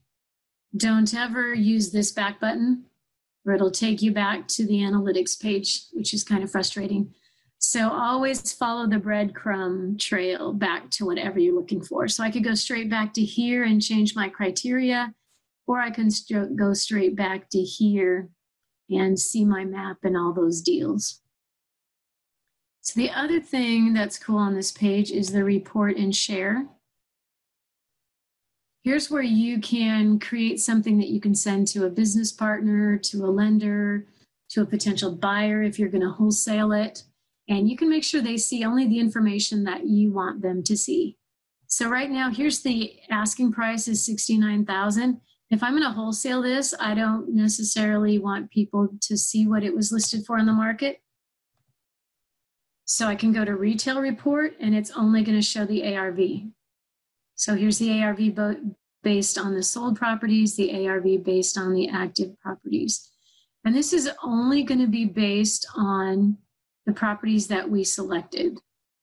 Don't 0.76 1.14
ever 1.14 1.54
use 1.54 1.92
this 1.92 2.10
back 2.10 2.40
button 2.40 2.84
or 3.46 3.54
it'll 3.54 3.70
take 3.70 4.02
you 4.02 4.12
back 4.12 4.46
to 4.48 4.66
the 4.66 4.80
analytics 4.80 5.40
page, 5.40 5.84
which 5.92 6.12
is 6.12 6.24
kind 6.24 6.42
of 6.42 6.50
frustrating. 6.50 7.14
So 7.58 7.90
always 7.90 8.52
follow 8.52 8.86
the 8.86 8.96
breadcrumb 8.96 9.98
trail 9.98 10.52
back 10.52 10.90
to 10.92 11.06
whatever 11.06 11.38
you're 11.38 11.54
looking 11.54 11.82
for. 11.82 12.08
So 12.08 12.22
I 12.22 12.30
could 12.30 12.44
go 12.44 12.54
straight 12.54 12.90
back 12.90 13.14
to 13.14 13.22
here 13.22 13.64
and 13.64 13.82
change 13.82 14.14
my 14.14 14.28
criteria, 14.28 15.14
or 15.68 15.80
I 15.80 15.90
can 15.90 16.10
st- 16.10 16.56
go 16.56 16.72
straight 16.72 17.14
back 17.14 17.48
to 17.50 17.60
here 17.60 18.30
and 18.90 19.20
see 19.20 19.44
my 19.44 19.64
map 19.64 19.98
and 20.02 20.16
all 20.16 20.32
those 20.32 20.60
deals. 20.60 21.20
So 22.80 22.98
the 22.98 23.10
other 23.10 23.38
thing 23.38 23.92
that's 23.92 24.18
cool 24.18 24.38
on 24.38 24.54
this 24.54 24.72
page 24.72 25.12
is 25.12 25.30
the 25.30 25.44
report 25.44 25.96
and 25.96 26.16
share. 26.16 26.66
Here's 28.82 29.10
where 29.10 29.22
you 29.22 29.60
can 29.60 30.18
create 30.18 30.58
something 30.58 30.98
that 30.98 31.08
you 31.08 31.20
can 31.20 31.34
send 31.34 31.68
to 31.68 31.84
a 31.84 31.90
business 31.90 32.32
partner, 32.32 32.96
to 32.96 33.26
a 33.26 33.28
lender, 33.28 34.06
to 34.50 34.62
a 34.62 34.66
potential 34.66 35.12
buyer 35.14 35.62
if 35.62 35.78
you're 35.78 35.90
going 35.90 36.02
to 36.02 36.10
wholesale 36.10 36.72
it 36.72 37.02
and 37.48 37.68
you 37.68 37.76
can 37.76 37.88
make 37.88 38.04
sure 38.04 38.20
they 38.20 38.36
see 38.36 38.64
only 38.64 38.86
the 38.86 38.98
information 38.98 39.64
that 39.64 39.86
you 39.86 40.12
want 40.12 40.42
them 40.42 40.62
to 40.62 40.76
see. 40.76 41.16
So 41.66 41.88
right 41.88 42.10
now, 42.10 42.30
here's 42.30 42.60
the 42.60 42.94
asking 43.10 43.52
price 43.52 43.88
is 43.88 44.04
69,000. 44.04 45.20
If 45.50 45.62
I'm 45.62 45.72
going 45.72 45.82
to 45.82 45.90
wholesale 45.90 46.42
this, 46.42 46.74
I 46.78 46.94
don't 46.94 47.34
necessarily 47.34 48.18
want 48.18 48.50
people 48.50 48.88
to 49.02 49.16
see 49.16 49.46
what 49.46 49.64
it 49.64 49.74
was 49.74 49.90
listed 49.90 50.26
for 50.26 50.38
in 50.38 50.46
the 50.46 50.52
market. 50.52 51.00
So 52.84 53.06
I 53.06 53.14
can 53.14 53.32
go 53.32 53.44
to 53.44 53.56
retail 53.56 54.00
report 54.00 54.54
and 54.60 54.74
it's 54.74 54.90
only 54.90 55.22
going 55.22 55.38
to 55.38 55.42
show 55.42 55.64
the 55.64 55.94
ARV. 55.94 56.20
So 57.34 57.54
here's 57.54 57.78
the 57.78 58.02
ARV 58.02 58.18
based 59.02 59.38
on 59.38 59.54
the 59.54 59.62
sold 59.62 59.96
properties, 59.96 60.56
the 60.56 60.86
ARV 60.86 61.24
based 61.24 61.56
on 61.56 61.72
the 61.72 61.88
active 61.88 62.38
properties. 62.40 63.10
And 63.64 63.74
this 63.74 63.92
is 63.92 64.10
only 64.22 64.62
going 64.62 64.80
to 64.80 64.86
be 64.86 65.04
based 65.04 65.66
on 65.76 66.38
the 66.86 66.92
properties 66.92 67.48
that 67.48 67.70
we 67.70 67.84
selected. 67.84 68.58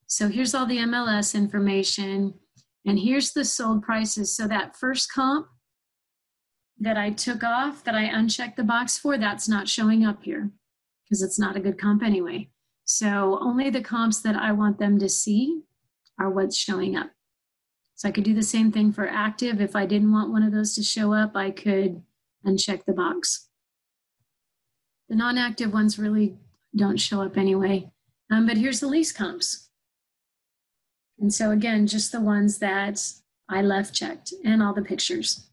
So 0.07 0.27
here's 0.27 0.53
all 0.53 0.65
the 0.65 0.77
MLS 0.77 1.35
information, 1.35 2.33
and 2.85 2.99
here's 2.99 3.31
the 3.31 3.45
sold 3.45 3.83
prices. 3.83 4.35
So 4.35 4.47
that 4.47 4.75
first 4.75 5.11
comp 5.11 5.47
that 6.79 6.97
I 6.97 7.09
took 7.09 7.43
off, 7.43 7.83
that 7.83 7.95
I 7.95 8.03
unchecked 8.03 8.57
the 8.57 8.63
box 8.63 8.97
for, 8.97 9.17
that's 9.17 9.47
not 9.47 9.69
showing 9.69 10.05
up 10.05 10.23
here 10.23 10.51
because 11.03 11.21
it's 11.21 11.39
not 11.39 11.55
a 11.55 11.59
good 11.59 11.79
comp 11.79 12.03
anyway. 12.03 12.49
So 12.83 13.39
only 13.41 13.69
the 13.69 13.81
comps 13.81 14.21
that 14.21 14.35
I 14.35 14.51
want 14.51 14.79
them 14.79 14.99
to 14.99 15.09
see 15.09 15.61
are 16.19 16.29
what's 16.29 16.57
showing 16.57 16.95
up. 16.95 17.11
So 17.95 18.09
I 18.09 18.11
could 18.11 18.23
do 18.23 18.33
the 18.33 18.43
same 18.43 18.71
thing 18.71 18.91
for 18.91 19.07
active. 19.07 19.61
If 19.61 19.75
I 19.75 19.85
didn't 19.85 20.11
want 20.11 20.31
one 20.31 20.43
of 20.43 20.51
those 20.51 20.75
to 20.75 20.83
show 20.83 21.13
up, 21.13 21.35
I 21.35 21.51
could 21.51 22.03
uncheck 22.45 22.85
the 22.85 22.93
box. 22.93 23.47
The 25.07 25.15
non-active 25.15 25.71
ones 25.71 25.97
really 25.97 26.35
don't 26.75 26.97
show 26.97 27.21
up 27.21 27.37
anyway. 27.37 27.91
Um, 28.31 28.47
but 28.47 28.57
here's 28.57 28.79
the 28.79 28.87
lease 28.87 29.11
comps. 29.11 29.69
And 31.19 31.33
so 31.33 31.51
again, 31.51 31.87
just 31.87 32.11
the 32.11 32.19
ones 32.19 32.57
that 32.59 33.01
I 33.47 33.61
left 33.61 33.95
checked 33.95 34.33
and 34.43 34.61
all 34.61 34.73
the 34.73 34.81
pictures. 34.81 35.47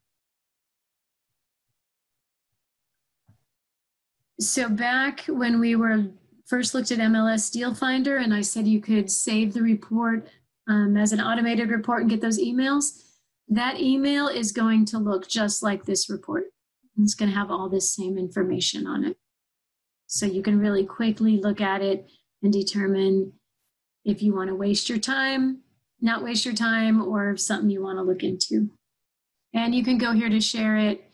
So 4.42 4.68
back 4.68 5.24
when 5.28 5.60
we 5.60 5.76
were 5.76 6.06
first 6.46 6.74
looked 6.74 6.90
at 6.90 6.98
MLS 6.98 7.50
Deal 7.52 7.74
Finder 7.74 8.16
and 8.16 8.34
I 8.34 8.40
said 8.40 8.66
you 8.66 8.80
could 8.80 9.08
save 9.08 9.54
the 9.54 9.62
report 9.62 10.28
um, 10.68 10.96
as 10.96 11.12
an 11.12 11.20
automated 11.20 11.70
report 11.70 12.00
and 12.00 12.10
get 12.10 12.20
those 12.20 12.40
emails, 12.40 13.02
that 13.48 13.80
email 13.80 14.26
is 14.26 14.50
going 14.50 14.84
to 14.86 14.98
look 14.98 15.28
just 15.28 15.62
like 15.62 15.84
this 15.84 16.10
report. 16.10 16.44
It's 16.98 17.14
going 17.14 17.30
to 17.30 17.36
have 17.36 17.52
all 17.52 17.68
this 17.68 17.94
same 17.94 18.18
information 18.18 18.86
on 18.86 19.04
it. 19.04 19.16
So 20.08 20.26
you 20.26 20.42
can 20.42 20.58
really 20.58 20.84
quickly 20.84 21.38
look 21.38 21.60
at 21.60 21.80
it 21.80 22.10
and 22.42 22.52
determine 22.52 23.32
if 24.04 24.22
you 24.22 24.34
want 24.34 24.48
to 24.48 24.56
waste 24.56 24.88
your 24.88 24.98
time, 24.98 25.62
not 26.00 26.24
waste 26.24 26.44
your 26.44 26.54
time, 26.54 27.00
or 27.00 27.36
something 27.36 27.70
you 27.70 27.82
want 27.82 27.98
to 27.98 28.02
look 28.02 28.24
into. 28.24 28.70
And 29.54 29.72
you 29.72 29.84
can 29.84 29.98
go 29.98 30.12
here 30.12 30.28
to 30.28 30.40
share 30.40 30.76
it 30.76 31.08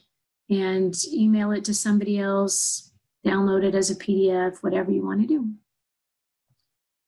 and 0.49 0.95
email 1.13 1.53
it 1.53 1.65
to 1.67 1.75
somebody 1.75 2.19
else, 2.19 2.88
download 3.29 3.65
it 3.65 3.75
as 3.75 3.91
a 3.91 3.97
PDF, 3.97 4.63
whatever 4.63 4.91
you 4.91 5.05
want 5.05 5.21
to 5.21 5.27
do. 5.27 5.51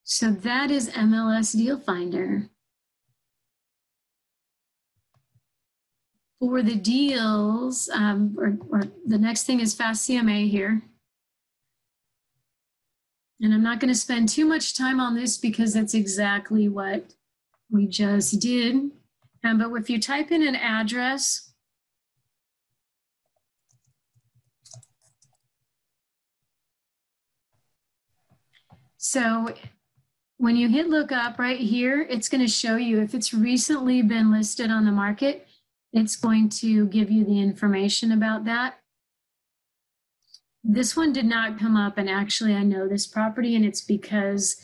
So 0.03 0.31
that 0.31 0.71
is 0.71 0.89
MLS 0.89 1.55
Deal 1.55 1.79
Finder. 1.79 2.49
For 6.39 6.61
the 6.61 6.75
deals, 6.75 7.89
um, 7.93 8.35
or, 8.37 8.57
or 8.69 8.83
the 9.05 9.17
next 9.17 9.43
thing 9.43 9.59
is 9.59 9.75
Fast 9.75 10.09
CMA 10.09 10.49
here. 10.49 10.81
And 13.41 13.53
I'm 13.53 13.63
not 13.63 13.79
going 13.79 13.93
to 13.93 13.99
spend 13.99 14.29
too 14.29 14.45
much 14.45 14.77
time 14.77 14.99
on 14.99 15.15
this 15.15 15.37
because 15.37 15.73
that's 15.73 15.93
exactly 15.93 16.67
what 16.67 17.13
we 17.71 17.87
just 17.87 18.39
did. 18.39 18.91
Um, 19.43 19.57
but 19.57 19.71
if 19.73 19.89
you 19.89 19.99
type 19.99 20.31
in 20.31 20.47
an 20.47 20.55
address, 20.55 21.50
so 29.11 29.53
when 30.37 30.55
you 30.55 30.69
hit 30.69 30.87
look 30.87 31.11
up 31.11 31.37
right 31.37 31.59
here, 31.59 32.07
it's 32.09 32.29
going 32.29 32.39
to 32.39 32.47
show 32.47 32.77
you 32.77 33.01
if 33.01 33.13
it's 33.13 33.33
recently 33.33 34.01
been 34.01 34.31
listed 34.31 34.71
on 34.71 34.85
the 34.85 34.91
market, 34.91 35.49
it's 35.91 36.15
going 36.15 36.47
to 36.47 36.87
give 36.87 37.11
you 37.11 37.25
the 37.25 37.41
information 37.41 38.13
about 38.13 38.45
that. 38.45 38.75
This 40.63 40.95
one 40.95 41.11
did 41.11 41.25
not 41.25 41.59
come 41.59 41.75
up, 41.75 41.97
and 41.97 42.09
actually, 42.09 42.55
I 42.55 42.63
know 42.63 42.87
this 42.87 43.05
property, 43.05 43.53
and 43.53 43.65
it's 43.65 43.81
because 43.81 44.55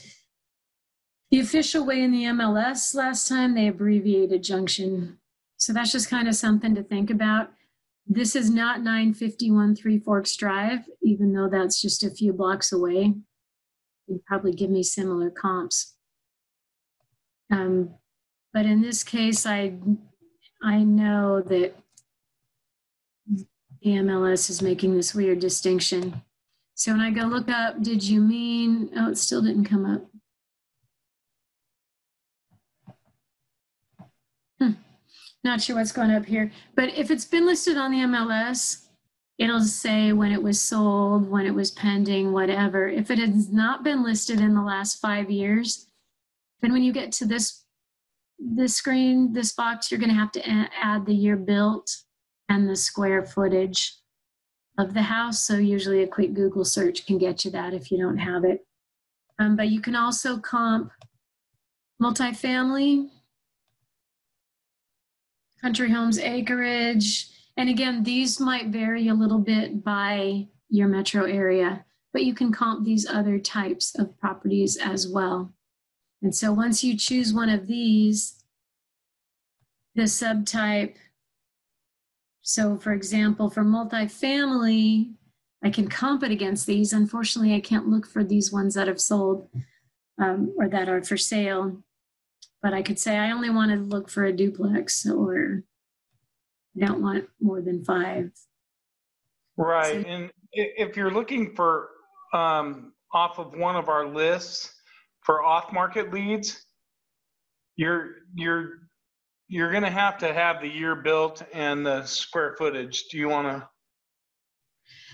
the 1.30 1.42
official 1.42 1.86
way 1.86 2.02
in 2.02 2.14
the 2.14 2.24
MLS 2.24 2.96
last 2.96 3.28
time 3.28 3.54
they 3.54 3.68
abbreviated 3.68 4.44
junction. 4.44 5.18
So 5.58 5.74
that's 5.74 5.92
just 5.92 6.10
kind 6.10 6.30
of 6.30 6.36
something 6.36 6.74
to 6.74 6.84
think 6.84 7.10
about. 7.10 7.52
This 8.06 8.34
is 8.34 8.50
not 8.50 8.80
951 8.80 9.76
Three 9.76 10.00
Forks 10.00 10.38
Drive, 10.38 10.86
even 11.02 11.34
though 11.34 11.50
that's 11.50 11.82
just 11.82 12.02
a 12.06 12.12
few 12.12 12.32
blocks 12.32 12.72
away. 12.72 13.16
You'd 14.08 14.26
probably 14.26 14.54
give 14.54 14.70
me 14.70 14.84
similar 14.84 15.30
comps. 15.30 15.96
Um, 17.52 17.96
but 18.54 18.66
in 18.66 18.82
this 18.82 19.04
case, 19.04 19.46
I 19.46 19.74
I 20.64 20.84
know 20.84 21.42
that 21.42 21.76
the 23.82 23.90
MLS 23.90 24.50
is 24.50 24.62
making 24.62 24.96
this 24.96 25.14
weird 25.14 25.40
distinction. 25.40 26.22
So 26.74 26.92
when 26.92 27.02
I 27.02 27.12
go 27.12 27.24
look 27.24 27.50
up, 27.50 27.82
did 27.82 28.04
you 28.04 28.22
mean, 28.22 28.90
oh, 28.98 29.12
it 29.12 29.18
still 29.18 29.42
didn't 29.42 29.66
come 29.66 29.86
up. 29.86 30.06
Hmm. 34.60 34.72
Not 35.44 35.62
sure 35.62 35.76
what's 35.76 35.92
going 35.92 36.12
up 36.12 36.26
here. 36.26 36.52
But 36.76 36.90
if 36.90 37.12
it's 37.12 37.26
been 37.26 37.46
listed 37.46 37.78
on 37.78 37.92
the 37.92 38.00
MLS, 38.00 38.87
it'll 39.38 39.62
say 39.62 40.14
when 40.14 40.32
it 40.32 40.42
was 40.42 40.60
sold, 40.60 41.30
when 41.30 41.46
it 41.46 41.54
was 41.54 41.72
pending, 41.72 42.34
whatever. 42.34 42.88
If 42.88 43.12
it 43.12 43.20
has 43.20 43.52
not 43.52 43.84
been 43.84 44.04
listed 44.04 44.40
in 44.40 44.54
the 44.54 44.62
last 44.62 45.00
five 45.00 45.30
years, 45.30 45.88
then 46.62 46.74
when 46.74 46.84
you 46.84 46.92
get 46.92 47.12
to 47.14 47.26
this 47.26 47.64
this 48.40 48.76
screen, 48.76 49.34
this 49.34 49.54
box, 49.54 49.90
you're 49.90 50.00
going 50.00 50.12
to 50.12 50.16
have 50.16 50.32
to 50.32 50.48
add 50.48 51.06
the 51.06 51.14
year 51.14 51.36
built 51.36 51.90
and 52.50 52.70
the 52.70 52.76
square 52.76 53.26
footage 53.26 53.96
of 54.78 54.94
the 54.94 55.02
house. 55.02 55.42
So 55.42 55.58
usually 55.58 56.04
a 56.04 56.08
quick 56.08 56.36
Google 56.36 56.64
search 56.64 57.08
can 57.08 57.18
get 57.18 57.44
you 57.44 57.52
that 57.52 57.74
if 57.74 57.92
you 57.92 57.98
don't 57.98 58.20
have 58.20 58.44
it. 58.44 58.66
Um, 59.40 59.56
but 59.56 59.70
you 59.70 59.82
can 59.82 59.96
also 59.96 60.38
comp 60.38 60.92
multifamily, 62.02 63.10
country 65.60 65.92
homes 65.92 66.20
acreage. 66.20 67.30
And 67.58 67.70
again, 67.70 68.04
these 68.04 68.40
might 68.40 68.68
vary 68.68 69.08
a 69.08 69.14
little 69.14 69.40
bit 69.40 69.84
by 69.84 70.48
your 70.70 70.88
metro 70.88 71.26
area, 71.26 71.86
but 72.14 72.24
you 72.24 72.34
can 72.34 72.52
comp 72.52 72.86
these 72.86 73.08
other 73.08 73.40
types 73.40 73.98
of 73.98 74.18
properties 74.20 74.78
as 74.78 75.08
well. 75.08 75.54
And 76.22 76.36
so 76.36 76.54
once 76.54 76.84
you 76.84 76.98
choose 76.98 77.34
one 77.34 77.50
of 77.50 77.68
these, 77.68 78.44
the 79.96 80.04
subtype 80.04 80.96
so 82.48 82.78
for 82.78 82.94
example, 82.94 83.50
for 83.50 83.62
multifamily, 83.62 85.12
I 85.62 85.70
can 85.70 85.90
comp 85.90 86.24
it 86.24 86.32
against 86.32 86.66
these. 86.66 86.94
Unfortunately, 86.94 87.54
I 87.54 87.60
can't 87.60 87.90
look 87.90 88.08
for 88.08 88.24
these 88.24 88.54
ones 88.54 88.76
that 88.76 88.88
have 88.88 89.02
sold 89.02 89.50
um, 90.18 90.56
or 90.58 90.70
that 90.70 90.88
are 90.88 91.04
for 91.04 91.18
sale. 91.18 91.84
But 92.62 92.74
I 92.74 92.84
could 92.84 93.00
say 93.00 93.18
I 93.18 93.32
only 93.32 93.50
want 93.50 93.72
to 93.72 93.78
look 93.78 94.10
for 94.10 94.24
a 94.24 94.32
duplex 94.32 95.06
or 95.06 95.64
I 96.82 96.86
don't 96.86 97.02
want 97.02 97.26
more 97.42 97.62
than 97.62 97.84
five. 97.84 98.32
Right. 99.58 100.06
So, 100.06 100.10
and 100.10 100.32
if 100.54 100.96
you're 100.96 101.12
looking 101.12 101.56
for 101.56 101.90
um, 102.34 102.94
off 103.14 103.40
of 103.40 103.54
one 103.54 103.76
of 103.76 103.90
our 103.90 104.06
lists 104.06 104.74
for 105.22 105.44
off 105.44 105.74
market 105.74 106.14
leads, 106.14 106.66
you're 107.76 108.16
you're 108.36 108.80
you're 109.48 109.72
going 109.72 109.84
to 109.84 109.90
have 109.90 110.18
to 110.18 110.34
have 110.34 110.62
the 110.62 110.68
year 110.68 110.96
built 110.96 111.42
and 111.54 111.86
the 111.86 112.06
square 112.06 112.56
footage. 112.58 113.06
Do 113.10 113.18
you 113.18 113.30
want 113.30 113.48
to? 113.48 113.70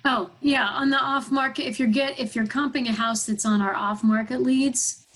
Oh 0.05 0.32
yeah, 0.41 0.68
on 0.68 0.89
the 0.89 0.99
off 0.99 1.32
market, 1.32 1.66
if 1.66 1.80
you're 1.80 1.88
get 1.88 2.20
if 2.20 2.36
you're 2.36 2.45
comping 2.45 2.89
a 2.89 2.93
house 2.93 3.26
that's 3.26 3.45
on 3.45 3.61
our 3.61 3.76
off 3.76 4.03
market 4.03 4.41
leads, 4.41 5.07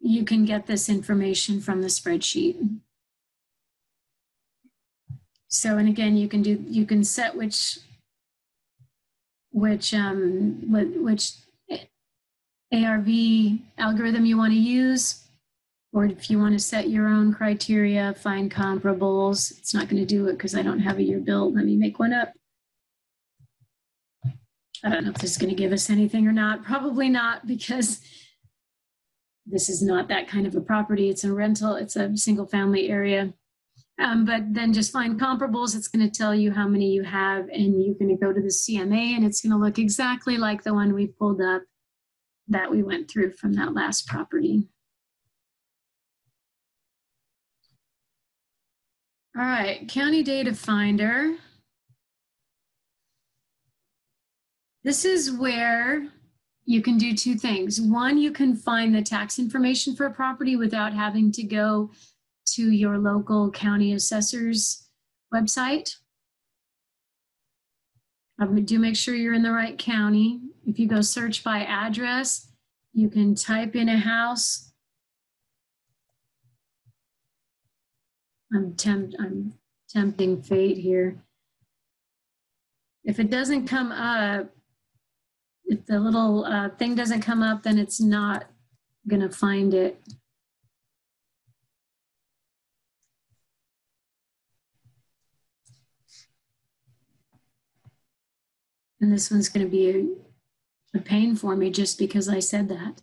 you 0.00 0.24
can 0.24 0.44
get 0.44 0.66
this 0.66 0.88
information 0.88 1.60
from 1.60 1.80
the 1.80 1.88
spreadsheet. 1.88 2.80
So 5.48 5.78
and 5.78 5.88
again, 5.88 6.16
you 6.16 6.28
can 6.28 6.42
do 6.42 6.62
you 6.68 6.86
can 6.86 7.02
set 7.04 7.34
which 7.34 7.78
which 9.50 9.94
um 9.94 10.62
which 10.68 11.32
ARV 12.72 13.08
algorithm 13.78 14.26
you 14.26 14.36
want 14.36 14.52
to 14.52 14.58
use 14.58 15.24
or 15.92 16.04
if 16.04 16.30
you 16.30 16.38
want 16.38 16.52
to 16.52 16.58
set 16.58 16.90
your 16.90 17.08
own 17.08 17.32
criteria, 17.32 18.14
find 18.14 18.50
comparables. 18.50 19.58
It's 19.58 19.72
not 19.72 19.88
going 19.88 20.00
to 20.00 20.06
do 20.06 20.28
it 20.28 20.32
because 20.32 20.54
I 20.54 20.62
don't 20.62 20.80
have 20.80 20.98
a 20.98 21.02
year 21.02 21.18
built. 21.18 21.54
Let 21.54 21.64
me 21.64 21.76
make 21.76 21.98
one 21.98 22.12
up. 22.12 22.32
I 24.84 24.90
don't 24.90 25.04
know 25.04 25.10
if 25.10 25.18
this 25.18 25.32
is 25.32 25.38
going 25.38 25.50
to 25.50 25.56
give 25.56 25.72
us 25.72 25.90
anything 25.90 26.28
or 26.28 26.32
not. 26.32 26.62
Probably 26.62 27.08
not 27.08 27.46
because 27.46 28.00
this 29.46 29.68
is 29.68 29.82
not 29.82 30.08
that 30.08 30.28
kind 30.28 30.46
of 30.46 30.54
a 30.54 30.60
property. 30.60 31.08
It's 31.08 31.24
a 31.24 31.32
rental, 31.32 31.74
it's 31.74 31.96
a 31.96 32.16
single 32.16 32.46
family 32.46 32.90
area. 32.90 33.32
Um, 34.00 34.24
but 34.24 34.42
then 34.54 34.72
just 34.72 34.92
find 34.92 35.18
comparables. 35.20 35.74
It's 35.74 35.88
going 35.88 36.08
to 36.08 36.10
tell 36.10 36.34
you 36.34 36.52
how 36.52 36.68
many 36.68 36.92
you 36.92 37.02
have, 37.02 37.48
and 37.48 37.82
you're 37.82 37.96
going 37.96 38.16
to 38.16 38.24
go 38.24 38.32
to 38.32 38.40
the 38.40 38.48
CMA, 38.48 39.16
and 39.16 39.24
it's 39.24 39.40
going 39.40 39.52
to 39.52 39.58
look 39.58 39.78
exactly 39.78 40.36
like 40.36 40.62
the 40.62 40.72
one 40.74 40.94
we 40.94 41.08
pulled 41.08 41.40
up 41.40 41.62
that 42.46 42.70
we 42.70 42.82
went 42.82 43.10
through 43.10 43.32
from 43.32 43.54
that 43.54 43.74
last 43.74 44.06
property. 44.06 44.68
All 49.36 49.44
right, 49.44 49.88
County 49.88 50.22
Data 50.22 50.54
Finder. 50.54 51.36
This 54.84 55.04
is 55.04 55.32
where 55.32 56.08
you 56.64 56.82
can 56.82 56.98
do 56.98 57.14
two 57.14 57.34
things. 57.34 57.80
One, 57.80 58.18
you 58.18 58.30
can 58.30 58.56
find 58.56 58.94
the 58.94 59.02
tax 59.02 59.38
information 59.38 59.94
for 59.94 60.06
a 60.06 60.12
property 60.12 60.56
without 60.56 60.92
having 60.92 61.30
to 61.32 61.42
go 61.42 61.90
to 62.54 62.70
your 62.70 62.98
local 62.98 63.50
county 63.50 63.92
assessor's 63.92 64.88
website. 65.34 65.90
Do 68.64 68.78
make 68.78 68.96
sure 68.96 69.14
you're 69.14 69.34
in 69.34 69.42
the 69.42 69.52
right 69.52 69.76
county. 69.76 70.40
If 70.66 70.78
you 70.78 70.86
go 70.86 71.00
search 71.00 71.42
by 71.42 71.64
address, 71.64 72.52
you 72.92 73.08
can 73.08 73.34
type 73.34 73.74
in 73.74 73.88
a 73.88 73.98
house 73.98 74.68
I'm 78.54 78.74
tempt 78.74 79.14
I'm 79.18 79.54
tempting 79.90 80.42
fate 80.42 80.78
here. 80.78 81.22
If 83.04 83.18
it 83.18 83.30
doesn't 83.30 83.66
come 83.66 83.92
up, 83.92 84.50
if 85.66 85.84
the 85.86 86.00
little 86.00 86.44
uh, 86.44 86.70
thing 86.70 86.94
doesn't 86.94 87.22
come 87.22 87.42
up, 87.42 87.62
then 87.62 87.78
it's 87.78 88.00
not 88.00 88.46
gonna 89.06 89.30
find 89.30 89.74
it. 89.74 90.00
And 99.00 99.12
this 99.12 99.30
one's 99.30 99.48
gonna 99.48 99.66
be 99.66 100.08
a 100.94 100.98
pain 100.98 101.36
for 101.36 101.56
me 101.56 101.70
just 101.70 101.98
because 101.98 102.28
I 102.28 102.40
said 102.40 102.68
that. 102.68 103.02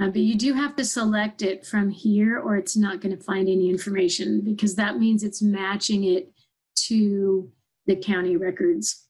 Uh, 0.00 0.08
but 0.08 0.20
you 0.20 0.34
do 0.34 0.54
have 0.54 0.74
to 0.76 0.84
select 0.84 1.40
it 1.40 1.64
from 1.64 1.90
here 1.90 2.38
or 2.38 2.56
it's 2.56 2.76
not 2.76 3.00
going 3.00 3.16
to 3.16 3.22
find 3.22 3.48
any 3.48 3.70
information 3.70 4.40
because 4.40 4.74
that 4.74 4.98
means 4.98 5.22
it's 5.22 5.40
matching 5.40 6.02
it 6.02 6.32
to 6.74 7.48
the 7.86 7.94
county 7.94 8.36
records. 8.36 9.06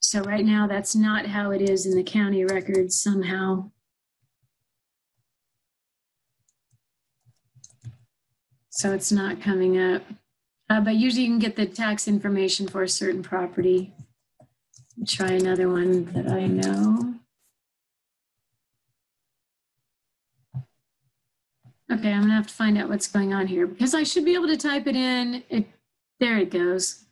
So 0.00 0.22
right 0.22 0.44
now, 0.44 0.66
that's 0.66 0.96
not 0.96 1.26
how 1.26 1.50
it 1.50 1.60
is 1.60 1.84
in 1.84 1.94
the 1.94 2.02
county 2.02 2.44
records 2.44 2.98
somehow. 2.98 3.70
So 8.70 8.92
it's 8.94 9.12
not 9.12 9.42
coming 9.42 9.76
up. 9.78 10.02
Uh, 10.70 10.80
but 10.80 10.96
usually 10.96 11.24
you 11.24 11.30
can 11.30 11.38
get 11.38 11.56
the 11.56 11.66
tax 11.66 12.08
information 12.08 12.68
for 12.68 12.82
a 12.82 12.88
certain 12.88 13.22
property. 13.22 13.92
Try 15.06 15.28
another 15.28 15.68
one 15.68 16.06
that 16.06 16.28
I 16.28 16.46
know. 16.46 17.14
Okay, 21.90 22.12
I'm 22.12 22.22
gonna 22.22 22.34
have 22.34 22.46
to 22.46 22.54
find 22.54 22.76
out 22.76 22.88
what's 22.88 23.06
going 23.06 23.32
on 23.32 23.46
here 23.46 23.66
because 23.66 23.94
I 23.94 24.02
should 24.02 24.24
be 24.24 24.34
able 24.34 24.48
to 24.48 24.56
type 24.56 24.86
it 24.86 24.96
in. 24.96 25.42
It, 25.48 25.66
there 26.20 26.36
it 26.38 26.50
goes. 26.50 27.04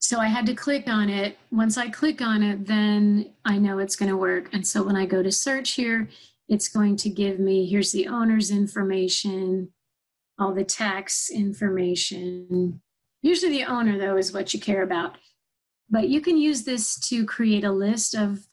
So 0.00 0.18
I 0.20 0.26
had 0.26 0.46
to 0.46 0.54
click 0.54 0.88
on 0.88 1.08
it. 1.08 1.38
Once 1.50 1.78
I 1.78 1.88
click 1.88 2.20
on 2.20 2.42
it, 2.42 2.66
then 2.66 3.30
I 3.44 3.58
know 3.58 3.78
it's 3.78 3.96
gonna 3.96 4.16
work. 4.16 4.48
And 4.52 4.66
so 4.66 4.82
when 4.82 4.96
I 4.96 5.06
go 5.06 5.22
to 5.22 5.32
search 5.32 5.72
here, 5.72 6.08
it's 6.48 6.68
going 6.68 6.96
to 6.96 7.10
give 7.10 7.38
me, 7.38 7.66
here's 7.66 7.92
the 7.92 8.08
owner's 8.08 8.50
information, 8.50 9.70
all 10.38 10.54
the 10.54 10.64
tax 10.64 11.30
information. 11.30 12.80
Usually 13.22 13.52
the 13.52 13.64
owner 13.64 13.98
though 13.98 14.16
is 14.16 14.32
what 14.32 14.54
you 14.54 14.60
care 14.60 14.82
about. 14.82 15.16
But 15.90 16.08
you 16.08 16.20
can 16.20 16.36
use 16.36 16.64
this 16.64 16.98
to 17.08 17.24
create 17.24 17.64
a 17.64 17.72
list 17.72 18.14
of 18.14 18.46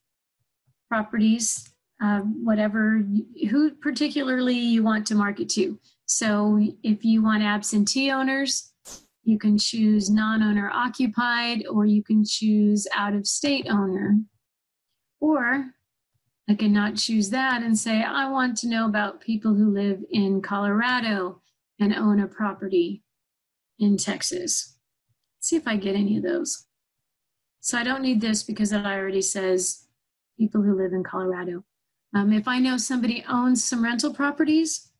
properties 0.89 1.75
uh, 2.01 2.19
whatever, 2.19 3.05
who 3.49 3.71
particularly 3.75 4.57
you 4.57 4.83
want 4.83 5.07
to 5.07 5.15
market 5.15 5.49
to. 5.49 5.79
So 6.05 6.59
if 6.83 7.05
you 7.05 7.23
want 7.23 7.43
absentee 7.43 8.11
owners, 8.11 8.73
you 9.23 9.39
can 9.39 9.57
choose 9.57 10.09
non 10.09 10.43
owner 10.43 10.69
occupied, 10.71 11.65
or 11.67 11.85
you 11.85 12.03
can 12.03 12.23
choose 12.23 12.87
out 12.93 13.13
of 13.13 13.25
state 13.25 13.67
owner. 13.69 14.19
Or 15.19 15.71
I 16.47 16.53
can 16.53 16.73
not 16.73 16.95
choose 16.95 17.29
that 17.31 17.63
and 17.63 17.77
say, 17.77 18.03
I 18.03 18.29
want 18.29 18.57
to 18.57 18.67
know 18.67 18.85
about 18.85 19.21
people 19.21 19.55
who 19.55 19.73
live 19.73 20.03
in 20.11 20.41
Colorado 20.41 21.41
and 21.79 21.95
own 21.95 22.19
a 22.19 22.27
property 22.27 23.03
in 23.79 23.97
Texas. 23.97 24.77
Let's 25.37 25.49
see 25.49 25.55
if 25.55 25.67
I 25.67 25.77
get 25.77 25.95
any 25.95 26.17
of 26.17 26.23
those. 26.23 26.65
So 27.61 27.77
I 27.77 27.83
don't 27.83 28.01
need 28.01 28.21
this 28.21 28.43
because 28.43 28.71
it 28.71 28.85
already 28.85 29.21
says 29.21 29.87
people 30.37 30.61
who 30.61 30.75
live 30.75 30.93
in 30.93 31.03
Colorado. 31.03 31.63
Um, 32.13 32.31
if 32.31 32.47
I 32.47 32.59
know 32.59 32.77
somebody 32.77 33.25
owns 33.27 33.63
some 33.63 33.83
rental 33.83 34.13
properties, 34.13 34.91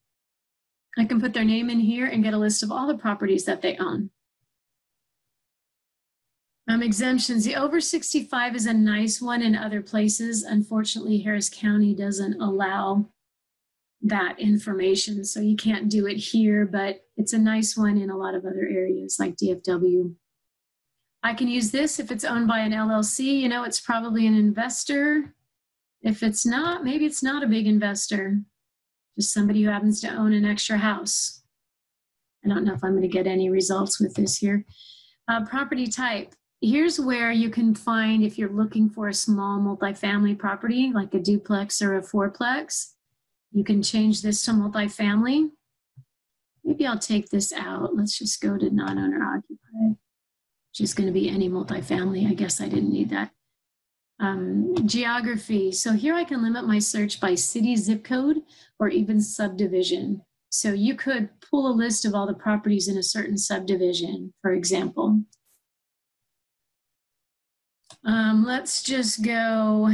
I 0.98 1.06
can 1.06 1.22
put 1.22 1.34
their 1.34 1.46
name 1.46 1.70
in 1.70 1.80
here 1.80 2.08
and 2.08 2.24
get 2.24 2.34
a 2.34 2.38
list 2.38 2.64
of 2.64 2.72
all 2.72 2.88
the 2.88 2.98
properties 2.98 3.46
that 3.46 3.62
they 3.62 3.78
own. 3.78 4.10
Um, 6.68 6.82
exemptions. 6.82 7.46
The 7.46 7.56
over 7.56 7.80
65 7.80 8.56
is 8.56 8.66
a 8.66 8.74
nice 8.74 9.22
one 9.22 9.42
in 9.42 9.56
other 9.56 9.82
places. 9.82 10.44
Unfortunately, 10.44 11.20
Harris 11.20 11.50
County 11.50 11.94
doesn't 11.94 12.42
allow 12.42 13.06
that 14.06 14.40
information. 14.40 15.24
So 15.26 15.40
you 15.40 15.56
can't 15.56 15.90
do 15.90 16.08
it 16.08 16.18
here, 16.18 16.66
but 16.66 17.02
it's 17.18 17.34
a 17.34 17.40
nice 17.40 17.76
one 17.76 17.98
in 17.98 18.10
a 18.10 18.18
lot 18.18 18.36
of 18.36 18.46
other 18.46 18.68
areas 18.72 19.18
like 19.20 19.36
DFW. 19.36 20.14
I 21.24 21.34
can 21.34 21.48
use 21.48 21.72
this 21.72 22.00
if 22.00 22.12
it's 22.12 22.24
owned 22.24 22.48
by 22.48 22.60
an 22.60 22.72
LLC. 22.72 23.40
You 23.42 23.50
know, 23.50 23.64
it's 23.64 23.82
probably 23.82 24.28
an 24.28 24.36
investor 24.36 25.34
if 26.06 26.22
it's 26.22 26.46
not, 26.46 26.84
maybe 26.84 27.06
it's 27.06 27.24
not 27.24 27.44
a 27.44 27.48
big 27.48 27.66
investor, 27.66 28.40
just 29.18 29.34
somebody 29.34 29.64
who 29.64 29.70
happens 29.70 30.00
to 30.02 30.14
own 30.14 30.34
an 30.34 30.46
extra 30.46 30.78
house. 30.78 31.42
I 32.46 32.48
don't 32.48 32.64
know 32.64 32.76
if 32.76 32.84
I'm 32.84 32.92
going 32.92 33.02
to 33.02 33.08
get 33.08 33.26
any 33.26 33.50
results 33.50 34.00
with 34.00 34.14
this 34.14 34.38
here. 34.38 34.66
Uh, 35.28 35.44
property 35.46 35.88
type. 35.88 36.36
Here's 36.62 37.00
where 37.00 37.32
you 37.32 37.50
can 37.50 37.74
find 37.74 38.24
if 38.24 38.38
you're 38.38 38.54
looking 38.54 38.88
for 38.88 39.08
a 39.08 39.14
small 39.16 39.60
multifamily 39.60 40.38
property, 40.38 40.92
like 40.94 41.16
a 41.16 41.20
duplex 41.20 41.82
or 41.82 41.98
a 41.98 42.04
fourplex. 42.04 42.92
You 43.56 43.64
can 43.64 43.82
change 43.82 44.22
this 44.22 44.44
to 44.44 44.52
multifamily. 44.52 45.50
Maybe 46.66 46.86
I'll 46.86 47.00
take 47.00 47.30
this 47.30 47.54
out. 47.54 47.96
Let's 47.96 48.20
just 48.20 48.42
go 48.42 48.58
to 48.58 48.70
non 48.70 49.00
owner 49.00 49.24
occupied, 49.24 49.96
which 50.72 50.82
is 50.82 50.94
going 50.94 51.08
to 51.08 51.14
be 51.14 51.30
any 51.30 51.50
multifamily. 51.50 52.30
I 52.30 52.34
guess 52.34 52.60
I 52.60 52.68
didn't 52.68 52.92
need 52.92 53.12
that 53.12 53.32
um, 54.20 54.76
geography. 54.86 55.72
So 55.72 55.94
here 55.94 56.16
I 56.16 56.26
can 56.26 56.44
limit 56.44 56.68
my 56.68 56.80
search 56.80 57.22
by 57.22 57.36
city 57.36 57.78
zip 57.78 58.04
code 58.04 58.42
or 58.78 58.90
even 58.90 59.22
subdivision. 59.22 60.22
So 60.50 60.74
you 60.74 60.96
could 60.96 61.30
pull 61.40 61.72
a 61.72 61.74
list 61.74 62.04
of 62.04 62.14
all 62.14 62.28
the 62.28 62.34
properties 62.34 62.90
in 62.90 62.98
a 62.98 63.04
certain 63.04 63.38
subdivision, 63.38 64.34
for 64.42 64.52
example. 64.52 65.22
Um, 68.04 68.44
let's 68.46 68.84
just 68.84 69.24
go, 69.24 69.92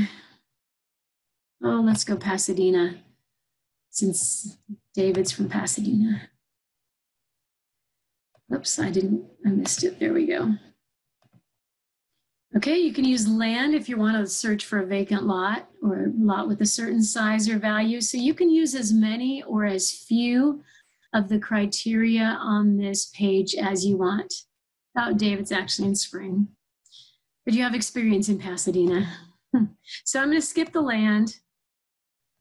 oh, 1.64 1.84
let's 1.86 2.04
go 2.04 2.18
Pasadena, 2.18 2.96
since 3.92 4.58
David's 4.96 5.32
from 5.32 5.50
Pasadena. 5.50 6.30
Oops, 8.54 8.80
I 8.80 8.90
didn't, 8.90 9.26
I 9.46 9.50
missed 9.50 9.84
it. 9.84 10.00
There 10.00 10.14
we 10.14 10.26
go. 10.26 10.56
Okay, 12.56 12.80
you 12.80 12.92
can 12.92 13.06
use 13.06 13.30
land 13.30 13.74
if 13.74 13.88
you 13.88 13.96
want 13.96 14.18
to 14.18 14.28
search 14.28 14.66
for 14.66 14.80
a 14.80 14.86
vacant 14.86 15.24
lot 15.24 15.70
or 15.82 16.06
a 16.06 16.12
lot 16.18 16.50
with 16.50 16.62
a 16.62 16.66
certain 16.66 17.02
size 17.02 17.48
or 17.48 17.58
value. 17.58 18.02
So 18.02 18.18
you 18.18 18.34
can 18.34 18.50
use 18.50 18.76
as 18.76 18.92
many 18.92 19.42
or 19.44 19.66
as 19.66 19.92
few 19.92 20.62
of 21.14 21.30
the 21.30 21.40
criteria 21.40 22.38
on 22.42 22.78
this 22.78 23.06
page 23.16 23.56
as 23.56 23.86
you 23.86 23.98
want. 23.98 24.34
Oh, 24.98 25.14
David's 25.14 25.54
actually 25.54 25.88
in 25.88 25.96
spring. 25.96 26.50
But 27.46 27.54
you 27.54 27.64
have 27.64 27.74
experience 27.74 28.28
in 28.28 28.38
Pasadena. 28.38 29.10
so 30.04 30.20
I'm 30.20 30.28
going 30.28 30.42
to 30.42 30.46
skip 30.46 30.74
the 30.74 30.82
land. 30.82 31.38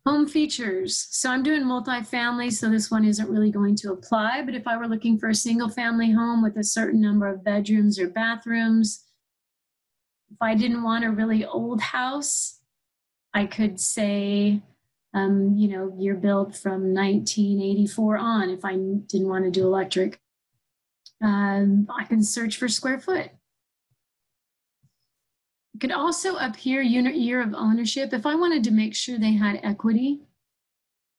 Home 0.07 0.27
features. 0.27 1.09
So 1.11 1.31
I'm 1.31 1.43
doing 1.43 1.63
multifamily, 1.63 2.53
so 2.53 2.71
this 2.71 2.91
one 2.91 3.05
isn't 3.05 3.29
really 3.29 3.51
going 3.51 3.77
to 3.77 3.93
apply. 3.93 4.43
But 4.43 4.55
if 4.55 4.67
I 4.67 4.77
were 4.77 4.89
looking 4.89 5.19
for 5.19 5.29
a 5.29 5.35
single 5.35 5.69
family 5.69 6.11
home 6.11 6.43
with 6.43 6.57
a 6.57 6.65
certain 6.65 7.01
number 7.01 7.27
of 7.27 7.45
bedrooms 7.45 7.99
or 7.99 8.09
bathrooms, 8.09 9.05
if 10.31 10.39
I 10.41 10.55
didn't 10.55 10.83
want 10.83 11.05
a 11.05 11.11
really 11.11 11.45
old 11.45 11.81
house, 11.81 12.61
I 13.35 13.45
could 13.47 13.79
say, 13.79 14.63
um, 15.13 15.55
you 15.57 15.69
know, 15.69 15.95
you're 15.99 16.15
built 16.15 16.57
from 16.57 16.95
1984 16.95 18.17
on 18.17 18.51
if 18.51 18.65
I 18.65 18.77
didn't 18.77 19.29
want 19.29 19.45
to 19.45 19.51
do 19.51 19.67
electric. 19.67 20.21
Um, 21.23 21.89
I 21.95 22.05
can 22.05 22.23
search 22.23 22.57
for 22.57 22.69
square 22.69 22.99
foot. 22.99 23.31
Could 25.81 25.93
also 25.93 26.37
up 26.37 26.57
here 26.57 26.83
year 26.83 27.41
of 27.41 27.55
ownership. 27.55 28.13
If 28.13 28.27
I 28.27 28.35
wanted 28.35 28.63
to 28.65 28.71
make 28.71 28.95
sure 28.95 29.19
they 29.19 29.33
had 29.33 29.61
equity, 29.63 30.21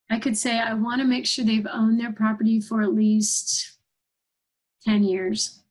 I 0.09 0.20
could 0.20 0.38
say 0.38 0.59
I 0.59 0.74
want 0.74 1.01
to 1.01 1.07
make 1.07 1.26
sure 1.26 1.43
they've 1.43 1.68
owned 1.72 1.99
their 1.99 2.12
property 2.12 2.62
for 2.62 2.84
at 2.84 2.93
least 2.93 3.80
10 4.86 5.03
years. 5.03 5.64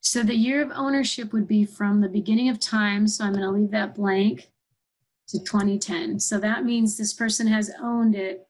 So 0.00 0.22
the 0.22 0.34
year 0.34 0.62
of 0.62 0.70
ownership 0.74 1.32
would 1.32 1.46
be 1.46 1.66
from 1.66 2.00
the 2.00 2.08
beginning 2.08 2.48
of 2.48 2.58
time. 2.58 3.06
So 3.06 3.24
I'm 3.24 3.32
going 3.32 3.44
to 3.44 3.50
leave 3.50 3.70
that 3.72 3.94
blank 3.94 4.50
to 5.28 5.38
2010. 5.38 6.20
So 6.20 6.38
that 6.38 6.64
means 6.64 6.96
this 6.96 7.12
person 7.12 7.46
has 7.48 7.70
owned 7.82 8.14
it 8.14 8.48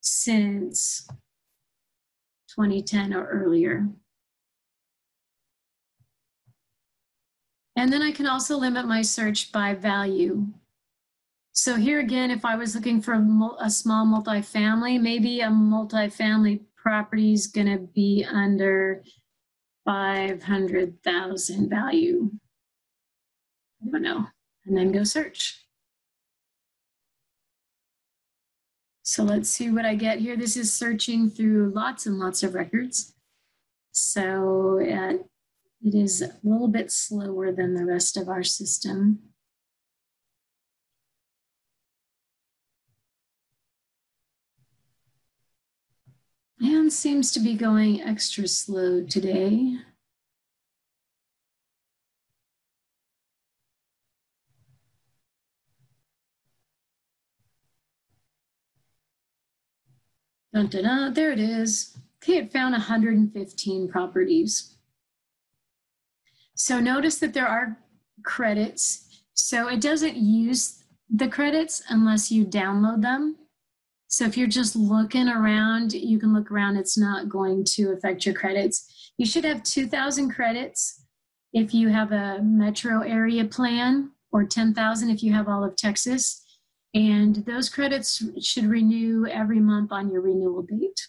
since 0.00 1.08
2010 2.54 3.14
or 3.14 3.26
earlier. 3.26 3.88
And 7.82 7.92
then 7.92 8.00
I 8.00 8.12
can 8.12 8.28
also 8.28 8.56
limit 8.58 8.86
my 8.86 9.02
search 9.02 9.50
by 9.50 9.74
value. 9.74 10.46
So 11.50 11.74
here 11.74 11.98
again, 11.98 12.30
if 12.30 12.44
I 12.44 12.54
was 12.54 12.76
looking 12.76 13.02
for 13.02 13.14
a, 13.58 13.68
small 13.68 14.06
multifamily, 14.06 15.00
maybe 15.00 15.40
a 15.40 15.48
multifamily 15.48 16.60
property 16.76 17.32
is 17.32 17.48
going 17.48 17.66
to 17.66 17.78
be 17.78 18.24
under 18.24 19.02
500,000 19.84 21.68
value. 21.68 22.30
I 23.82 23.90
don't 23.90 24.02
know. 24.02 24.28
And 24.64 24.76
then 24.76 24.92
go 24.92 25.02
search. 25.02 25.66
So 29.02 29.24
let's 29.24 29.48
see 29.50 29.72
what 29.72 29.86
I 29.86 29.96
get 29.96 30.20
here. 30.20 30.36
This 30.36 30.56
is 30.56 30.72
searching 30.72 31.28
through 31.28 31.72
lots 31.74 32.06
and 32.06 32.20
lots 32.20 32.44
of 32.44 32.54
records. 32.54 33.14
So 33.90 34.80
uh, 34.80 35.24
it 35.84 35.96
is 35.96 36.22
a 36.22 36.38
little 36.44 36.68
bit 36.68 36.92
slower 36.92 37.50
than 37.50 37.74
the 37.74 37.84
rest 37.84 38.16
of 38.16 38.28
our 38.28 38.44
system. 38.44 39.18
And 46.60 46.92
seems 46.92 47.32
to 47.32 47.40
be 47.40 47.54
going 47.54 48.00
extra 48.00 48.46
slow 48.46 49.02
today. 49.02 49.78
Dun, 60.54 60.68
dun, 60.68 60.84
dun, 60.84 61.14
there 61.14 61.32
it 61.32 61.40
is. 61.40 61.96
Okay, 62.22 62.36
it 62.36 62.52
found 62.52 62.72
115 62.72 63.88
properties. 63.88 64.76
So 66.54 66.80
notice 66.80 67.18
that 67.18 67.34
there 67.34 67.48
are 67.48 67.78
credits. 68.24 69.24
So 69.34 69.68
it 69.68 69.80
doesn't 69.80 70.16
use 70.16 70.84
the 71.10 71.28
credits 71.28 71.82
unless 71.88 72.30
you 72.30 72.44
download 72.44 73.02
them. 73.02 73.36
So 74.08 74.24
if 74.26 74.36
you're 74.36 74.46
just 74.46 74.76
looking 74.76 75.28
around, 75.28 75.94
you 75.94 76.18
can 76.18 76.34
look 76.34 76.50
around. 76.50 76.76
It's 76.76 76.98
not 76.98 77.28
going 77.28 77.64
to 77.76 77.92
affect 77.92 78.26
your 78.26 78.34
credits. 78.34 79.12
You 79.16 79.26
should 79.26 79.44
have 79.44 79.62
2,000 79.62 80.30
credits 80.30 81.04
if 81.52 81.72
you 81.72 81.88
have 81.88 82.12
a 82.12 82.40
metro 82.42 83.00
area 83.00 83.44
plan 83.44 84.10
or 84.30 84.44
10,000 84.44 85.10
if 85.10 85.22
you 85.22 85.32
have 85.32 85.48
all 85.48 85.64
of 85.64 85.76
Texas. 85.76 86.44
And 86.94 87.36
those 87.46 87.70
credits 87.70 88.22
should 88.42 88.66
renew 88.66 89.26
every 89.26 89.60
month 89.60 89.92
on 89.92 90.10
your 90.10 90.20
renewal 90.20 90.62
date. 90.62 91.08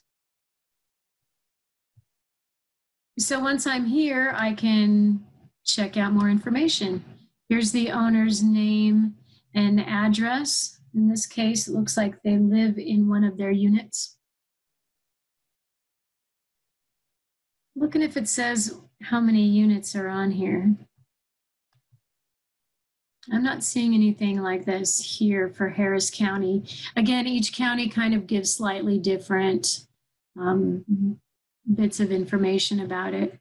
So 3.19 3.39
once 3.39 3.67
I'm 3.67 3.85
here, 3.85 4.33
I 4.35 4.53
can 4.53 5.25
check 5.65 5.97
out 5.97 6.13
more 6.13 6.29
information. 6.29 7.03
Here's 7.49 7.71
the 7.71 7.91
owner's 7.91 8.43
name 8.43 9.15
and 9.53 9.79
address. 9.79 10.79
In 10.95 11.09
this 11.09 11.25
case, 11.25 11.67
it 11.67 11.73
looks 11.73 11.97
like 11.97 12.21
they 12.21 12.37
live 12.37 12.77
in 12.77 13.09
one 13.09 13.23
of 13.23 13.37
their 13.37 13.51
units. 13.51 14.17
Looking 17.75 18.01
if 18.01 18.17
it 18.17 18.27
says 18.27 18.79
how 19.01 19.19
many 19.19 19.43
units 19.43 19.95
are 19.95 20.07
on 20.07 20.31
here. 20.31 20.75
I'm 23.31 23.43
not 23.43 23.63
seeing 23.63 23.93
anything 23.93 24.41
like 24.41 24.65
this 24.65 25.17
here 25.17 25.49
for 25.49 25.69
Harris 25.69 26.11
County. 26.11 26.65
Again, 26.95 27.25
each 27.25 27.53
county 27.53 27.87
kind 27.87 28.13
of 28.13 28.27
gives 28.27 28.53
slightly 28.53 28.99
different 28.99 29.85
um, 30.39 31.19
bits 31.73 31.99
of 31.99 32.11
information 32.11 32.81
about 32.81 33.13
it. 33.13 33.39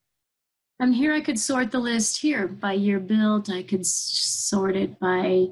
And 0.83 0.97
here 0.97 1.15
I 1.15 1.21
could 1.21 1.39
sort 1.39 1.71
the 1.71 1.79
list 1.79 2.21
here 2.21 2.49
by 2.49 2.73
year 2.73 2.99
built. 2.99 3.49
I 3.49 3.63
could 3.63 3.87
sort 3.87 4.75
it 4.75 4.99
by 4.99 5.51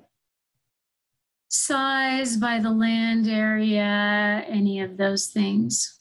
size, 1.49 2.37
by 2.37 2.59
the 2.59 2.73
land 2.73 3.29
area, 3.29 4.45
any 4.49 4.81
of 4.81 4.97
those 4.97 5.29
things. 5.29 6.01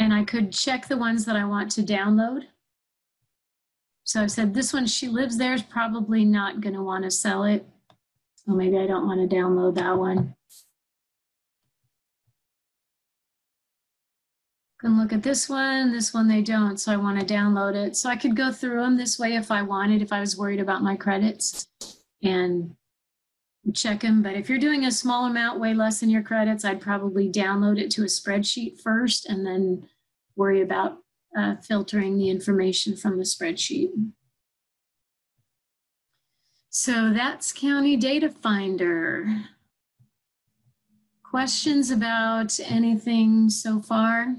And 0.00 0.12
I 0.12 0.24
could 0.24 0.50
check 0.50 0.88
the 0.88 0.96
ones 0.96 1.24
that 1.26 1.36
I 1.36 1.44
want 1.44 1.70
to 1.72 1.82
download. 1.84 2.46
So 4.02 4.24
I 4.24 4.26
said, 4.26 4.52
this 4.52 4.72
one, 4.72 4.86
she 4.86 5.06
lives 5.06 5.38
there, 5.38 5.54
is 5.54 5.62
probably 5.62 6.24
not 6.24 6.60
going 6.60 6.74
to 6.74 6.82
want 6.82 7.04
to 7.04 7.10
sell 7.12 7.44
it. 7.44 7.64
So 8.34 8.52
maybe 8.52 8.78
I 8.78 8.88
don't 8.88 9.06
want 9.06 9.30
to 9.30 9.36
download 9.36 9.76
that 9.76 9.96
one. 9.96 10.34
Can 14.86 15.00
look 15.00 15.12
at 15.12 15.24
this 15.24 15.48
one, 15.48 15.90
this 15.90 16.14
one 16.14 16.28
they 16.28 16.42
don't, 16.42 16.78
so 16.78 16.92
I 16.92 16.96
want 16.96 17.18
to 17.18 17.26
download 17.26 17.74
it. 17.74 17.96
So 17.96 18.08
I 18.08 18.14
could 18.14 18.36
go 18.36 18.52
through 18.52 18.80
them 18.80 18.96
this 18.96 19.18
way 19.18 19.34
if 19.34 19.50
I 19.50 19.60
wanted, 19.60 20.00
if 20.00 20.12
I 20.12 20.20
was 20.20 20.38
worried 20.38 20.60
about 20.60 20.84
my 20.84 20.94
credits 20.94 21.66
and 22.22 22.72
check 23.74 24.02
them. 24.02 24.22
But 24.22 24.34
if 24.34 24.48
you're 24.48 24.60
doing 24.60 24.84
a 24.84 24.92
small 24.92 25.26
amount, 25.26 25.58
way 25.58 25.74
less 25.74 25.98
than 25.98 26.08
your 26.08 26.22
credits, 26.22 26.64
I'd 26.64 26.80
probably 26.80 27.28
download 27.28 27.80
it 27.80 27.90
to 27.92 28.02
a 28.02 28.04
spreadsheet 28.04 28.80
first 28.80 29.26
and 29.26 29.44
then 29.44 29.88
worry 30.36 30.62
about 30.62 30.98
uh, 31.36 31.56
filtering 31.56 32.16
the 32.16 32.30
information 32.30 32.96
from 32.96 33.18
the 33.18 33.24
spreadsheet. 33.24 33.88
So 36.70 37.12
that's 37.12 37.52
County 37.52 37.96
Data 37.96 38.28
Finder. 38.28 39.46
Questions 41.28 41.90
about 41.90 42.60
anything 42.60 43.50
so 43.50 43.80
far? 43.80 44.36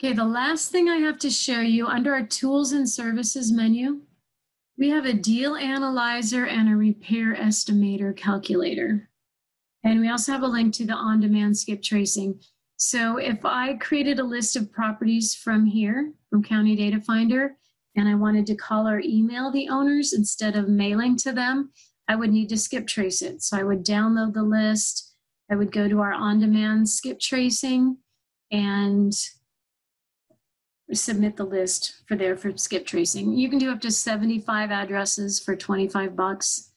Okay, 0.00 0.12
the 0.12 0.24
last 0.24 0.72
thing 0.72 0.88
I 0.88 0.96
have 0.96 1.18
to 1.20 1.30
show 1.30 1.60
you 1.60 1.86
under 1.86 2.12
our 2.14 2.26
tools 2.26 2.72
and 2.72 2.88
services 2.88 3.52
menu, 3.52 4.00
we 4.76 4.90
have 4.90 5.06
a 5.06 5.12
deal 5.12 5.54
analyzer 5.54 6.46
and 6.46 6.68
a 6.68 6.76
repair 6.76 7.36
estimator 7.36 8.14
calculator. 8.16 9.08
And 9.84 10.00
we 10.00 10.10
also 10.10 10.32
have 10.32 10.42
a 10.42 10.48
link 10.48 10.74
to 10.74 10.84
the 10.84 10.94
on-demand 10.94 11.56
skip 11.56 11.80
tracing. 11.80 12.40
So 12.76 13.18
if 13.18 13.44
I 13.44 13.74
created 13.74 14.18
a 14.18 14.24
list 14.24 14.56
of 14.56 14.72
properties 14.72 15.34
from 15.34 15.64
here, 15.64 16.12
from 16.28 16.42
County 16.42 16.74
Data 16.74 17.00
Finder, 17.00 17.56
and 17.96 18.08
I 18.08 18.16
wanted 18.16 18.46
to 18.46 18.56
call 18.56 18.88
or 18.88 19.00
email 19.00 19.52
the 19.52 19.68
owners 19.68 20.12
instead 20.12 20.56
of 20.56 20.68
mailing 20.68 21.16
to 21.18 21.32
them, 21.32 21.70
I 22.08 22.16
would 22.16 22.32
need 22.32 22.48
to 22.48 22.58
skip 22.58 22.88
trace 22.88 23.22
it. 23.22 23.42
So 23.42 23.56
I 23.56 23.62
would 23.62 23.84
download 23.86 24.34
the 24.34 24.42
list, 24.42 25.14
I 25.50 25.54
would 25.54 25.70
go 25.70 25.88
to 25.88 26.00
our 26.00 26.12
on-demand 26.12 26.88
skip 26.88 27.20
tracing 27.20 27.98
and 28.50 29.12
submit 30.96 31.36
the 31.36 31.44
list 31.44 32.02
for 32.06 32.16
there 32.16 32.36
for 32.36 32.56
skip 32.56 32.86
tracing. 32.86 33.36
You 33.36 33.48
can 33.48 33.58
do 33.58 33.70
up 33.70 33.80
to 33.82 33.90
75 33.90 34.70
addresses 34.70 35.40
for 35.40 35.56
25 35.56 36.16
bucks. 36.16 36.72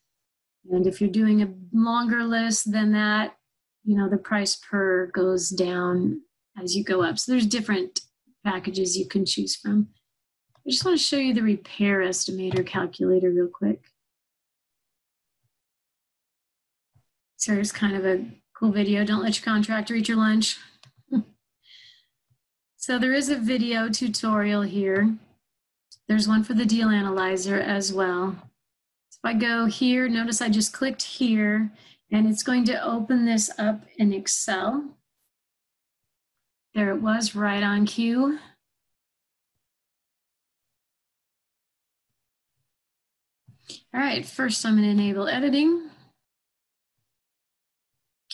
And 0.70 0.86
if 0.86 1.00
you're 1.00 1.10
doing 1.10 1.42
a 1.42 1.54
longer 1.72 2.24
list 2.24 2.72
than 2.72 2.92
that, 2.92 3.36
you 3.84 3.96
know, 3.96 4.08
the 4.08 4.18
price 4.18 4.56
per 4.56 5.06
goes 5.06 5.48
down 5.48 6.20
as 6.62 6.76
you 6.76 6.84
go 6.84 7.02
up. 7.02 7.18
So 7.18 7.32
there's 7.32 7.46
different 7.46 8.00
packages 8.44 8.96
you 8.96 9.06
can 9.06 9.24
choose 9.24 9.56
from. 9.56 9.88
I 10.56 10.70
just 10.70 10.84
want 10.84 10.98
to 10.98 11.02
show 11.02 11.16
you 11.16 11.32
the 11.32 11.42
repair 11.42 12.00
estimator 12.00 12.66
calculator 12.66 13.30
real 13.30 13.48
quick. 13.48 13.84
So 17.36 17.54
it's 17.54 17.72
kind 17.72 17.96
of 17.96 18.04
a 18.04 18.26
cool 18.54 18.72
video. 18.72 19.04
Don't 19.04 19.22
let 19.22 19.38
your 19.38 19.44
contractor 19.44 19.94
eat 19.94 20.08
your 20.08 20.18
lunch. 20.18 20.58
So 22.80 22.96
there 22.96 23.12
is 23.12 23.28
a 23.28 23.36
video 23.36 23.88
tutorial 23.88 24.62
here. 24.62 25.16
There's 26.06 26.28
one 26.28 26.44
for 26.44 26.54
the 26.54 26.64
deal 26.64 26.90
analyzer 26.90 27.58
as 27.58 27.92
well. 27.92 28.36
So 29.10 29.18
if 29.24 29.24
I 29.24 29.34
go 29.34 29.66
here, 29.66 30.08
notice 30.08 30.40
I 30.40 30.48
just 30.48 30.72
clicked 30.72 31.02
here 31.02 31.72
and 32.12 32.28
it's 32.28 32.44
going 32.44 32.64
to 32.66 32.82
open 32.82 33.26
this 33.26 33.50
up 33.58 33.82
in 33.96 34.12
Excel. 34.12 34.96
There 36.72 36.90
it 36.90 37.02
was 37.02 37.34
right 37.34 37.64
on 37.64 37.84
cue. 37.84 38.38
All 43.92 44.00
right, 44.00 44.24
first 44.24 44.64
I'm 44.64 44.76
gonna 44.76 44.86
enable 44.86 45.26
editing. 45.26 45.90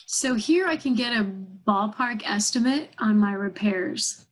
So 0.05 0.35
here 0.35 0.67
I 0.67 0.77
can 0.77 0.95
get 0.95 1.15
a 1.15 1.25
ballpark 1.67 2.23
estimate 2.27 2.91
on 2.99 3.19
my 3.19 3.33
repairs. 3.33 4.27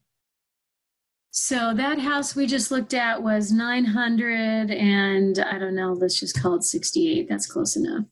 So 1.35 1.73
that 1.73 1.99
house 1.99 2.37
we 2.37 2.47
just 2.47 2.71
looked 2.71 2.93
at 2.93 3.23
was 3.23 3.51
900 3.51 4.71
and 4.71 5.39
I 5.39 5.59
don't 5.59 5.75
know, 5.75 5.95
let's 5.95 6.21
just 6.21 6.39
call 6.41 6.57
it 6.57 6.63
68. 6.63 7.27
That's 7.27 7.47
close 7.47 7.75
enough. 7.75 8.05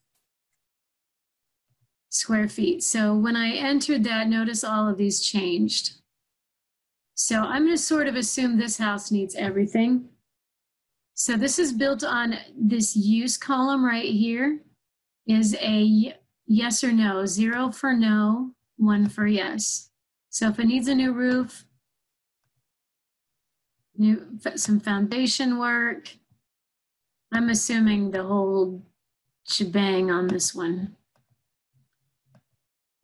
Square 2.09 2.49
feet. 2.49 2.83
So 2.83 3.15
when 3.15 3.37
I 3.37 3.51
entered 3.51 4.05
that, 4.05 4.29
notice 4.29 4.65
all 4.65 4.89
of 4.89 4.97
these 4.97 5.21
changed. 5.21 6.01
So 7.15 7.41
I'm 7.41 7.65
going 7.65 7.77
to 7.77 7.79
sort 7.79 8.09
of 8.09 8.17
assume 8.17 8.57
this 8.57 8.79
house 8.79 9.11
needs 9.11 9.35
everything. 9.35 10.09
So 11.13 11.37
this 11.37 11.59
is 11.59 11.75
built 11.75 12.03
on 12.03 12.39
this 12.59 12.97
use 12.97 13.37
column 13.37 13.85
right 13.85 14.11
here 14.11 14.61
is 15.27 15.55
a 15.61 16.17
yes 16.47 16.83
or 16.83 16.91
no, 16.91 17.27
zero 17.27 17.71
for 17.71 17.93
no, 17.93 18.53
one 18.79 19.11
for 19.11 19.27
yes. 19.27 19.91
So 20.31 20.49
if 20.49 20.59
it 20.59 20.65
needs 20.65 20.89
a 20.89 20.95
new 20.95 21.13
roof, 21.13 21.67
new 24.01 24.27
some 24.57 24.81
foundation 24.81 25.59
work. 25.59 26.09
I'm 27.33 27.51
assuming 27.51 28.11
the 28.11 28.25
whole 28.25 28.83
shebang 29.47 30.11
on 30.11 30.27
this 30.27 30.55
one. 30.55 30.97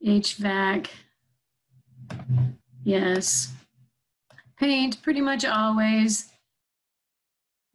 HVAC, 0.04 0.88
yes. 2.82 3.52
Paint, 4.58 5.02
pretty 5.02 5.20
much 5.20 5.44
always. 5.44 6.30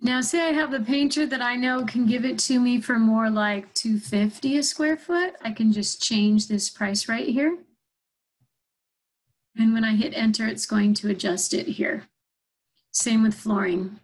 Now, 0.04 0.22
say 0.22 0.50
I 0.50 0.54
have 0.54 0.74
a 0.74 0.80
painter 0.80 1.28
that 1.28 1.44
I 1.44 1.56
know 1.56 1.86
can 1.86 2.08
give 2.08 2.26
it 2.26 2.40
to 2.40 2.60
me 2.60 2.82
for 2.82 2.98
more 2.98 3.30
like 3.30 3.72
250 3.76 4.58
a 4.58 4.64
square 4.64 4.98
foot. 4.98 5.36
I 5.44 5.52
can 5.52 5.72
just 5.72 6.02
change 6.02 6.48
this 6.48 6.70
price 6.70 7.08
right 7.08 7.28
here. 7.28 7.60
And 9.56 9.74
when 9.74 9.84
I 9.84 9.96
hit 9.96 10.14
enter, 10.16 10.48
it's 10.48 10.66
going 10.66 10.96
to 10.96 11.10
adjust 11.10 11.54
it 11.54 11.68
here. 11.68 12.08
Same 12.92 13.24
with 13.24 13.34
flooring. 13.34 14.00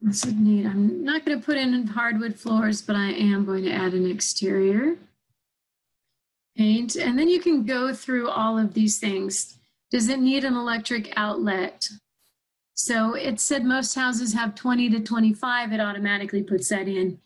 This 0.00 0.24
is 0.24 0.34
neat. 0.34 0.66
I'm 0.66 1.04
not 1.04 1.24
going 1.24 1.38
to 1.38 1.44
put 1.44 1.56
in 1.56 1.86
hardwood 1.86 2.36
floors, 2.36 2.80
but 2.80 2.96
I 2.96 3.10
am 3.10 3.44
going 3.44 3.64
to 3.64 3.72
add 3.72 3.92
an 3.92 4.08
exterior 4.08 4.96
paint. 6.56 6.96
And 6.96 7.18
then 7.18 7.28
you 7.28 7.40
can 7.40 7.64
go 7.64 7.92
through 7.92 8.28
all 8.28 8.58
of 8.58 8.74
these 8.74 8.98
things. 8.98 9.58
Does 9.90 10.08
it 10.08 10.20
need 10.20 10.44
an 10.44 10.54
electric 10.54 11.12
outlet? 11.16 11.88
So 12.74 13.14
it 13.14 13.40
said 13.40 13.64
most 13.64 13.94
houses 13.94 14.32
have 14.34 14.54
20 14.54 14.90
to 14.90 15.00
25. 15.00 15.72
It 15.72 15.80
automatically 15.80 16.42
puts 16.42 16.68
that 16.68 16.88
in. 16.88 17.18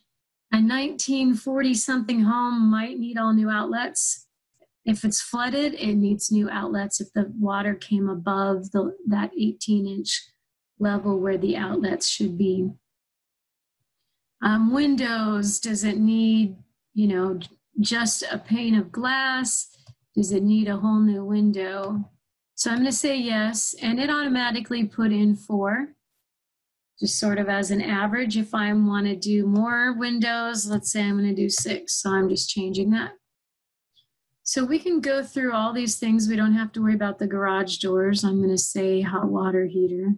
A 0.53 0.57
1940 0.57 1.75
something 1.75 2.23
home 2.23 2.71
might 2.71 2.99
need 2.99 3.18
all 3.18 3.33
new 3.33 3.51
outlets. 3.51 4.27
If 4.85 5.05
it's 5.05 5.20
flooded, 5.20 5.74
it 5.74 5.95
needs 5.95 6.33
new 6.33 6.49
outlets. 6.49 7.01
If 7.01 7.12
the 7.12 7.31
water 7.39 7.74
came 7.74 8.09
above 8.09 8.70
the, 8.72 8.97
that 9.09 9.31
18 9.39 9.87
inch 9.87 10.31
level 10.78 11.18
where 11.18 11.39
the 11.39 11.57
outlets 11.57 12.09
should 12.09 12.39
be. 12.39 12.70
Um, 14.43 14.72
windows, 14.72 15.61
does 15.61 15.85
it 15.85 15.99
need, 15.99 16.57
you 16.95 17.09
know, 17.09 17.39
just 17.81 18.22
a 18.31 18.39
pane 18.39 18.74
of 18.74 18.91
glass? 18.91 19.68
Does 20.14 20.33
it 20.33 20.43
need 20.43 20.68
a 20.68 20.78
whole 20.78 21.01
new 21.01 21.24
window? 21.24 22.11
So 22.55 22.70
I'm 22.70 22.78
going 22.78 22.91
to 22.91 22.93
say 22.93 23.16
yes, 23.16 23.74
and 23.81 24.01
it 24.01 24.11
automatically 24.11 24.85
put 24.85 25.12
in 25.12 25.35
four, 25.35 25.95
just 26.99 27.18
sort 27.18 27.39
of 27.39 27.49
as 27.49 27.70
an 27.70 27.81
average. 27.81 28.37
If 28.37 28.55
I 28.55 28.72
want 28.72 29.07
to 29.07 29.16
do 29.16 29.47
more 29.47 29.95
windows, 29.95 30.66
let's 30.68 30.93
say 30.93 31.03
I'm 31.03 31.18
going 31.18 31.28
to 31.28 31.35
do 31.35 31.49
six, 31.49 31.95
so 31.95 32.11
I'm 32.11 32.28
just 32.28 32.51
changing 32.51 32.91
that. 32.91 33.12
So 34.51 34.64
we 34.64 34.80
can 34.80 35.01
go 35.01 35.22
through 35.22 35.53
all 35.53 35.72
these 35.72 35.96
things. 35.96 36.26
We 36.26 36.34
don't 36.34 36.55
have 36.55 36.72
to 36.72 36.82
worry 36.82 36.96
about 36.96 37.20
the 37.20 37.26
garage 37.28 37.76
doors. 37.76 38.24
I'm 38.24 38.38
going 38.38 38.51
to 38.51 38.59
say 38.59 39.01
hot 39.01 39.28
water 39.28 39.64
heater. 39.66 40.14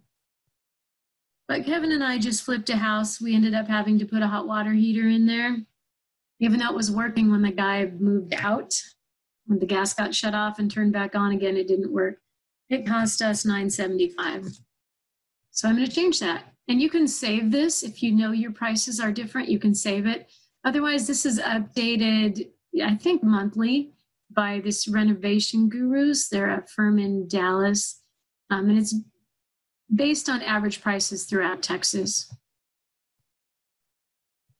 But 1.48 1.66
Kevin 1.66 1.92
and 1.92 2.02
I 2.02 2.18
just 2.18 2.42
flipped 2.42 2.70
a 2.70 2.78
house. 2.78 3.20
We 3.20 3.34
ended 3.34 3.52
up 3.52 3.68
having 3.68 3.98
to 3.98 4.06
put 4.06 4.22
a 4.22 4.26
hot 4.26 4.46
water 4.46 4.72
heater 4.72 5.06
in 5.06 5.26
there, 5.26 5.58
even 6.40 6.60
though 6.60 6.70
it 6.70 6.74
was 6.74 6.90
working 6.90 7.30
when 7.30 7.42
the 7.42 7.52
guy 7.52 7.92
moved 7.98 8.32
out. 8.32 8.72
When 9.48 9.58
the 9.58 9.66
gas 9.66 9.92
got 9.92 10.14
shut 10.14 10.34
off 10.34 10.58
and 10.58 10.70
turned 10.70 10.94
back 10.94 11.14
on 11.14 11.32
again, 11.32 11.58
it 11.58 11.68
didn't 11.68 11.92
work. 11.92 12.16
It 12.70 12.86
cost 12.86 13.20
us 13.20 13.44
975. 13.44 14.46
So 15.50 15.68
I'm 15.68 15.76
going 15.76 15.86
to 15.86 15.94
change 15.94 16.20
that. 16.20 16.44
And 16.68 16.80
you 16.80 16.88
can 16.88 17.06
save 17.06 17.50
this 17.50 17.82
if 17.82 18.02
you 18.02 18.12
know 18.12 18.32
your 18.32 18.52
prices 18.52 18.98
are 18.98 19.12
different, 19.12 19.50
you 19.50 19.58
can 19.58 19.74
save 19.74 20.06
it. 20.06 20.32
Otherwise, 20.64 21.06
this 21.06 21.26
is 21.26 21.38
updated, 21.38 22.48
I 22.82 22.94
think, 22.94 23.22
monthly 23.22 23.92
by 24.34 24.60
this 24.64 24.88
renovation 24.88 25.68
gurus. 25.68 26.28
They're 26.28 26.50
a 26.50 26.66
firm 26.66 26.98
in 26.98 27.28
Dallas. 27.28 28.00
Um, 28.50 28.68
and 28.68 28.78
it's 28.78 28.94
based 29.94 30.28
on 30.28 30.42
average 30.42 30.82
prices 30.82 31.24
throughout 31.24 31.62
Texas. 31.62 32.34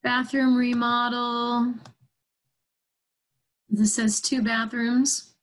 Bathroom 0.03 0.57
remodel. 0.57 1.75
This 3.69 3.95
says 3.95 4.21
two 4.21 4.43
bathrooms. 4.43 5.35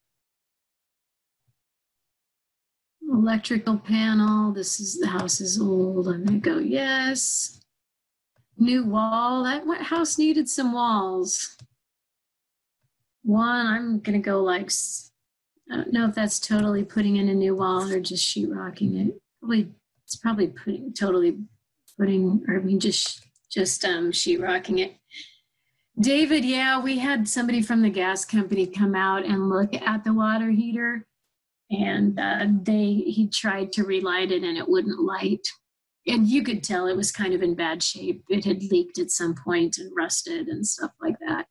Electrical 3.11 3.77
panel. 3.77 4.51
This 4.53 4.80
is 4.80 4.99
the 4.99 5.07
house 5.07 5.41
is 5.41 5.59
old. 5.59 6.07
I'm 6.07 6.25
gonna 6.25 6.39
go 6.39 6.59
yes. 6.59 7.59
New 8.57 8.86
wall. 8.86 9.43
That 9.43 9.65
house 9.82 10.17
needed 10.17 10.49
some 10.49 10.73
walls. 10.73 11.57
One, 13.30 13.67
I'm 13.67 13.99
gonna 13.99 14.17
go 14.17 14.41
like 14.41 14.71
I 15.71 15.75
don't 15.75 15.93
know 15.93 16.07
if 16.07 16.15
that's 16.15 16.39
totally 16.39 16.84
putting 16.84 17.17
in 17.17 17.30
a 17.30 17.34
new 17.36 17.55
wall 17.55 17.88
or 17.88 17.99
just 17.99 18.27
sheetrocking 18.27 19.07
it. 19.07 19.21
Probably 19.39 19.69
it's 20.03 20.15
probably 20.15 20.47
putting 20.47 20.91
totally 20.93 21.38
putting 21.95 22.43
or 22.47 22.55
I 22.55 22.59
mean 22.59 22.80
just 22.80 23.23
just 23.51 23.86
um 23.86 24.11
sheetrocking 24.11 24.80
it. 24.80 24.95
David, 25.99 26.43
yeah, 26.43 26.82
we 26.82 26.97
had 26.97 27.27
somebody 27.27 27.61
from 27.61 27.84
the 27.84 27.91
gas 27.91 28.25
company 28.25 28.65
come 28.65 28.95
out 28.95 29.23
and 29.23 29.47
look 29.47 29.75
at 29.75 30.03
the 30.03 30.13
water 30.13 30.49
heater 30.49 31.05
and 31.69 32.19
uh, 32.19 32.47
they 32.63 32.95
he 33.05 33.30
tried 33.32 33.71
to 33.73 33.84
relight 33.84 34.32
it 34.32 34.43
and 34.43 34.57
it 34.57 34.67
wouldn't 34.67 35.01
light 35.01 35.47
and 36.07 36.25
you 36.27 36.41
could 36.41 36.63
tell 36.63 36.88
it 36.88 36.97
was 36.97 37.11
kind 37.11 37.36
of 37.36 37.43
in 37.43 37.53
bad 37.53 37.84
shape 37.84 38.23
it 38.27 38.43
had 38.43 38.63
leaked 38.71 38.97
at 38.97 39.11
some 39.11 39.36
point 39.36 39.77
and 39.77 39.91
rusted 39.95 40.47
and 40.47 40.65
stuff 40.65 40.91
like 40.99 41.15
that 41.19 41.45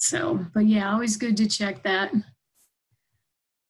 so 0.00 0.44
but 0.54 0.66
yeah 0.66 0.92
always 0.92 1.16
good 1.16 1.36
to 1.36 1.48
check 1.48 1.82
that 1.82 2.10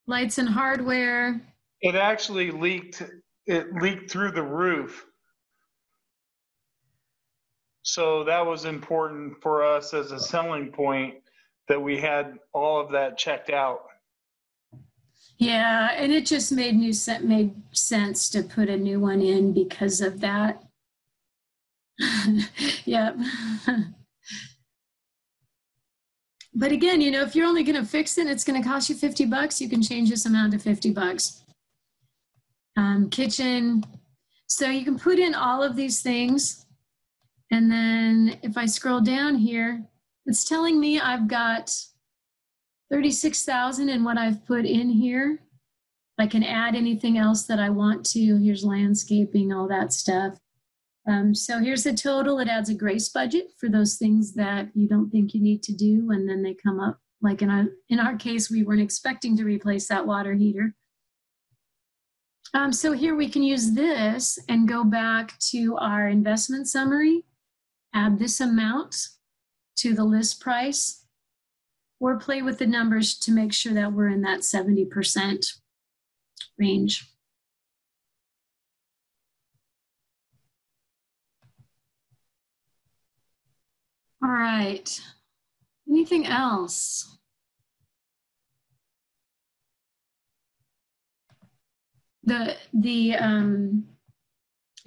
lights 0.07 0.39
and 0.39 0.49
hardware 0.49 1.41
it 1.83 1.95
actually 1.95 2.51
leaked 2.51 3.03
it 3.47 3.73
leaked 3.75 4.11
through 4.11 4.31
the 4.31 4.43
roof 4.43 5.05
so 7.83 8.23
that 8.25 8.45
was 8.45 8.65
important 8.65 9.35
for 9.43 9.65
us 9.65 9.93
as 9.93 10.13
a 10.13 10.21
selling 10.21 10.71
point 10.71 11.15
that 11.69 11.81
we 11.81 11.99
had 11.99 12.39
all 12.53 12.81
of 12.81 12.91
that 12.93 13.19
checked 13.19 13.51
out 13.51 13.83
yeah, 15.41 15.93
and 15.97 16.13
it 16.13 16.27
just 16.27 16.53
made 16.53 16.77
new 16.77 16.93
set 16.93 17.25
made 17.25 17.55
sense 17.73 18.29
to 18.29 18.43
put 18.43 18.69
a 18.69 18.77
new 18.77 19.01
one 19.01 19.23
in 19.23 19.55
because 19.55 20.03
of 20.03 20.21
that. 20.21 20.63
yep. 22.85 23.17
but 26.55 26.73
again, 26.73 27.01
you 27.01 27.11
know, 27.11 27.23
if 27.23 27.37
you're 27.37 27.47
only 27.47 27.63
going 27.63 27.81
to 27.81 27.89
fix 27.89 28.19
it, 28.19 28.23
and 28.23 28.31
it's 28.31 28.45
going 28.45 28.61
to 28.61 28.69
cost 28.69 28.91
you 28.91 28.97
50 28.97 29.27
bucks. 29.27 29.61
You 29.61 29.69
can 29.69 29.83
change 29.83 30.11
this 30.11 30.27
amount 30.27 30.53
to 30.53 30.59
50 30.59 30.91
bucks. 30.91 31.43
Um, 32.77 33.09
kitchen. 33.11 33.85
So 34.47 34.69
you 34.69 34.85
can 34.85 34.99
put 34.99 35.19
in 35.19 35.35
all 35.35 35.63
of 35.63 35.77
these 35.77 36.03
things. 36.03 36.67
And 37.53 37.71
then 37.71 38.39
if 38.43 38.57
I 38.57 38.67
scroll 38.67 39.01
down 39.01 39.37
here, 39.37 39.85
it's 40.27 40.45
telling 40.45 40.79
me 40.81 41.01
I've 41.01 41.29
got 41.29 41.73
36,000 42.91 43.89
in 43.89 44.03
what 44.03 44.19
I've 44.19 44.45
put 44.47 44.65
in 44.65 44.91
here. 44.91 45.41
I 46.19 46.27
can 46.27 46.43
add 46.43 46.75
anything 46.75 47.17
else 47.17 47.45
that 47.45 47.59
I 47.59 47.71
want 47.71 48.05
to. 48.07 48.37
Here's 48.37 48.65
landscaping, 48.65 49.53
all 49.53 49.69
that 49.69 49.93
stuff. 49.93 50.39
Um, 51.09 51.35
so 51.35 51.59
here's 51.59 51.85
the 51.85 51.95
total. 51.95 52.39
It 52.39 52.49
adds 52.49 52.69
a 52.69 52.75
grace 52.75 53.09
budget 53.09 53.49
for 53.59 53.69
those 53.69 53.97
things 53.97 54.35
that 54.35 54.69
you 54.75 54.87
don't 54.87 55.11
think 55.11 55.35
you 55.35 55.41
need 55.41 55.63
to 55.65 55.73
do, 55.73 56.11
and 56.11 56.29
then 56.29 56.43
they 56.43 56.55
come 56.55 56.81
up. 56.81 56.99
Like 57.23 57.43
in 57.43 57.51
our 57.51 57.67
in 57.89 57.99
our 57.99 58.17
case, 58.17 58.51
we 58.51 58.63
weren't 58.63 58.81
expecting 58.81 59.37
to 59.37 59.45
replace 59.45 59.89
that 59.89 60.07
water 60.07 60.35
heater. 60.35 60.75
Um, 62.53 62.73
so 62.73 62.93
here 62.93 63.15
we 63.15 63.29
can 63.29 63.43
use 63.43 63.73
this 63.73 64.39
and 64.49 64.69
go 64.69 64.83
back 64.83 65.39
to 65.51 65.77
our 65.77 66.09
investment 66.09 66.67
summary, 66.69 67.25
add 67.95 68.19
this 68.19 68.41
amount 68.41 68.97
to 69.77 69.95
the 69.95 70.05
list 70.05 70.41
price, 70.41 71.07
or 72.01 72.19
play 72.19 72.43
with 72.43 72.59
the 72.59 72.67
numbers 72.67 73.17
to 73.19 73.31
make 73.31 73.53
sure 73.53 73.75
that 73.75 73.93
we're 73.93 74.09
in 74.09 74.23
that 74.23 74.41
70% 74.41 75.47
range. 76.59 77.07
All 84.23 84.31
right. 84.31 85.01
Anything 85.89 86.27
else? 86.27 87.19
The, 92.25 92.55
the 92.73 93.15
um, 93.15 93.85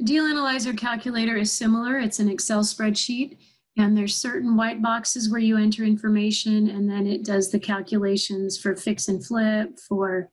deal 0.04 0.26
analyzer 0.26 0.74
calculator 0.74 1.36
is 1.36 1.52
similar. 1.52 1.98
It's 1.98 2.20
an 2.20 2.30
Excel 2.30 2.62
spreadsheet. 2.62 3.38
And 3.76 3.98
there's 3.98 4.16
certain 4.16 4.56
white 4.56 4.84
boxes 4.84 5.32
where 5.32 5.40
you 5.40 5.58
enter 5.58 5.84
information 5.84 6.70
and 6.70 6.88
then 6.88 7.08
it 7.08 7.26
does 7.26 7.50
the 7.50 7.60
calculations 7.60 8.58
for 8.58 8.76
fix 8.76 9.08
and 9.08 9.26
flip, 9.26 9.80
for, 9.80 10.30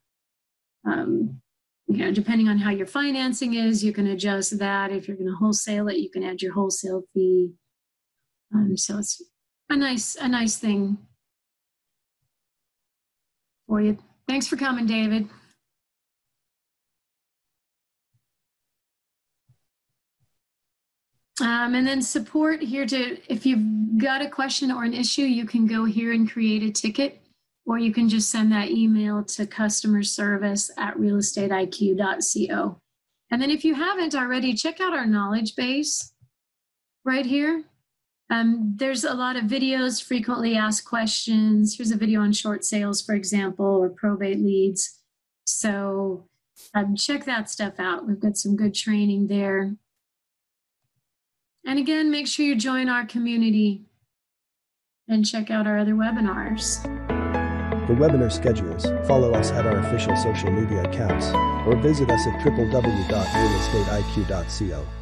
um, 0.86 1.40
you 1.86 2.04
know, 2.04 2.12
depending 2.12 2.48
on 2.48 2.58
how 2.58 2.70
your 2.70 2.86
financing 2.86 3.54
is, 3.54 3.82
you 3.82 3.94
can 3.94 4.08
adjust 4.08 4.58
that. 4.58 4.92
If 4.92 5.08
you're 5.08 5.16
going 5.16 5.30
to 5.30 5.36
wholesale 5.36 5.88
it, 5.88 5.96
you 5.96 6.10
can 6.10 6.22
add 6.22 6.42
your 6.42 6.52
wholesale 6.52 7.04
fee. 7.14 7.54
Um, 8.54 8.76
so 8.76 8.98
it's 8.98 9.22
a 9.68 9.76
nice, 9.76 10.16
a 10.16 10.28
nice 10.28 10.56
thing 10.56 10.98
for 13.66 13.80
you. 13.80 13.98
Thanks 14.26 14.46
for 14.46 14.56
coming, 14.56 14.86
David. 14.86 15.28
Um, 21.40 21.74
and 21.74 21.86
then 21.86 22.02
support 22.02 22.60
here 22.60 22.84
to, 22.86 23.18
if 23.32 23.46
you've 23.46 23.98
got 23.98 24.20
a 24.20 24.28
question 24.28 24.70
or 24.70 24.84
an 24.84 24.92
issue, 24.92 25.22
you 25.22 25.46
can 25.46 25.66
go 25.66 25.84
here 25.84 26.12
and 26.12 26.30
create 26.30 26.62
a 26.62 26.70
ticket, 26.70 27.22
or 27.64 27.78
you 27.78 27.94
can 27.94 28.08
just 28.08 28.30
send 28.30 28.52
that 28.52 28.70
email 28.70 29.24
to 29.24 29.46
customer 29.46 30.02
service 30.02 30.70
at 30.76 30.96
realestateiq.co. 30.96 32.80
And 33.30 33.40
then 33.40 33.50
if 33.50 33.64
you 33.64 33.74
haven't 33.74 34.14
already, 34.14 34.52
check 34.54 34.80
out 34.80 34.92
our 34.92 35.06
knowledge 35.06 35.56
base 35.56 36.12
right 37.04 37.24
here. 37.24 37.64
Um, 38.30 38.74
there's 38.76 39.02
a 39.02 39.14
lot 39.14 39.36
of 39.36 39.44
videos, 39.44 40.02
frequently 40.02 40.56
asked 40.56 40.84
questions. 40.84 41.76
Here's 41.76 41.90
a 41.90 41.96
video 41.96 42.20
on 42.20 42.32
short 42.32 42.64
sales, 42.64 43.02
for 43.02 43.14
example, 43.14 43.66
or 43.66 43.90
probate 43.90 44.38
leads. 44.38 45.00
So 45.44 46.28
um, 46.74 46.94
check 46.94 47.24
that 47.24 47.50
stuff 47.50 47.80
out. 47.80 48.06
We've 48.06 48.20
got 48.20 48.36
some 48.36 48.54
good 48.56 48.74
training 48.74 49.26
there. 49.26 49.74
And 51.66 51.78
again, 51.78 52.10
make 52.10 52.28
sure 52.28 52.46
you 52.46 52.54
join 52.54 52.88
our 52.88 53.04
community 53.04 53.82
and 55.08 55.26
check 55.26 55.50
out 55.50 55.66
our 55.66 55.78
other 55.78 55.94
webinars. 55.94 56.80
For 57.86 57.94
webinar 57.96 58.30
schedules, 58.30 58.86
follow 59.08 59.32
us 59.32 59.50
at 59.50 59.66
our 59.66 59.78
official 59.78 60.14
social 60.14 60.52
media 60.52 60.84
accounts 60.84 61.32
or 61.66 61.74
visit 61.76 62.08
us 62.08 62.24
at 62.28 62.34
www.realestateiq.co. 62.40 64.99